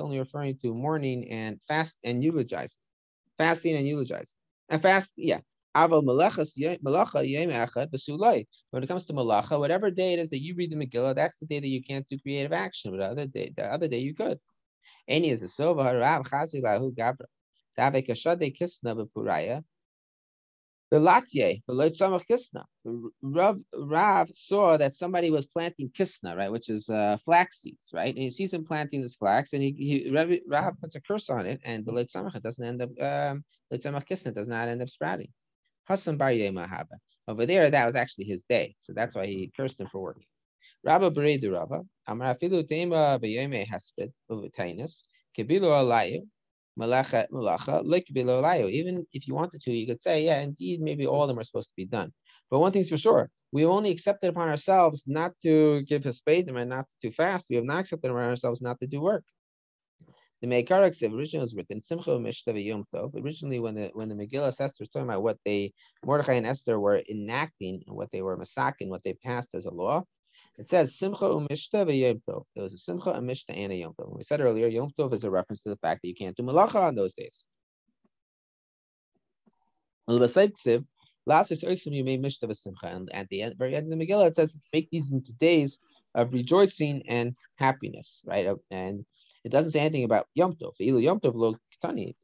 only 0.00 0.18
referring 0.18 0.58
to 0.58 0.74
mourning 0.74 1.30
and 1.30 1.60
fast 1.68 1.96
and 2.04 2.22
eulogizing 2.22 2.76
fasting 3.38 3.76
and 3.76 3.86
eulogizing 3.86 4.34
A 4.70 4.78
fast, 4.78 5.10
yeah. 5.16 5.40
When 5.76 5.90
it 5.90 6.06
comes 8.86 9.04
to 9.06 9.12
malacha, 9.12 9.58
whatever 9.58 9.90
day 9.90 10.12
it 10.12 10.20
is 10.20 10.30
that 10.30 10.40
you 10.40 10.54
read 10.54 10.70
the 10.70 10.76
Megillah, 10.76 11.16
that's 11.16 11.36
the 11.38 11.46
day 11.46 11.58
that 11.58 11.66
you 11.66 11.82
can't 11.82 12.06
do 12.08 12.16
creative 12.20 12.52
action. 12.52 12.92
But 12.92 12.98
the 12.98 13.06
other 13.06 13.26
day, 13.26 13.52
the 13.56 13.64
other 13.64 13.88
day 13.88 13.98
you 13.98 14.14
could. 14.14 14.38
Any 15.08 15.30
is 15.30 15.42
a 15.42 15.46
sova 15.46 15.84
harav 15.84 16.28
lahu 16.28 16.94
gabra. 16.94 17.26
Dave 17.76 18.04
kashade 18.04 18.56
kisna 18.56 18.94
b'puraya. 18.94 19.64
The 20.94 21.00
latye, 21.00 21.60
the. 21.66 22.64
Rav, 23.20 23.58
Rav 23.76 24.30
saw 24.36 24.76
that 24.76 24.94
somebody 24.94 25.28
was 25.28 25.44
planting 25.46 25.90
kisna, 25.90 26.36
right, 26.36 26.52
which 26.52 26.70
is 26.70 26.88
uh, 26.88 27.16
flax 27.24 27.62
seeds, 27.62 27.88
right, 27.92 28.14
and 28.14 28.22
he 28.22 28.30
sees 28.30 28.54
him 28.54 28.64
planting 28.64 29.02
this 29.02 29.16
flax, 29.16 29.54
and 29.54 29.60
he, 29.64 29.72
he 29.72 30.40
Rav, 30.46 30.80
puts 30.80 30.94
a 30.94 31.00
curse 31.00 31.28
on 31.30 31.46
it, 31.46 31.60
and 31.64 31.84
the 31.84 31.90
loitzamach 31.90 32.40
doesn't 32.40 32.64
end 32.64 32.80
up, 32.80 32.90
um, 33.00 33.44
loitzamach 33.72 34.06
kisna 34.06 34.32
does 34.32 34.46
not 34.46 34.68
end 34.68 34.82
up 34.82 34.88
sprouting. 34.88 35.32
Hassan 35.88 36.16
Bar 36.16 36.30
Mahaba. 36.30 36.96
Over 37.26 37.44
there, 37.44 37.68
that 37.68 37.86
was 37.86 37.96
actually 37.96 38.26
his 38.26 38.44
day. 38.44 38.76
So 38.78 38.92
that's 38.92 39.16
why 39.16 39.26
he 39.26 39.50
cursed 39.56 39.80
him 39.80 39.88
for 39.90 40.00
working. 40.00 40.26
Rabba 40.84 41.10
Beredu 41.10 41.52
Rabba, 41.52 41.82
Amar 42.06 42.36
Afilu 42.36 42.68
Tema 42.68 43.18
Bayome 43.20 43.66
Hesped 43.66 44.12
Uvitainus, 44.30 45.00
Kabilu 45.36 45.62
Alayu, 45.62 46.20
Malacha 46.78 47.28
Malacha. 47.30 48.70
Even 48.70 49.06
if 49.12 49.26
you 49.26 49.34
wanted 49.34 49.60
to, 49.62 49.72
you 49.72 49.86
could 49.86 50.02
say, 50.02 50.24
yeah, 50.24 50.40
indeed, 50.40 50.80
maybe 50.80 51.06
all 51.06 51.22
of 51.22 51.28
them 51.28 51.38
are 51.38 51.44
supposed 51.44 51.68
to 51.68 51.76
be 51.76 51.86
done. 51.86 52.12
But 52.50 52.60
one 52.60 52.72
thing's 52.72 52.88
for 52.88 52.96
sure, 52.96 53.30
we 53.52 53.62
have 53.62 53.70
only 53.70 53.90
accepted 53.90 54.28
upon 54.28 54.48
ourselves 54.48 55.04
not 55.06 55.32
to 55.42 55.82
give 55.82 56.04
his 56.04 56.18
spade 56.18 56.48
and 56.48 56.68
not 56.68 56.86
to 57.02 57.12
fast. 57.12 57.46
We 57.48 57.56
have 57.56 57.64
not 57.64 57.80
accepted 57.80 58.10
upon 58.10 58.22
ourselves 58.22 58.60
not 58.60 58.80
to 58.80 58.86
do 58.86 59.00
work. 59.00 59.24
The 60.42 60.48
Meikarak 60.50 61.00
originally 61.02 61.44
was 61.44 61.54
written 61.54 61.82
Simcha 61.82 62.10
Mishtava 62.10 62.62
Yom 62.62 62.84
Tov. 62.92 63.14
Originally, 63.14 63.60
when 63.60 63.74
the 63.74 63.90
when 63.94 64.10
the 64.10 64.14
Megillah 64.14 64.48
Esther 64.48 64.82
was 64.82 64.90
talking 64.90 65.08
about 65.08 65.22
what 65.22 65.38
they 65.46 65.72
Mordechai 66.04 66.34
and 66.34 66.46
Esther 66.46 66.78
were 66.78 67.02
enacting 67.08 67.82
and 67.86 67.96
what 67.96 68.10
they 68.12 68.20
were 68.20 68.36
masaking, 68.36 68.88
what 68.88 69.02
they 69.04 69.14
passed 69.14 69.54
as 69.54 69.64
a 69.64 69.70
law, 69.70 70.04
it 70.56 70.68
says 70.68 70.94
Simcha 70.96 71.24
Umishta 71.24 71.86
Yom 71.98 72.22
Tov. 72.28 72.44
There 72.54 72.62
was 72.62 72.72
a 72.72 72.78
Simcha, 72.78 73.10
a 73.10 73.20
Mishta, 73.20 73.56
and 73.56 73.72
a 73.72 73.76
Yom 73.76 73.94
Tov. 73.94 74.16
We 74.16 74.22
said 74.22 74.40
earlier, 74.40 74.68
Yom 74.68 74.90
Tov 74.98 75.12
is 75.14 75.24
a 75.24 75.30
reference 75.30 75.60
to 75.62 75.70
the 75.70 75.76
fact 75.76 76.02
that 76.02 76.08
you 76.08 76.14
can't 76.14 76.36
do 76.36 76.44
malacha 76.44 76.76
on 76.76 76.94
those 76.94 77.14
days. 77.14 77.44
Last 81.26 81.50
is 81.50 81.62
you 81.86 82.04
may 82.04 82.18
Mishta 82.18 82.54
Simcha, 82.54 82.86
and 82.86 83.12
at 83.14 83.28
the 83.30 83.42
end, 83.42 83.56
very 83.58 83.74
end 83.74 83.92
of 83.92 83.98
the 83.98 84.06
Megillah, 84.06 84.28
it 84.28 84.34
says 84.34 84.54
make 84.72 84.90
these 84.90 85.10
into 85.10 85.32
days 85.34 85.80
of 86.14 86.32
rejoicing 86.32 87.02
and 87.08 87.34
happiness, 87.56 88.20
right? 88.24 88.46
And 88.70 89.04
it 89.42 89.48
doesn't 89.48 89.72
say 89.72 89.80
anything 89.80 90.04
about 90.04 90.28
Yom 90.34 90.54
Tov. 90.54 90.74
Ilu 90.80 91.02
Yom 91.02 91.20
Tov 91.20 91.34
lo 91.34 91.56
It 91.82 92.16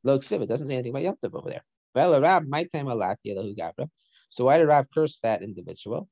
doesn't 0.49 0.67
say 0.67 0.75
anything 0.75 0.91
about 0.91 1.03
Yom 1.03 1.17
Tov 1.23 1.35
over 1.35 1.51
there. 1.51 1.65
Well, 1.95 2.21
my 2.43 2.65
time. 2.65 2.87
So 4.31 4.45
why 4.45 4.59
did 4.59 4.69
Rav 4.69 4.87
curse 4.95 5.19
that 5.25 5.43
individual? 5.43 6.09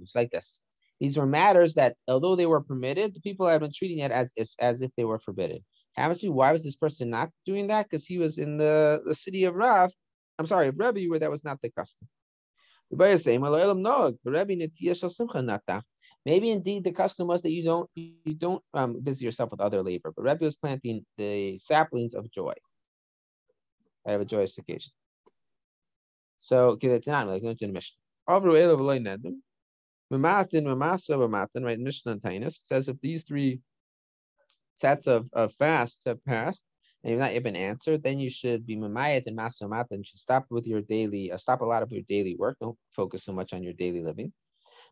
It's 0.00 0.14
like 0.14 0.30
this. 0.30 0.62
These 1.00 1.16
were 1.16 1.26
matters 1.26 1.74
that, 1.74 1.96
although 2.08 2.36
they 2.36 2.46
were 2.46 2.60
permitted, 2.60 3.14
the 3.14 3.20
people 3.20 3.46
had 3.46 3.60
been 3.60 3.72
treating 3.74 3.98
it 3.98 4.10
as, 4.10 4.32
as, 4.38 4.54
as 4.60 4.80
if 4.80 4.90
they 4.96 5.04
were 5.04 5.18
forbidden. 5.18 5.64
Obviously, 5.96 6.28
why 6.28 6.52
was 6.52 6.62
this 6.62 6.76
person 6.76 7.10
not 7.10 7.30
doing 7.46 7.66
that? 7.68 7.86
Because 7.88 8.06
he 8.06 8.18
was 8.18 8.38
in 8.38 8.58
the, 8.58 9.02
the 9.06 9.14
city 9.14 9.44
of 9.44 9.54
Rav. 9.54 9.90
I'm 10.38 10.46
sorry, 10.46 10.68
of 10.68 10.78
Rebbe, 10.78 11.08
where 11.08 11.18
that 11.18 11.30
was 11.30 11.44
not 11.44 11.60
the 11.62 11.70
custom. 11.70 12.08
Maybe 16.26 16.50
indeed 16.50 16.84
the 16.84 16.92
custom 16.92 17.26
was 17.26 17.42
that 17.42 17.50
you 17.50 17.64
don't 17.64 17.90
you 17.94 18.34
don't 18.34 18.62
um, 18.72 19.00
busy 19.02 19.24
yourself 19.24 19.50
with 19.50 19.60
other 19.60 19.82
labor, 19.82 20.12
but 20.16 20.22
Rebbe 20.22 20.44
was 20.44 20.56
planting 20.56 21.04
the 21.18 21.58
saplings 21.58 22.14
of 22.14 22.30
joy. 22.30 22.54
I 24.06 24.12
have 24.12 24.20
a 24.20 24.24
joyous 24.24 24.56
occasion. 24.58 24.92
So 26.44 26.78
like 26.82 27.42
going 27.42 27.56
to 27.56 27.66
the 27.66 27.72
Mishnah. 27.72 27.96
Mamatin, 30.12 30.64
Mamasa, 30.64 31.16
Mamatin, 31.16 31.64
right? 31.64 31.78
Mishnah 31.78 32.12
and 32.12 32.22
Tainus 32.22 32.58
says 32.66 32.88
if 32.88 33.00
these 33.00 33.24
three 33.24 33.60
sets 34.76 35.06
of, 35.06 35.26
of 35.32 35.54
fasts 35.54 36.02
have 36.04 36.22
passed, 36.26 36.62
and 37.02 37.10
you've 37.10 37.20
not 37.20 37.32
yet 37.32 37.44
been 37.44 37.56
answered, 37.56 38.02
then 38.02 38.18
you 38.18 38.28
should 38.28 38.66
be 38.66 38.76
mamayat 38.76 39.22
and 39.26 39.38
masamat 39.38 39.86
and 39.90 40.06
should 40.06 40.18
stop 40.18 40.44
with 40.50 40.66
your 40.66 40.82
daily, 40.82 41.32
uh, 41.32 41.38
stop 41.38 41.62
a 41.62 41.64
lot 41.64 41.82
of 41.82 41.90
your 41.90 42.02
daily 42.08 42.36
work. 42.38 42.58
Don't 42.60 42.76
focus 42.94 43.24
so 43.24 43.32
much 43.32 43.54
on 43.54 43.62
your 43.62 43.72
daily 43.72 44.02
living. 44.02 44.30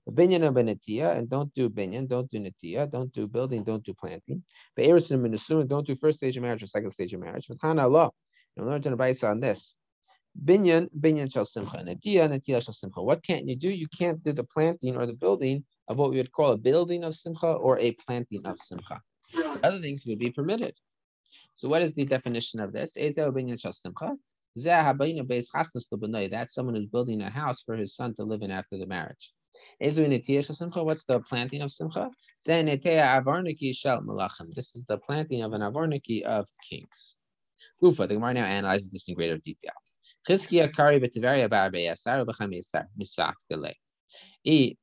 Binyan 0.08 0.46
and 0.46 0.56
benatia, 0.56 1.16
and 1.16 1.28
don't 1.28 1.52
do 1.54 1.68
binyan, 1.68 2.08
don't 2.08 2.30
do 2.30 2.38
natia, 2.38 2.90
don't 2.90 3.12
do 3.12 3.26
building, 3.26 3.62
don't 3.62 3.84
do 3.84 3.92
planting. 3.92 4.42
But 4.74 4.86
and 4.86 5.68
don't 5.68 5.86
do 5.86 5.96
first 5.96 6.16
stage 6.16 6.36
of 6.38 6.42
marriage 6.42 6.62
or 6.62 6.66
second 6.66 6.90
stage 6.92 7.12
of 7.12 7.20
marriage. 7.20 7.46
But 7.48 7.58
Allah, 7.78 8.10
and 8.56 8.66
learn 8.66 8.82
to 8.82 8.92
advice 8.92 9.22
on 9.22 9.40
this. 9.40 9.74
Binyan, 10.40 10.88
binyan 10.98 11.30
shall 11.30 11.44
simcha, 11.44 11.76
natia, 11.78 12.28
natia 12.28 12.62
shall 12.62 12.74
simcha. 12.74 13.02
What 13.02 13.22
can't 13.22 13.46
you 13.46 13.54
do? 13.54 13.68
You 13.68 13.86
can't 13.88 14.22
do 14.24 14.32
the 14.32 14.44
planting 14.44 14.96
or 14.96 15.06
the 15.06 15.12
building 15.12 15.64
of 15.88 15.98
what 15.98 16.10
we 16.10 16.16
would 16.16 16.32
call 16.32 16.52
a 16.52 16.56
building 16.56 17.04
of 17.04 17.14
simcha 17.14 17.46
or 17.46 17.78
a 17.78 17.92
planting 17.92 18.44
of 18.46 18.58
simcha. 18.58 19.00
Other 19.62 19.80
things 19.80 20.04
would 20.06 20.18
be 20.18 20.30
permitted. 20.30 20.74
So 21.56 21.68
what 21.68 21.82
is 21.82 21.92
the 21.92 22.06
definition 22.06 22.60
of 22.60 22.72
this? 22.72 22.96
binyan 22.96 23.60
shal 23.60 23.72
simcha. 23.72 24.16
That's 24.54 26.54
someone 26.54 26.74
who's 26.74 26.86
building 26.86 27.22
a 27.22 27.30
house 27.30 27.62
for 27.62 27.76
his 27.76 27.94
son 27.94 28.14
to 28.16 28.24
live 28.24 28.42
in 28.42 28.50
after 28.50 28.78
the 28.78 28.86
marriage. 28.86 29.32
What's 29.78 29.96
the 29.96 31.22
planting 31.28 31.62
of 31.62 31.70
simcha? 31.70 32.10
This 32.44 32.64
is 34.74 34.84
the 34.86 34.98
planting 35.06 35.42
of 35.42 35.52
an 35.52 35.60
avarniki 35.60 36.22
of 36.22 36.46
kings. 36.68 37.16
Gufa, 37.82 38.08
the 38.08 38.14
Gemara 38.14 38.34
now 38.34 38.44
analyzes 38.44 38.90
this 38.90 39.08
in 39.08 39.14
greater 39.14 39.38
detail. 39.38 39.72
Chizkiya 40.28 40.74
kari 40.74 41.00
b'tiveria 41.00 41.48
ba'arbe 41.48 41.84
yasar 41.88 42.24
u'b'chem 42.24 42.54
yasar 42.54 42.86
misak 42.98 43.34
delay. 43.50 43.76
Yilay. 44.46 44.76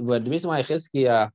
But 0.00 0.24
the 0.24 0.30
reason 0.30 0.48
why 0.48 0.62
Chizkiya 0.62 1.30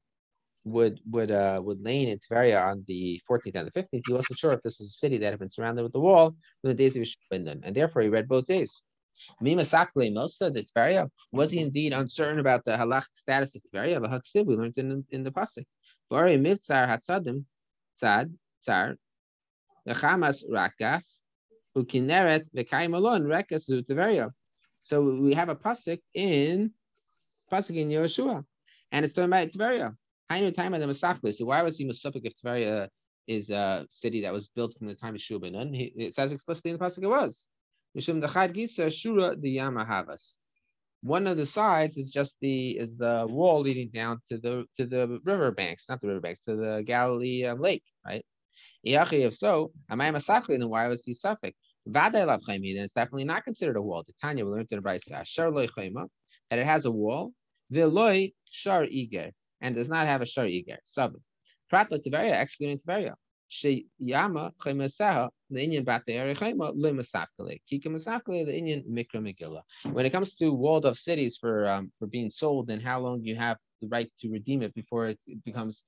would 0.66 1.00
would 1.10 1.32
uh 1.32 1.62
would 1.64 1.82
lane 1.82 2.10
in 2.10 2.20
Tveria 2.20 2.66
on 2.66 2.84
the 2.88 3.20
14th 3.30 3.56
and 3.56 3.68
the 3.68 3.72
15th, 3.72 4.04
he 4.06 4.14
wasn't 4.14 4.40
sure 4.40 4.54
if 4.54 4.62
this 4.62 4.80
is 4.80 4.88
a 4.88 4.98
city 4.98 5.18
that 5.18 5.32
had 5.32 5.40
been 5.40 5.50
surrounded 5.50 5.84
with 5.84 5.94
the 5.94 6.00
wall 6.00 6.36
in 6.64 6.70
the 6.70 6.74
days 6.74 6.96
of 6.96 7.04
Yeshua 7.04 7.60
and 7.64 7.76
therefore 7.76 8.02
he 8.02 8.10
read 8.10 8.28
both 8.28 8.46
days. 8.46 8.82
Mima 9.42 9.66
Sakle 9.66 10.10
Mosa, 10.12 10.54
the 10.54 10.64
Tveria, 10.64 11.10
was 11.32 11.52
he 11.52 11.60
indeed 11.60 11.94
uncertain 11.94 12.40
about 12.40 12.64
the 12.64 12.72
halachic 12.72 13.16
status 13.16 13.56
of 13.56 13.62
Tveria? 13.74 14.00
But 14.00 14.12
Haksiv, 14.12 14.46
we 14.46 14.56
learned 14.56 14.78
in, 14.78 15.06
in 15.10 15.24
the 15.24 15.32
pasuk. 15.32 15.66
Bari 16.10 16.38
Mitzar 16.38 16.88
Hatzadim, 16.88 17.44
Tzad, 18.02 18.34
Tzar, 18.66 18.96
the 19.90 19.96
Chamas 19.96 20.44
Rakas, 20.48 21.18
Ukineret, 21.76 22.46
Vekaim 22.56 22.96
Alon, 22.96 23.24
Rekas 23.24 23.68
Tveria. 23.68 24.30
So 24.84 25.02
we 25.02 25.34
have 25.34 25.50
a 25.50 25.56
pasuk 25.56 26.00
in 26.14 26.72
pasuk 27.52 27.76
in 27.76 27.90
Yeshua, 27.90 28.44
and 28.92 29.04
it's 29.04 29.16
talking 29.16 29.30
about 29.30 29.50
Tveria. 29.50 29.96
Hainu 30.32 30.54
time 30.54 30.76
of 30.76 30.82
the 30.82 30.86
Masachlis. 30.86 31.38
So 31.38 31.46
why 31.46 31.64
was 31.64 31.78
he 31.78 31.86
Masufik 31.86 32.22
if 32.24 32.34
Tveria 32.40 32.88
is 33.28 33.50
a 33.50 33.88
city 33.90 34.22
that 34.22 34.32
was 34.32 34.48
built 34.48 34.78
from 34.78 34.88
the 34.88 34.94
time 34.94 35.16
of 35.16 35.22
Shubanan? 35.22 35.72
It 35.96 36.14
says 36.14 36.32
explicitly 36.32 36.72
in 36.72 36.78
the 36.78 36.86
pasuk 36.86 37.04
it 37.04 37.08
was. 37.08 37.48
Mishum 37.98 38.24
Dachad 38.24 38.56
Gisa 38.56 38.88
Shura 38.88 39.42
the 39.42 39.58
Yamahavas. 39.58 40.36
One 41.02 41.26
of 41.26 41.38
the 41.38 41.48
sides 41.48 41.98
is 41.98 42.12
just 42.12 42.38
the 42.42 42.78
is 42.78 42.96
the 42.96 43.26
wall 43.28 43.62
leading 43.62 43.90
down 43.90 44.20
to 44.30 44.38
the 44.38 44.66
to 44.78 44.86
the 44.86 45.20
river 45.24 45.50
banks, 45.50 45.86
not 45.90 46.00
the 46.00 46.10
river 46.10 46.20
banks, 46.20 46.42
to 46.44 46.56
the 46.56 46.84
Galilee 46.86 47.46
um, 47.46 47.60
lake, 47.60 47.84
right? 48.06 48.24
If 48.84 49.36
so, 49.36 49.72
am 49.90 50.02
I 50.02 50.12
Masachli? 50.12 50.60
Then 50.60 50.70
why 50.70 50.88
was 50.88 51.04
he 51.04 51.14
Suffolk? 51.14 51.54
Vaday 51.88 52.26
Lav 52.26 52.42
Then 52.48 52.62
it's 52.64 52.94
definitely 52.94 53.26
not 53.26 53.44
considered 53.44 53.78
a 53.78 53.82
wall. 53.82 54.06
Tanya 54.22 54.46
we 54.46 54.52
learned 54.52 54.68
in 54.72 54.82
the 54.82 54.84
Brisa, 54.84 55.26
Shar 55.26 55.50
Loy 55.50 55.68
that 56.50 56.60
it 56.60 56.66
has 56.66 56.86
a 56.86 56.92
wall. 56.92 57.32
Veloy 57.72 58.34
Shar 58.50 58.86
Iger 58.86 59.32
and 59.62 59.76
does 59.76 59.90
not 59.90 60.08
have 60.08 60.22
a 60.22 60.26
shar 60.26 60.46
yiger. 60.46 60.78
Sub. 60.86 61.14
Pratla 61.72 62.00
Tiveria, 62.04 62.42
excluding 62.42 62.80
Tiveria. 62.80 63.14
Sheyama 63.52 64.52
Chemesaha, 64.62 65.30
the 65.50 65.62
Indian 65.64 65.84
Batayari 65.84 66.38
Chema, 66.38 66.76
Limasakale. 66.76 67.60
Kika 67.72 67.88
Masakale, 67.88 68.46
the 68.46 68.56
Indian 68.56 68.84
Mikra 68.90 69.16
Megillah. 69.16 69.62
When 69.92 70.06
it 70.06 70.12
comes 70.12 70.36
to 70.36 70.52
walled 70.54 70.86
off 70.86 70.98
cities 70.98 71.38
for 71.40 71.68
um, 71.68 71.92
for 72.00 72.08
being 72.08 72.32
sold 72.32 72.70
and 72.70 72.82
how 72.82 73.00
long 73.00 73.22
you 73.24 73.36
have 73.36 73.58
the 73.82 73.88
right 73.88 74.12
to 74.22 74.30
redeem 74.30 74.62
it 74.62 74.74
before 74.74 75.08
it 75.08 75.20
becomes 75.46 75.84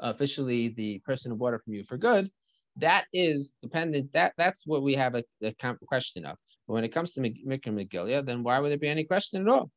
officially 0.00 0.68
the 0.76 0.98
person 1.00 1.30
who 1.30 1.36
bought 1.36 1.54
it 1.54 1.60
from 1.64 1.74
you 1.74 1.84
for 1.88 1.96
good, 1.96 2.30
that 2.76 3.04
is 3.12 3.50
dependent. 3.62 4.12
That 4.12 4.32
that's 4.36 4.62
what 4.64 4.82
we 4.82 4.94
have 4.94 5.14
a, 5.14 5.24
a 5.42 5.54
question 5.86 6.24
of. 6.24 6.36
But 6.66 6.74
when 6.74 6.84
it 6.84 6.94
comes 6.94 7.12
to 7.12 7.20
Mikra 7.20 7.68
Megillah, 7.68 8.24
then 8.24 8.42
why 8.42 8.58
would 8.58 8.70
there 8.70 8.78
be 8.78 8.88
any 8.88 9.04
question 9.04 9.42
at 9.42 9.48
all, 9.48 9.70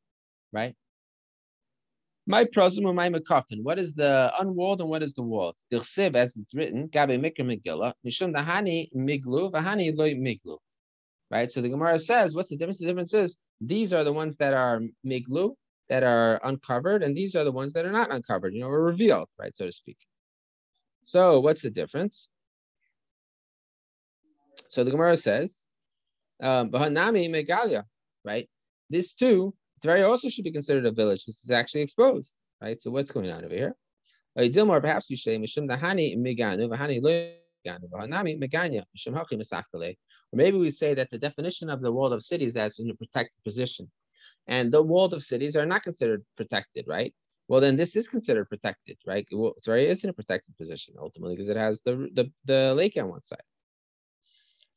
right? 0.51 0.75
My 2.25 2.45
prosum 2.45 2.85
or 2.85 2.93
my 2.93 3.09
makafin. 3.09 3.63
What 3.63 3.79
is 3.79 3.93
the 3.95 4.31
unwalled 4.39 4.79
and 4.79 4.89
what 4.89 5.03
is 5.03 5.13
the 5.13 5.23
walled? 5.23 5.55
Dirsiv, 5.71 6.15
as 6.15 6.37
it's 6.37 6.53
written, 6.53 6.87
Gabe 6.87 7.09
Mikra 7.09 7.41
Megillah, 7.41 7.93
Mishum 8.05 8.33
Dahani 8.33 8.89
Miglu, 8.95 9.51
Vahani 9.51 9.95
Loy 9.95 10.13
Miglu. 10.13 10.57
Right? 11.29 11.51
So 11.51 11.61
the 11.61 11.69
Gemara 11.69 11.99
says, 11.99 12.33
what's 12.33 12.49
the 12.49 12.55
difference? 12.55 12.77
The 12.77 12.85
difference 12.85 13.13
is 13.13 13.35
these 13.59 13.91
are 13.91 14.03
the 14.03 14.13
ones 14.13 14.37
that 14.37 14.53
are 14.53 14.81
Miglu, 15.05 15.55
that 15.89 16.03
are 16.03 16.39
uncovered, 16.45 17.03
and 17.03 17.17
these 17.17 17.35
are 17.35 17.43
the 17.43 17.51
ones 17.51 17.73
that 17.73 17.85
are 17.85 17.91
not 17.91 18.13
uncovered, 18.13 18.53
you 18.53 18.61
know, 18.61 18.67
or 18.67 18.83
revealed, 18.83 19.27
right, 19.37 19.55
so 19.57 19.65
to 19.65 19.71
speak. 19.71 19.97
So 21.05 21.39
what's 21.39 21.61
the 21.61 21.69
difference? 21.69 22.29
So 24.69 24.83
the 24.83 24.91
Gemara 24.91 25.17
says, 25.17 25.63
um, 26.41 26.71
Bahanami 26.71 27.29
Megalia, 27.29 27.83
right? 28.25 28.49
This 28.89 29.13
too, 29.13 29.53
Tveria 29.83 30.07
also 30.07 30.29
should 30.29 30.43
be 30.43 30.51
considered 30.51 30.85
a 30.85 30.91
village. 30.91 31.25
This 31.25 31.43
is 31.43 31.51
actually 31.51 31.81
exposed, 31.81 32.33
right? 32.61 32.81
So 32.81 32.91
what's 32.91 33.11
going 33.11 33.31
on 33.31 33.45
over 33.45 33.53
here? 33.53 33.75
Dilmar, 34.37 34.81
perhaps 34.81 35.09
you 35.09 35.17
say 35.17 35.37
Mishum 35.37 35.69
Dahani 35.69 36.17
Meganu, 36.17 36.69
Vahani 36.69 37.01
Masakale. 37.65 39.95
Or 40.31 40.37
maybe 40.37 40.57
we 40.57 40.71
say 40.71 40.93
that 40.95 41.09
the 41.11 41.19
definition 41.19 41.69
of 41.69 41.81
the 41.81 41.91
wall 41.91 42.11
of 42.11 42.23
cities 42.23 42.55
as 42.55 42.79
in 42.79 42.89
a 42.89 42.95
protected 42.95 43.43
position. 43.43 43.91
And 44.47 44.71
the 44.71 44.81
walled 44.81 45.13
of 45.13 45.23
cities 45.23 45.55
are 45.55 45.65
not 45.65 45.83
considered 45.83 46.25
protected, 46.35 46.85
right? 46.87 47.13
Well, 47.47 47.61
then 47.61 47.75
this 47.75 47.95
is 47.95 48.07
considered 48.07 48.49
protected, 48.49 48.97
right? 49.05 49.27
Well, 49.31 49.53
Tveria 49.65 49.87
is 49.89 50.03
in 50.03 50.09
a 50.09 50.13
protected 50.13 50.57
position 50.57 50.95
ultimately 50.99 51.35
because 51.35 51.49
it 51.49 51.57
has 51.57 51.81
the, 51.85 52.09
the, 52.13 52.31
the 52.45 52.73
lake 52.73 52.97
on 52.97 53.09
one 53.09 53.23
side. 53.23 53.41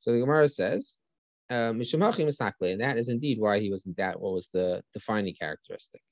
So 0.01 0.13
the 0.13 0.21
Gemara 0.21 0.49
says, 0.49 1.01
uh, 1.49 1.73
and 1.73 1.81
that 1.81 2.97
is 2.99 3.09
indeed 3.09 3.41
why 3.41 3.61
he 3.61 3.71
was 3.71 3.87
in 3.87 3.93
doubt. 3.93 4.21
What 4.21 4.33
was 4.33 4.49
the 4.53 4.83
defining 4.93 5.35
characteristic? 5.39 6.03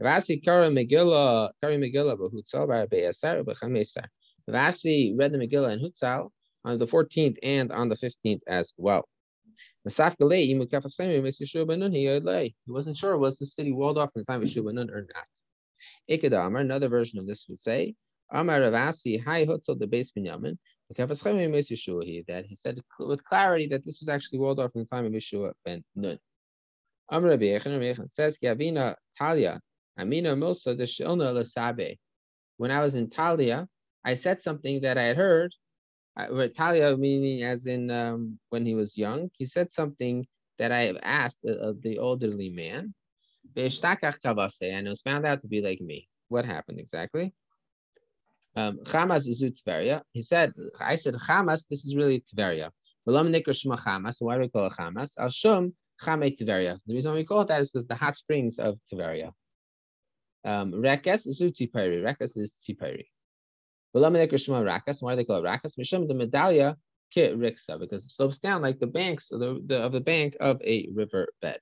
Rav 0.00 0.18
Asi 0.18 0.38
Kara 0.40 0.68
Megillah, 0.68 1.50
Kari 1.60 1.78
Megillah, 1.78 2.18
Behutzal, 2.18 2.66
Barabeasar, 2.66 3.44
Bechamesar. 3.44 4.06
Rav 4.48 4.74
Asi 4.74 5.14
read 5.16 5.32
the 5.32 5.38
Megillah 5.38 5.74
in 5.74 5.80
Hutzal 5.80 6.30
on 6.64 6.78
the 6.78 6.86
14th 6.86 7.36
and 7.42 7.70
on 7.70 7.88
the 7.88 7.96
15th 7.96 8.40
as 8.48 8.72
well. 8.76 9.08
He 9.86 9.90
wasn't 12.66 12.96
sure 12.96 13.18
was 13.18 13.38
the 13.38 13.46
city 13.46 13.72
walled 13.72 13.98
off 13.98 14.10
in 14.14 14.20
the 14.20 14.24
time 14.24 14.42
of 14.42 14.48
Shubanun 14.48 14.90
or 14.90 15.06
not. 15.14 15.26
Ikadamar, 16.10 16.60
another 16.60 16.88
version 16.88 17.18
of 17.18 17.26
this 17.26 17.46
would 17.48 17.60
say, 17.60 17.94
Amar 18.30 18.60
Rav 18.60 18.74
Asi, 18.74 19.18
Hai 19.18 19.44
Hutzal, 19.46 19.78
the 19.78 19.86
base 19.86 20.10
Binyamin, 20.16 20.56
that 20.96 22.44
he 22.46 22.56
said 22.56 22.80
with 22.98 23.24
clarity 23.24 23.66
that 23.68 23.84
this 23.84 24.00
was 24.00 24.08
actually 24.08 24.38
walled 24.38 24.60
off 24.60 24.72
in 24.74 24.82
the 24.82 24.86
time 24.86 25.06
of 25.06 25.12
Yeshua 25.12 25.52
ben 25.64 25.82
Nun. 25.94 26.18
Amar 27.10 27.30
Rabbi 27.30 27.44
Yechon 27.44 28.12
says, 28.12 28.38
Avina 28.42 28.94
Talia, 29.18 29.60
Amina 29.98 30.34
Milsa 30.34 30.76
de 30.76 30.84
Shilna 30.84 31.32
Lasabe. 31.32 31.96
When 32.56 32.70
I 32.70 32.80
was 32.80 32.94
in 32.94 33.10
Talia, 33.10 33.68
I 34.04 34.14
said 34.14 34.42
something 34.42 34.82
that 34.82 34.98
I 34.98 35.04
had 35.04 35.16
heard. 35.16 35.54
I, 36.16 36.48
Talia 36.48 36.96
meaning 36.96 37.42
as 37.42 37.66
in 37.66 37.90
um, 37.90 38.38
when 38.50 38.64
he 38.64 38.74
was 38.74 38.96
young, 38.96 39.30
he 39.36 39.46
said 39.46 39.72
something 39.72 40.26
that 40.58 40.70
I 40.70 40.82
have 40.82 40.98
asked 41.02 41.44
of 41.44 41.82
the 41.82 41.98
elderly 41.98 42.50
man. 42.50 42.94
And 43.56 44.86
it 44.86 44.90
was 44.90 45.02
found 45.02 45.26
out 45.26 45.42
to 45.42 45.48
be 45.48 45.60
like 45.60 45.80
me. 45.80 46.08
What 46.28 46.44
happened 46.44 46.80
exactly? 46.80 47.32
Um, 48.56 48.78
Chamas 48.84 49.26
is 49.28 49.42
Tveria. 49.42 50.02
He 50.12 50.22
said, 50.22 50.52
I 50.80 50.96
said 50.96 51.14
Chamas, 51.14 51.64
this 51.68 51.84
is 51.84 51.96
really 51.96 52.24
Tveria. 52.34 52.70
Chamas. 53.06 54.16
Why 54.20 54.34
do 54.34 54.40
we 54.40 54.48
call 54.48 54.66
it 54.66 54.72
Chamas? 54.72 55.12
Al 55.18 55.30
Shum 55.30 55.74
Chame 56.02 56.36
Tveria. 56.36 56.78
The 56.86 56.94
reason 56.94 57.14
we 57.14 57.24
call 57.24 57.42
it 57.42 57.48
that 57.48 57.60
is 57.60 57.70
because 57.70 57.86
the 57.86 57.94
hot 57.94 58.16
springs 58.16 58.58
of 58.58 58.78
Tveria. 58.92 59.32
Um, 60.44 60.72
Rekes 60.72 61.26
is 61.26 61.40
Tzipori. 61.40 62.02
Rekes 62.02 62.36
is 62.36 62.52
shma 62.66 64.62
Rakas. 64.62 65.00
Why 65.00 65.12
do 65.12 65.16
they 65.16 65.24
call 65.24 65.44
it 65.44 65.48
Rakas? 65.48 65.78
Mishum 65.78 66.06
the 66.08 66.14
medallia 66.14 66.76
kit 67.12 67.38
riksa 67.38 67.78
because 67.78 68.04
it 68.04 68.10
slopes 68.10 68.38
down 68.38 68.60
like 68.60 68.80
the 68.80 68.86
banks 68.86 69.30
of 69.30 69.40
the, 69.40 69.62
the 69.66 69.76
of 69.76 69.92
the 69.92 70.00
bank 70.00 70.36
of 70.40 70.60
a 70.62 70.88
river 70.92 71.28
bed. 71.40 71.60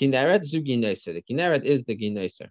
Kineret 0.00 0.44
zu 0.44 0.60
The 0.60 1.22
Kineret 1.30 1.64
is 1.64 1.84
the 1.84 1.96
Gineser, 1.96 2.48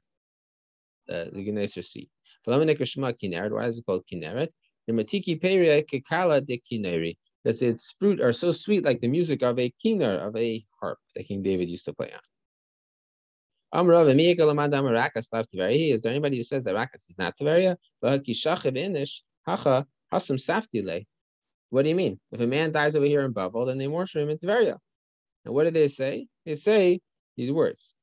the, 1.08 1.30
the 1.34 1.46
Gineser 1.46 1.84
sea. 1.84 2.10
Why 2.46 2.62
is 2.62 3.78
it 3.78 3.86
called 3.86 4.06
Kineret? 4.12 4.50
The 4.88 4.94
Matiki 4.94 5.42
Peria 5.42 5.84
Kekala 5.84 6.46
de 6.46 6.62
Kineri. 6.72 7.18
Because 7.44 7.62
its 7.62 7.94
fruit 8.00 8.22
are 8.22 8.32
so 8.32 8.54
sweet 8.54 8.86
like 8.86 9.02
the 9.02 9.08
music 9.08 9.44
of 9.44 9.60
a 9.60 9.74
kiner, 9.84 10.26
of 10.26 10.36
a 10.36 10.66
harp 10.80 10.98
that 11.16 11.28
King 11.28 11.44
David 11.44 11.70
used 11.70 11.86
to 11.86 11.94
play 11.94 12.12
on. 12.14 12.20
Is 13.76 16.02
there 16.02 16.12
anybody 16.12 16.38
who 16.38 16.44
says 16.44 16.64
that 16.64 16.76
Rakas 16.76 17.10
is 17.10 17.18
not 17.18 17.38
Tveria? 17.38 17.76
What 21.70 21.82
do 21.82 21.90
you 21.90 21.96
mean? 21.96 22.20
If 22.32 22.40
a 22.40 22.48
man 22.48 22.72
dies 22.72 22.96
over 22.96 23.06
here 23.06 23.26
in 23.26 23.34
Bavel, 23.34 23.66
then 23.66 23.78
they 23.78 23.88
worship 23.88 24.22
him 24.22 24.30
in 24.30 24.38
Tveria. 24.38 24.78
And 25.44 25.54
what 25.54 25.64
do 25.64 25.72
they 25.72 25.90
say? 25.90 26.28
They 26.46 26.56
say 26.56 27.02
these 27.38 27.52
words. 27.52 27.94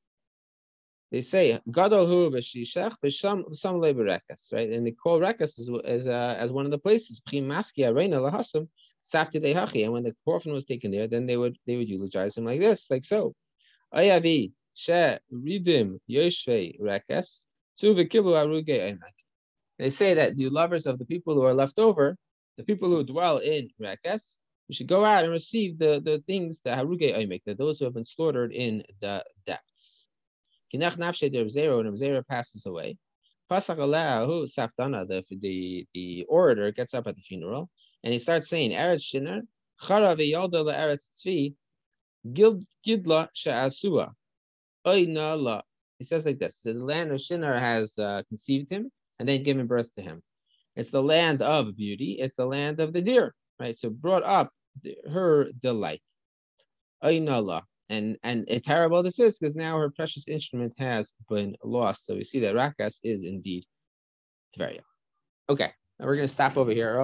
They 1.11 1.21
say 1.21 1.59
gadol 1.69 2.07
hu 2.07 2.31
b'shishach 2.31 2.95
b'sham 3.03 3.53
some 3.55 3.81
labor 3.81 4.05
rekas, 4.05 4.51
right? 4.53 4.69
And 4.69 4.87
they 4.87 4.91
call 4.91 5.19
rekas 5.19 5.59
as 5.59 5.69
as, 5.85 6.07
uh, 6.07 6.35
as 6.39 6.51
one 6.51 6.65
of 6.65 6.71
the 6.71 6.77
places 6.77 7.21
prim 7.27 7.47
maski 7.49 7.85
arena 7.85 8.17
lahasam 8.17 8.69
safti 9.13 9.41
dehachi. 9.41 9.83
And 9.83 9.91
when 9.91 10.03
the 10.03 10.15
coffin 10.25 10.53
was 10.53 10.65
taken 10.65 10.89
there, 10.91 11.07
then 11.07 11.25
they 11.25 11.35
would 11.35 11.57
they 11.67 11.75
would 11.75 11.89
eulogize 11.89 12.37
him 12.37 12.45
like 12.45 12.61
this, 12.61 12.87
like 12.89 13.03
so. 13.03 13.33
Ayavi 13.93 14.53
she 14.73 15.17
ridim 15.33 15.99
yoshvei 16.09 16.79
rekas 16.79 17.41
tu 17.77 17.93
v'kibu 17.93 18.31
aruge 18.31 18.69
eimak. 18.69 19.15
They 19.79 19.89
say 19.89 20.13
that 20.13 20.37
the 20.37 20.49
lovers 20.49 20.85
of 20.85 20.97
the 20.97 21.05
people 21.05 21.33
who 21.33 21.43
are 21.43 21.53
left 21.53 21.77
over, 21.77 22.15
the 22.57 22.63
people 22.63 22.89
who 22.89 23.03
dwell 23.03 23.39
in 23.39 23.69
rekas, 23.81 24.21
you 24.71 24.75
should 24.75 24.87
go 24.87 25.03
out 25.03 25.25
and 25.25 25.33
receive 25.33 25.77
the, 25.77 26.01
the 26.05 26.23
things 26.25 26.59
that 26.63 26.79
haruge 26.79 27.13
eimek, 27.13 27.41
that 27.45 27.57
those 27.57 27.77
who 27.77 27.83
have 27.83 27.93
been 27.93 28.05
slaughtered 28.05 28.53
in 28.53 28.81
the 29.01 29.21
depths. 29.45 30.05
Kinach 30.73 30.97
nafshe 30.97 31.29
der 31.29 31.49
zero 31.49 31.81
and 31.81 31.97
zero 31.97 32.23
passes 32.23 32.65
away. 32.65 32.97
Pasach 33.51 33.75
who 34.25 34.47
saftana, 34.47 35.05
the 35.05 35.25
the 35.41 35.85
the 35.93 36.25
orator 36.29 36.71
gets 36.71 36.93
up 36.93 37.05
at 37.05 37.17
the 37.17 37.21
funeral 37.21 37.69
and 38.05 38.13
he 38.13 38.19
starts 38.19 38.47
saying 38.47 38.71
Eretz 38.71 39.03
Shinar, 39.03 39.41
Chara 39.85 40.15
v'yolda 40.15 40.63
Eretz 40.73 41.03
Tzvi, 41.19 41.53
Gidla 42.31 43.27
she'asua, 43.33 44.13
Oina 44.87 45.37
la. 45.37 45.61
He 45.99 46.05
says 46.05 46.23
like 46.23 46.39
this: 46.39 46.57
the 46.63 46.75
land 46.75 47.11
of 47.11 47.19
Shinar 47.19 47.59
has 47.59 47.99
uh, 47.99 48.21
conceived 48.29 48.69
him 48.69 48.89
and 49.19 49.27
then 49.27 49.43
given 49.43 49.67
birth 49.67 49.93
to 49.95 50.01
him. 50.01 50.23
It's 50.77 50.91
the 50.91 51.03
land 51.03 51.41
of 51.41 51.75
beauty. 51.75 52.19
It's 52.21 52.37
the 52.37 52.45
land 52.45 52.79
of 52.79 52.93
the 52.93 53.01
deer, 53.01 53.35
right? 53.59 53.77
So 53.77 53.89
brought 53.89 54.23
up 54.23 54.53
her 55.11 55.49
delight. 55.59 56.01
Oina 57.03 57.43
la. 57.43 57.61
And 57.89 58.17
and 58.23 58.45
a 58.47 58.59
terrible 58.59 59.03
this 59.03 59.19
is 59.19 59.37
because 59.37 59.55
now 59.55 59.77
her 59.77 59.89
precious 59.89 60.25
instrument 60.27 60.73
has 60.77 61.13
been 61.29 61.55
lost. 61.63 62.05
So 62.05 62.15
we 62.15 62.23
see 62.23 62.39
that 62.39 62.55
Rakas 62.55 62.99
is 63.03 63.25
indeed 63.25 63.65
Tveria. 64.57 64.81
Okay, 65.49 65.71
now 65.99 66.05
we're 66.05 66.15
to 66.27 66.33
stop 66.33 66.55
over 66.55 66.71
here. 66.71 66.95